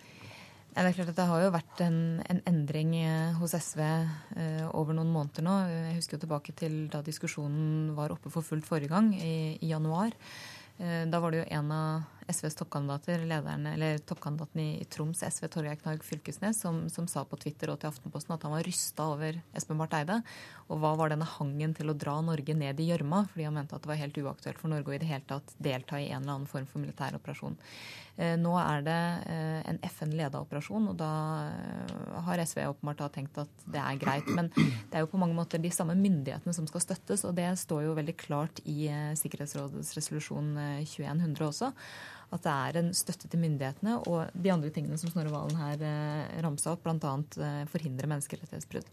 [0.70, 1.98] Det er klart at det har jo vært en,
[2.30, 5.56] en endring eh, hos SV eh, over noen måneder nå.
[5.66, 9.72] Jeg husker jo tilbake til da diskusjonen var oppe for fullt forrige gang, i, i
[9.72, 10.14] januar.
[10.78, 15.48] Eh, da var det jo en av SVs toppkandidater, eller toppkandidaten i, i Troms, SV,
[15.52, 19.08] Torgeir Knag Fylkesnes, som, som, sa på Twitter og til Aftenposten at han var rysta
[19.14, 20.20] over Espen Barth Eide.
[20.70, 23.24] Og hva var denne hangen til å dra Norge ned i gjørma?
[23.32, 25.56] Fordi han mente at det var helt uaktuelt for Norge å i det hele tatt
[25.58, 27.58] delta i en eller annen form for militær operasjon.
[28.20, 29.00] Eh, nå er det
[29.32, 31.10] eh, en FN-leda operasjon, og da
[31.46, 34.28] eh, har SV åpenbart tenkt at det er greit.
[34.36, 37.48] Men det er jo på mange måter de samme myndighetene som skal støttes, og det
[37.62, 40.52] står jo veldig klart i Sikkerhetsrådets resolusjon
[40.84, 41.70] 2100 også
[42.30, 45.82] at det er en støtte til myndighetene og de andre tingene som Snorre Valen her
[45.82, 47.14] eh, ramsa opp, bl.a.
[47.42, 48.86] Eh, forhindre menneskerettighetsbrudd.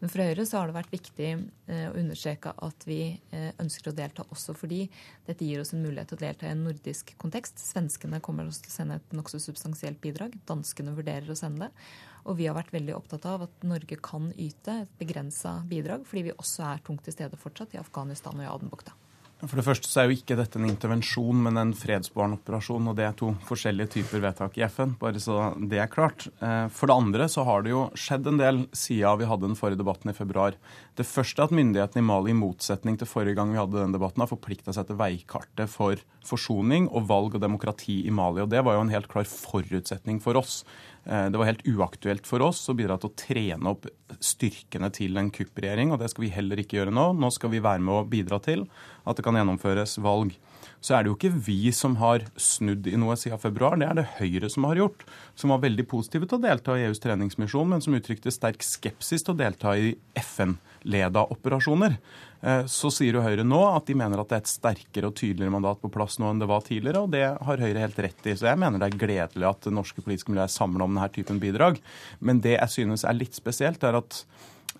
[0.00, 3.00] Men for Høyre så har det vært viktig eh, å understreke at vi
[3.30, 4.82] eh, ønsker å delta også fordi
[5.28, 7.62] dette gir oss en mulighet til å delta i en nordisk kontekst.
[7.62, 10.34] Svenskene kommer også til å sende et nokså substansielt bidrag.
[10.50, 11.90] Danskene vurderer å sende det.
[12.28, 16.28] Og vi har vært veldig opptatt av at Norge kan yte et begrensa bidrag, fordi
[16.28, 18.96] vi også er tungt til stede fortsatt i Afghanistan og i Adenbukta.
[19.40, 22.90] For det første så er jo ikke dette en intervensjon, men en fredsbevarende operasjon.
[22.90, 26.26] Og det er to forskjellige typer vedtak i FN, bare så det er klart.
[26.44, 29.56] Eh, for det andre så har det jo skjedd en del siden vi hadde den
[29.56, 30.58] forrige debatten i februar.
[30.98, 33.96] Det første er at myndighetene i Mali, i motsetning til forrige gang vi hadde den
[33.96, 38.44] debatten, har forplikta seg til veikartet for forsoning og valg og demokrati i Mali.
[38.44, 40.60] Og det var jo en helt klar forutsetning for oss.
[41.04, 43.88] Eh, det var helt uaktuelt for oss å bidra til å trene opp
[44.20, 47.10] styrkene til en kuppregjering, og det skal vi heller ikke gjøre nå.
[47.16, 48.66] Nå skal vi være med å bidra til
[49.08, 50.36] at det kan gjennomføres valg.
[50.80, 53.98] Så er det jo ikke vi som har snudd i noe siden februar, det er
[54.00, 55.04] det Høyre som har gjort.
[55.36, 59.24] Som var veldig positive til å delta i EUs treningsmisjon, men som uttrykte sterk skepsis
[59.24, 61.96] til å delta i FN-leda operasjoner.
[62.40, 65.16] Eh, så sier jo Høyre nå at de mener at det er et sterkere og
[65.18, 68.26] tydeligere mandat på plass nå enn det var tidligere, og det har Høyre helt rett
[68.26, 68.36] i.
[68.36, 71.10] Så jeg mener det er gledelig at det norske politiske miljøet er samla om denne
[71.12, 71.82] typen bidrag.
[72.20, 74.24] Men det jeg synes er litt spesielt, er at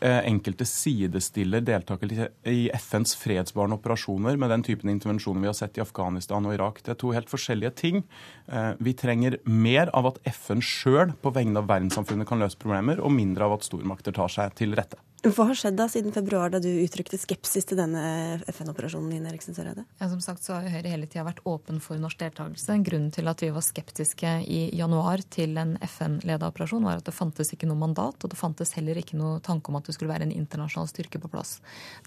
[0.01, 5.77] Eh, enkelte sidestiller deltakelse i FNs fredsbarende operasjoner med den typen intervensjoner vi har sett
[5.77, 6.81] i Afghanistan og Irak.
[6.81, 8.01] Det er to helt forskjellige ting.
[8.49, 13.03] Eh, vi trenger mer av at FN sjøl på vegne av verdenssamfunnet kan løse problemer,
[13.05, 14.97] og mindre av at stormakter tar seg til rette.
[15.21, 19.11] Hva har skjedd da siden februar, da du uttrykte skepsis til denne FN-operasjonen?
[19.19, 19.83] Ine Eriksen Søreide?
[19.99, 22.79] Ja, som sagt så har Høyre hele tida vært åpen for norsk deltakelse.
[22.87, 27.13] Grunnen til at vi var skeptiske i januar til en FN-leda operasjon, var at det
[27.13, 30.15] fantes ikke noe mandat, og det fantes heller ikke noe tanke om at det skulle
[30.15, 31.59] være en internasjonal styrke på plass.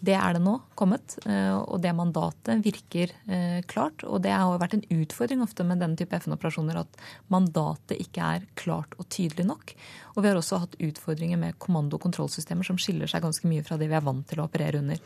[0.01, 4.07] Det er det nå kommet, eh, og det mandatet virker eh, klart.
[4.09, 8.49] Og det har vært en utfordring ofte med denne type FN-operasjoner at mandatet ikke er
[8.57, 9.77] klart og tydelig nok.
[10.13, 13.63] Og vi har også hatt utfordringer med kommando- og kontrollsystemer som skiller seg ganske mye
[13.65, 14.99] fra det vi er vant til å operere under.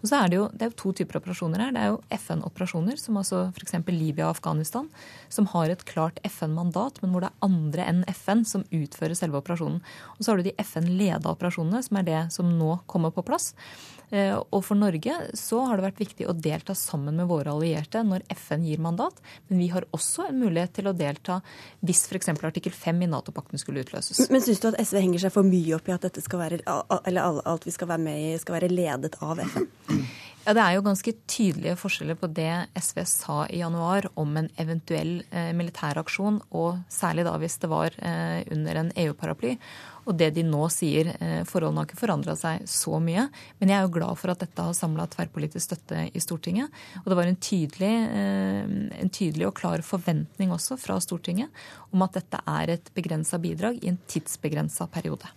[0.00, 1.74] Og så er det jo, det er jo to typer operasjoner her.
[1.74, 3.76] Det er jo FN-operasjoner, som altså f.eks.
[3.90, 4.88] Libya og Afghanistan,
[5.32, 9.40] som har et klart FN-mandat, men hvor det er andre enn FN som utfører selve
[9.40, 9.82] operasjonen.
[10.16, 13.52] Og så har du de FN-leda operasjonene, som er det som nå kommer på plass.
[14.14, 18.04] Eh, og for Norge så har det vært viktig å delta sammen med våre allierte
[18.06, 19.18] når FN gir mandat,
[19.48, 21.40] men vi har også en mulighet til å delta
[21.82, 22.30] hvis f.eks.
[22.36, 24.28] artikkel 5 i Nato-pakten skulle utløses.
[24.30, 26.60] Men syns du at SV henger seg for mye opp i at dette skal være,
[27.02, 29.66] eller alt vi skal være med i, skal være ledet av FN?
[30.44, 34.50] Ja, Det er jo ganske tydelige forskjeller på det SV sa i januar om en
[34.60, 39.54] eventuell eh, militæraksjon, og særlig da hvis det var eh, under en EU-paraply.
[40.04, 43.28] Og det de nå sier, eh, forholdene har ikke forandra seg så mye.
[43.60, 46.68] Men jeg er jo glad for at dette har samla tverrpolitisk støtte i Stortinget.
[47.04, 51.48] Og det var en tydelig, eh, en tydelig og klar forventning også fra Stortinget
[51.92, 55.30] om at dette er et begrensa bidrag i en tidsbegrensa periode.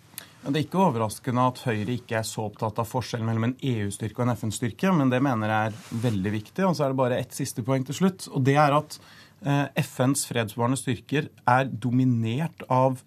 [0.47, 4.21] Det er ikke overraskende at Høyre ikke er så opptatt av forskjellen mellom en EU-styrke
[4.21, 6.63] og en FN-styrke, men det mener jeg er veldig viktig.
[6.63, 8.29] Og så er det bare ett siste poeng til slutt.
[8.31, 8.95] Og det er at
[9.43, 13.01] eh, FNs fredsbevarende styrker er dominert av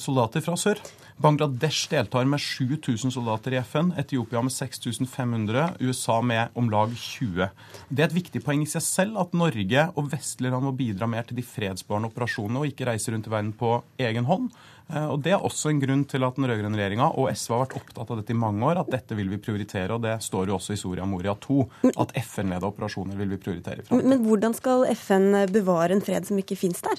[0.00, 0.80] soldater fra sør.
[1.22, 7.46] Bangladesh deltar med 7000 soldater i FN, Etiopia med 6500, USA med om lag 20.
[7.88, 11.06] Det er et viktig poeng i seg selv at Norge og vestlige land må bidra
[11.10, 14.50] mer til de fredsbarende operasjonene og ikke reise rundt i verden på egen hånd.
[14.88, 17.62] Eh, og Det er også en grunn til at den rød-grønne regjeringa og SV har
[17.66, 19.94] vært opptatt av dette i mange år, at dette vil vi prioritere.
[19.94, 23.86] og Det står jo også i Soria Moria 2 at FN-leda operasjoner vil vi prioritere.
[23.92, 26.98] Men, men hvordan skal FN bevare en fred som ikke fins der?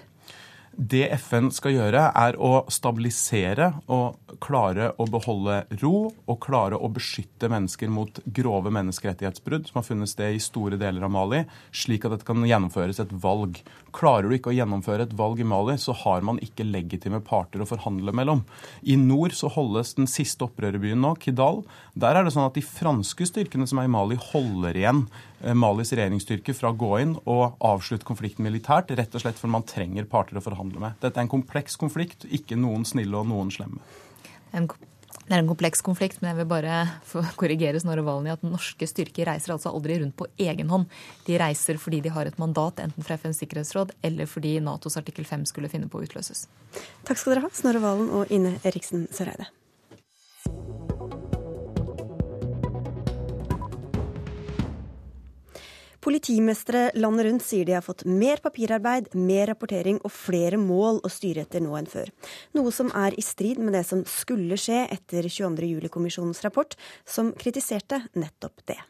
[0.75, 6.89] Det FN skal gjøre, er å stabilisere og klare å beholde ro og klare å
[6.89, 12.07] beskytte mennesker mot grove menneskerettighetsbrudd som har funnet sted i store deler av Mali, slik
[12.07, 13.59] at det kan gjennomføres et valg.
[13.93, 17.61] Klarer du ikke å gjennomføre et valg i Mali, så har man ikke legitime parter
[17.61, 18.41] å forhandle mellom.
[18.81, 21.61] I nord så holdes den siste opprørerbyen nå, Kidal.
[21.93, 25.05] Der er det sånn at de franske styrkene som er i Mali, holder igjen
[25.57, 29.67] Malis regjeringsstyrke fra å gå inn og avslutte konflikten militært, rett og slett fordi man
[29.67, 30.97] trenger parter å forhandle med.
[31.03, 33.83] Dette er en kompleks konflikt, ikke noen snille og noen slemme.
[34.53, 34.69] En
[35.23, 36.77] det er en kompleks konflikt, men jeg vil bare
[37.39, 40.89] korrigere Snorre Valen i at norske styrker reiser altså aldri rundt på egen hånd.
[41.27, 45.27] De reiser fordi de har et mandat, enten fra FNs sikkerhetsråd eller fordi Natos artikkel
[45.29, 46.47] 5 skulle finne på å utløses.
[47.07, 49.47] Takk skal dere ha, Snorre Valen og Ine Eriksen Søreide.
[56.03, 61.11] Politimestere landet rundt sier de har fått mer papirarbeid, mer rapportering og flere mål å
[61.11, 62.09] styre etter nå enn før.
[62.57, 65.69] Noe som er i strid med det som skulle skje etter 22.
[65.69, 66.75] juli-kommisjonens rapport,
[67.07, 68.81] som kritiserte nettopp det.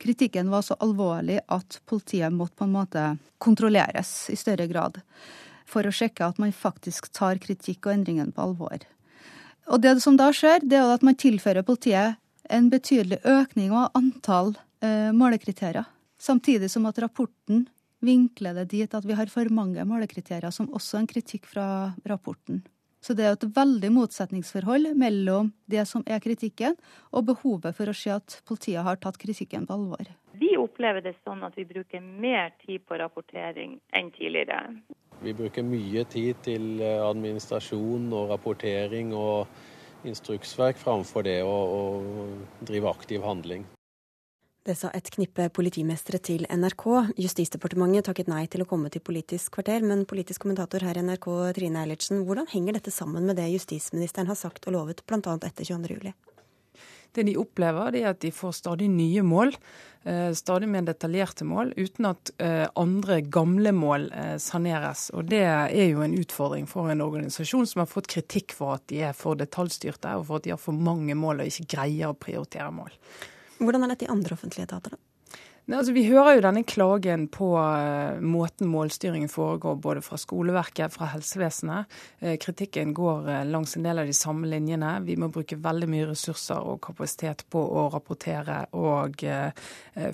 [0.00, 3.02] kritikken var så alvorlig at politiet måtte på en måte
[3.38, 4.98] kontrolleres i større grad.
[5.68, 8.88] For å sjekke at man faktisk tar kritikk og endringen på alvor.
[9.68, 12.18] Og det som da skjer, det er at man tilfører politiet
[12.50, 15.86] en betydelig økning av antall eh, målekriterier.
[16.20, 17.64] Samtidig som at rapporten
[18.04, 21.64] vinkler det dit at vi har for mange målekriterier, som også er en kritikk fra
[22.08, 22.60] rapporten.
[23.00, 26.76] Så det er et veldig motsetningsforhold mellom det som er kritikken,
[27.16, 30.12] og behovet for å se at politiet har tatt kritikken på alvor.
[30.36, 34.60] Vi opplever det sånn at vi bruker mer tid på rapportering enn tidligere.
[35.24, 39.48] Vi bruker mye tid til eh, administrasjon og rapportering og
[40.08, 43.64] instruksverk framfor det å, å drive aktiv handling.
[44.70, 46.84] Det sa et knippe politimestre til NRK.
[47.18, 51.26] Justisdepartementet takket nei til å komme til Politisk kvarter, men politisk kommentator her i NRK,
[51.56, 55.32] Trine Eilertsen, hvordan henger dette sammen med det justisministeren har sagt og lovet, bl.a.
[55.48, 56.12] etter 22.07?
[57.18, 59.50] Det de opplever, er at de får stadig nye mål,
[60.06, 65.08] eh, stadig mer detaljerte mål, uten at eh, andre gamle mål eh, saneres.
[65.18, 68.86] Og Det er jo en utfordring for en organisasjon som har fått kritikk for at
[68.94, 72.14] de er for detaljstyrte, og for at de har for mange mål og ikke greier
[72.14, 72.94] å prioritere mål.
[73.60, 75.09] Hvordan er dette i andre offentlige etater, da?
[75.70, 81.06] Altså, vi hører jo denne klagen på uh, måten målstyringen foregår, både fra skoleverket, fra
[81.12, 81.86] helsevesenet.
[82.18, 84.96] Uh, kritikken går uh, langs en del av de samme linjene.
[85.06, 89.22] Vi må bruke veldig mye ressurser og kapasitet på å rapportere og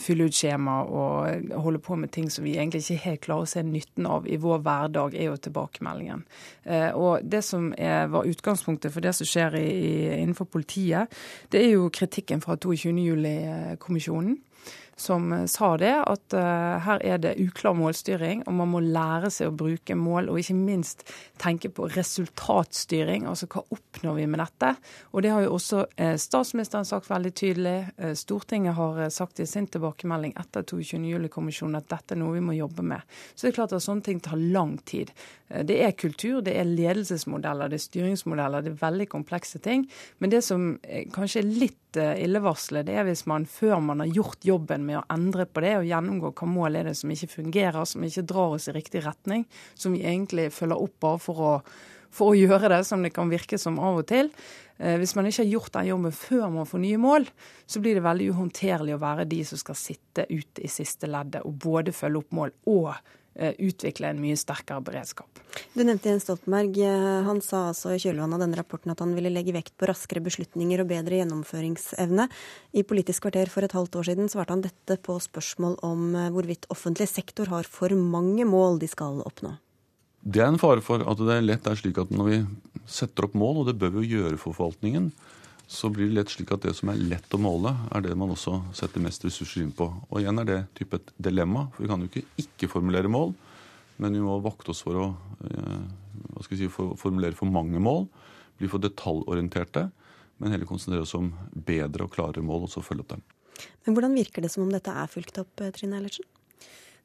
[0.02, 3.50] fylle ut skjema og holde på med ting som vi egentlig ikke helt klarer å
[3.50, 6.24] se nytten av i vår hverdag, er jo tilbakemeldingen.
[6.98, 11.12] og Det som var utgangspunktet for det som skjer innenfor politiet,
[11.52, 14.36] det er jo kritikken fra 22.07-kommisjonen
[14.96, 19.30] som eh, sa det, at uh, her er det uklar målstyring, og man må lære
[19.32, 21.04] seg å bruke mål, og ikke minst
[21.40, 23.26] tenke på resultatstyring.
[23.28, 24.72] Altså hva oppnår vi med dette?
[25.12, 27.76] Og det har jo også uh, statsministeren sagt veldig tydelig.
[28.16, 31.02] Stortinget har sagt i sin tilbakemelding etter 22.
[31.12, 33.04] juli-kommisjonen at dette er noe vi må jobbe med.
[33.34, 35.12] Så det er klart at sånne ting tar lang tid.
[35.46, 39.84] Det er kultur, det er ledelsesmodeller, det er styringsmodeller, det er veldig komplekse ting.
[40.18, 40.72] Men det som
[41.14, 45.06] kanskje er litt illevarslende, det er hvis man før man har gjort jobben med å
[45.12, 48.56] endre på det og gjennomgå hva mål er det som ikke fungerer, som ikke drar
[48.56, 49.44] oss i riktig retning,
[49.74, 51.52] som vi egentlig følger opp bare for å,
[52.14, 54.30] for å gjøre det, som det kan virke som av og til.
[54.78, 57.28] Eh, hvis man ikke har gjort den jobben før man får nye mål,
[57.66, 61.44] så blir det veldig uhåndterlig å være de som skal sitte ute i siste leddet
[61.46, 62.90] og både følge opp mål og
[63.36, 65.36] utvikle en mye sterkere beredskap.
[65.76, 66.78] Du nevnte Jens Stoltenberg.
[66.84, 69.88] Eh, han sa altså i kjølvannet av denne rapporten at han ville legge vekt på
[69.88, 72.28] raskere beslutninger og bedre gjennomføringsevne.
[72.76, 76.32] I Politisk kvarter for et halvt år siden svarte han dette på spørsmål om eh,
[76.34, 79.56] hvorvidt offentlig sektor har for mange mål de skal oppnå.
[80.26, 82.38] Det er en fare for at det lett er slik at når vi
[82.90, 85.12] setter opp mål, og det bør vi jo gjøre for forvaltningen,
[85.66, 88.30] så blir det lett slik at det som er lett å måle, er det man
[88.30, 89.88] også setter mest ressurser inn på.
[90.08, 93.34] Og igjen er det type et dilemma, for vi kan jo ikke ikke formulere mål,
[94.02, 95.06] men vi må vakte oss for å
[95.48, 98.06] eh, si, for, formulere for mange mål,
[98.60, 99.88] bli for detaljorienterte,
[100.38, 103.26] men heller konsentrere oss om bedre og klarere mål, og så følge opp dem.
[103.86, 106.28] Men Hvordan virker det som om dette er fulgt opp, eh, Trine Eilertsen?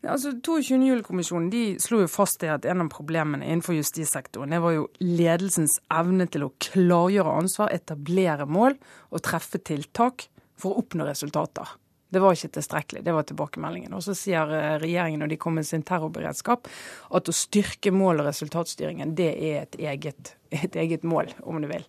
[0.02, 0.80] Altså, 22.
[0.82, 4.88] juli-kommisjonen de slo jo fast i at en av problemene innenfor justissektoren det var jo
[5.04, 8.80] ledelsens evne til å klargjøre ansvar, etablere mål
[9.12, 10.26] og treffe tiltak
[10.58, 11.78] for å oppnå resultater.
[12.12, 13.04] Det var ikke tilstrekkelig.
[13.06, 13.94] Det var tilbakemeldingen.
[13.96, 16.68] Og så sier eh, regjeringen når de kommer med sin terrorberedskap,
[17.16, 21.70] at å styrke mål- og resultatstyringen, det er et eget, et eget mål, om du
[21.72, 21.86] vil.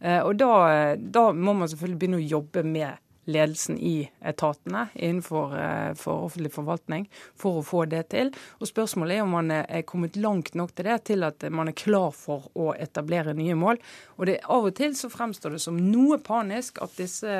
[0.00, 5.54] Eh, og da, da må man selvfølgelig begynne å jobbe med ledelsen i etatene innenfor
[5.58, 7.06] eh, for offentlig forvaltning
[7.38, 8.32] for å få det til.
[8.58, 11.78] Og Spørsmålet er om man er kommet langt nok til det, til at man er
[11.78, 13.80] klar for å etablere nye mål.
[14.18, 17.38] Og det, Av og til så fremstår det som noe panisk at disse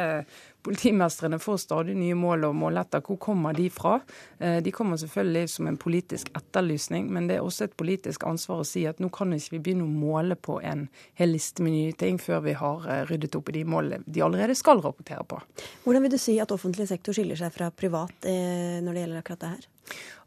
[0.67, 3.03] Politimestrene får stadig nye mål og måletter.
[3.05, 4.01] Hvor kommer de fra?
[4.39, 8.63] Eh, de kommer selvfølgelig som en politisk etterlysning, men det er også et politisk ansvar
[8.63, 10.89] å si at nå kan ikke vi begynne å måle på en
[11.21, 14.25] hel liste med nye ting før vi har eh, ryddet opp i de målene de
[14.25, 15.41] allerede skal rapportere på.
[15.87, 19.23] Hvordan vil du si at offentlig sektor skiller seg fra privat eh, når det gjelder
[19.23, 19.69] akkurat det her?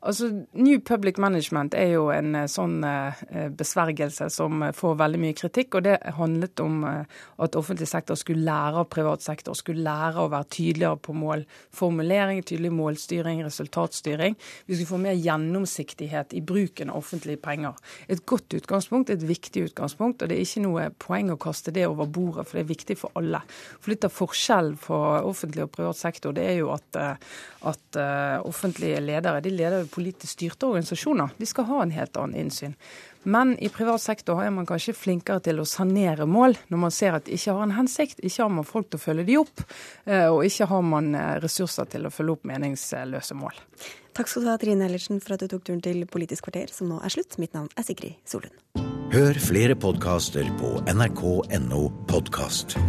[0.01, 3.19] Altså, New Public Management er jo en eh, sånn eh,
[3.53, 5.77] besvergelse som eh, får veldig mye kritikk.
[5.77, 10.31] og Det handlet om at offentlig sektor skulle lære av privat sektor, skulle lære å
[10.33, 14.37] være tydeligere på målformulering, tydelig målstyring, resultatstyring.
[14.65, 17.77] Vi skulle få mer gjennomsiktighet i bruken av offentlige penger.
[18.09, 20.23] Et godt utgangspunkt, et viktig utgangspunkt.
[20.23, 22.97] og Det er ikke noe poeng å kaste det over bordet, for det er viktig
[23.03, 23.43] for alle.
[23.77, 24.97] For Litt av forskjellen på
[25.29, 27.01] offentlig og privat sektor det er jo at,
[27.69, 28.03] at
[28.47, 31.33] offentlige ledere de leder politisk styrte organisasjoner.
[31.37, 32.75] De skal ha en helt annen innsyn.
[33.23, 37.17] Men i privat sektor er man kanskje flinkere til å sanere mål når man ser
[37.17, 38.23] at det ikke har en hensikt.
[38.25, 39.65] Ikke har man folk til å følge de opp,
[40.05, 43.61] eh, og ikke har man eh, ressurser til å følge opp meningsløse mål.
[44.17, 46.89] Takk skal du ha, Trine Ellertsen, for at du tok turen til Politisk kvarter, som
[46.91, 47.37] nå er slutt.
[47.39, 48.57] Mitt navn er Sigrid Solund.
[49.11, 52.79] Hør flere podkaster på nrk.no podkast.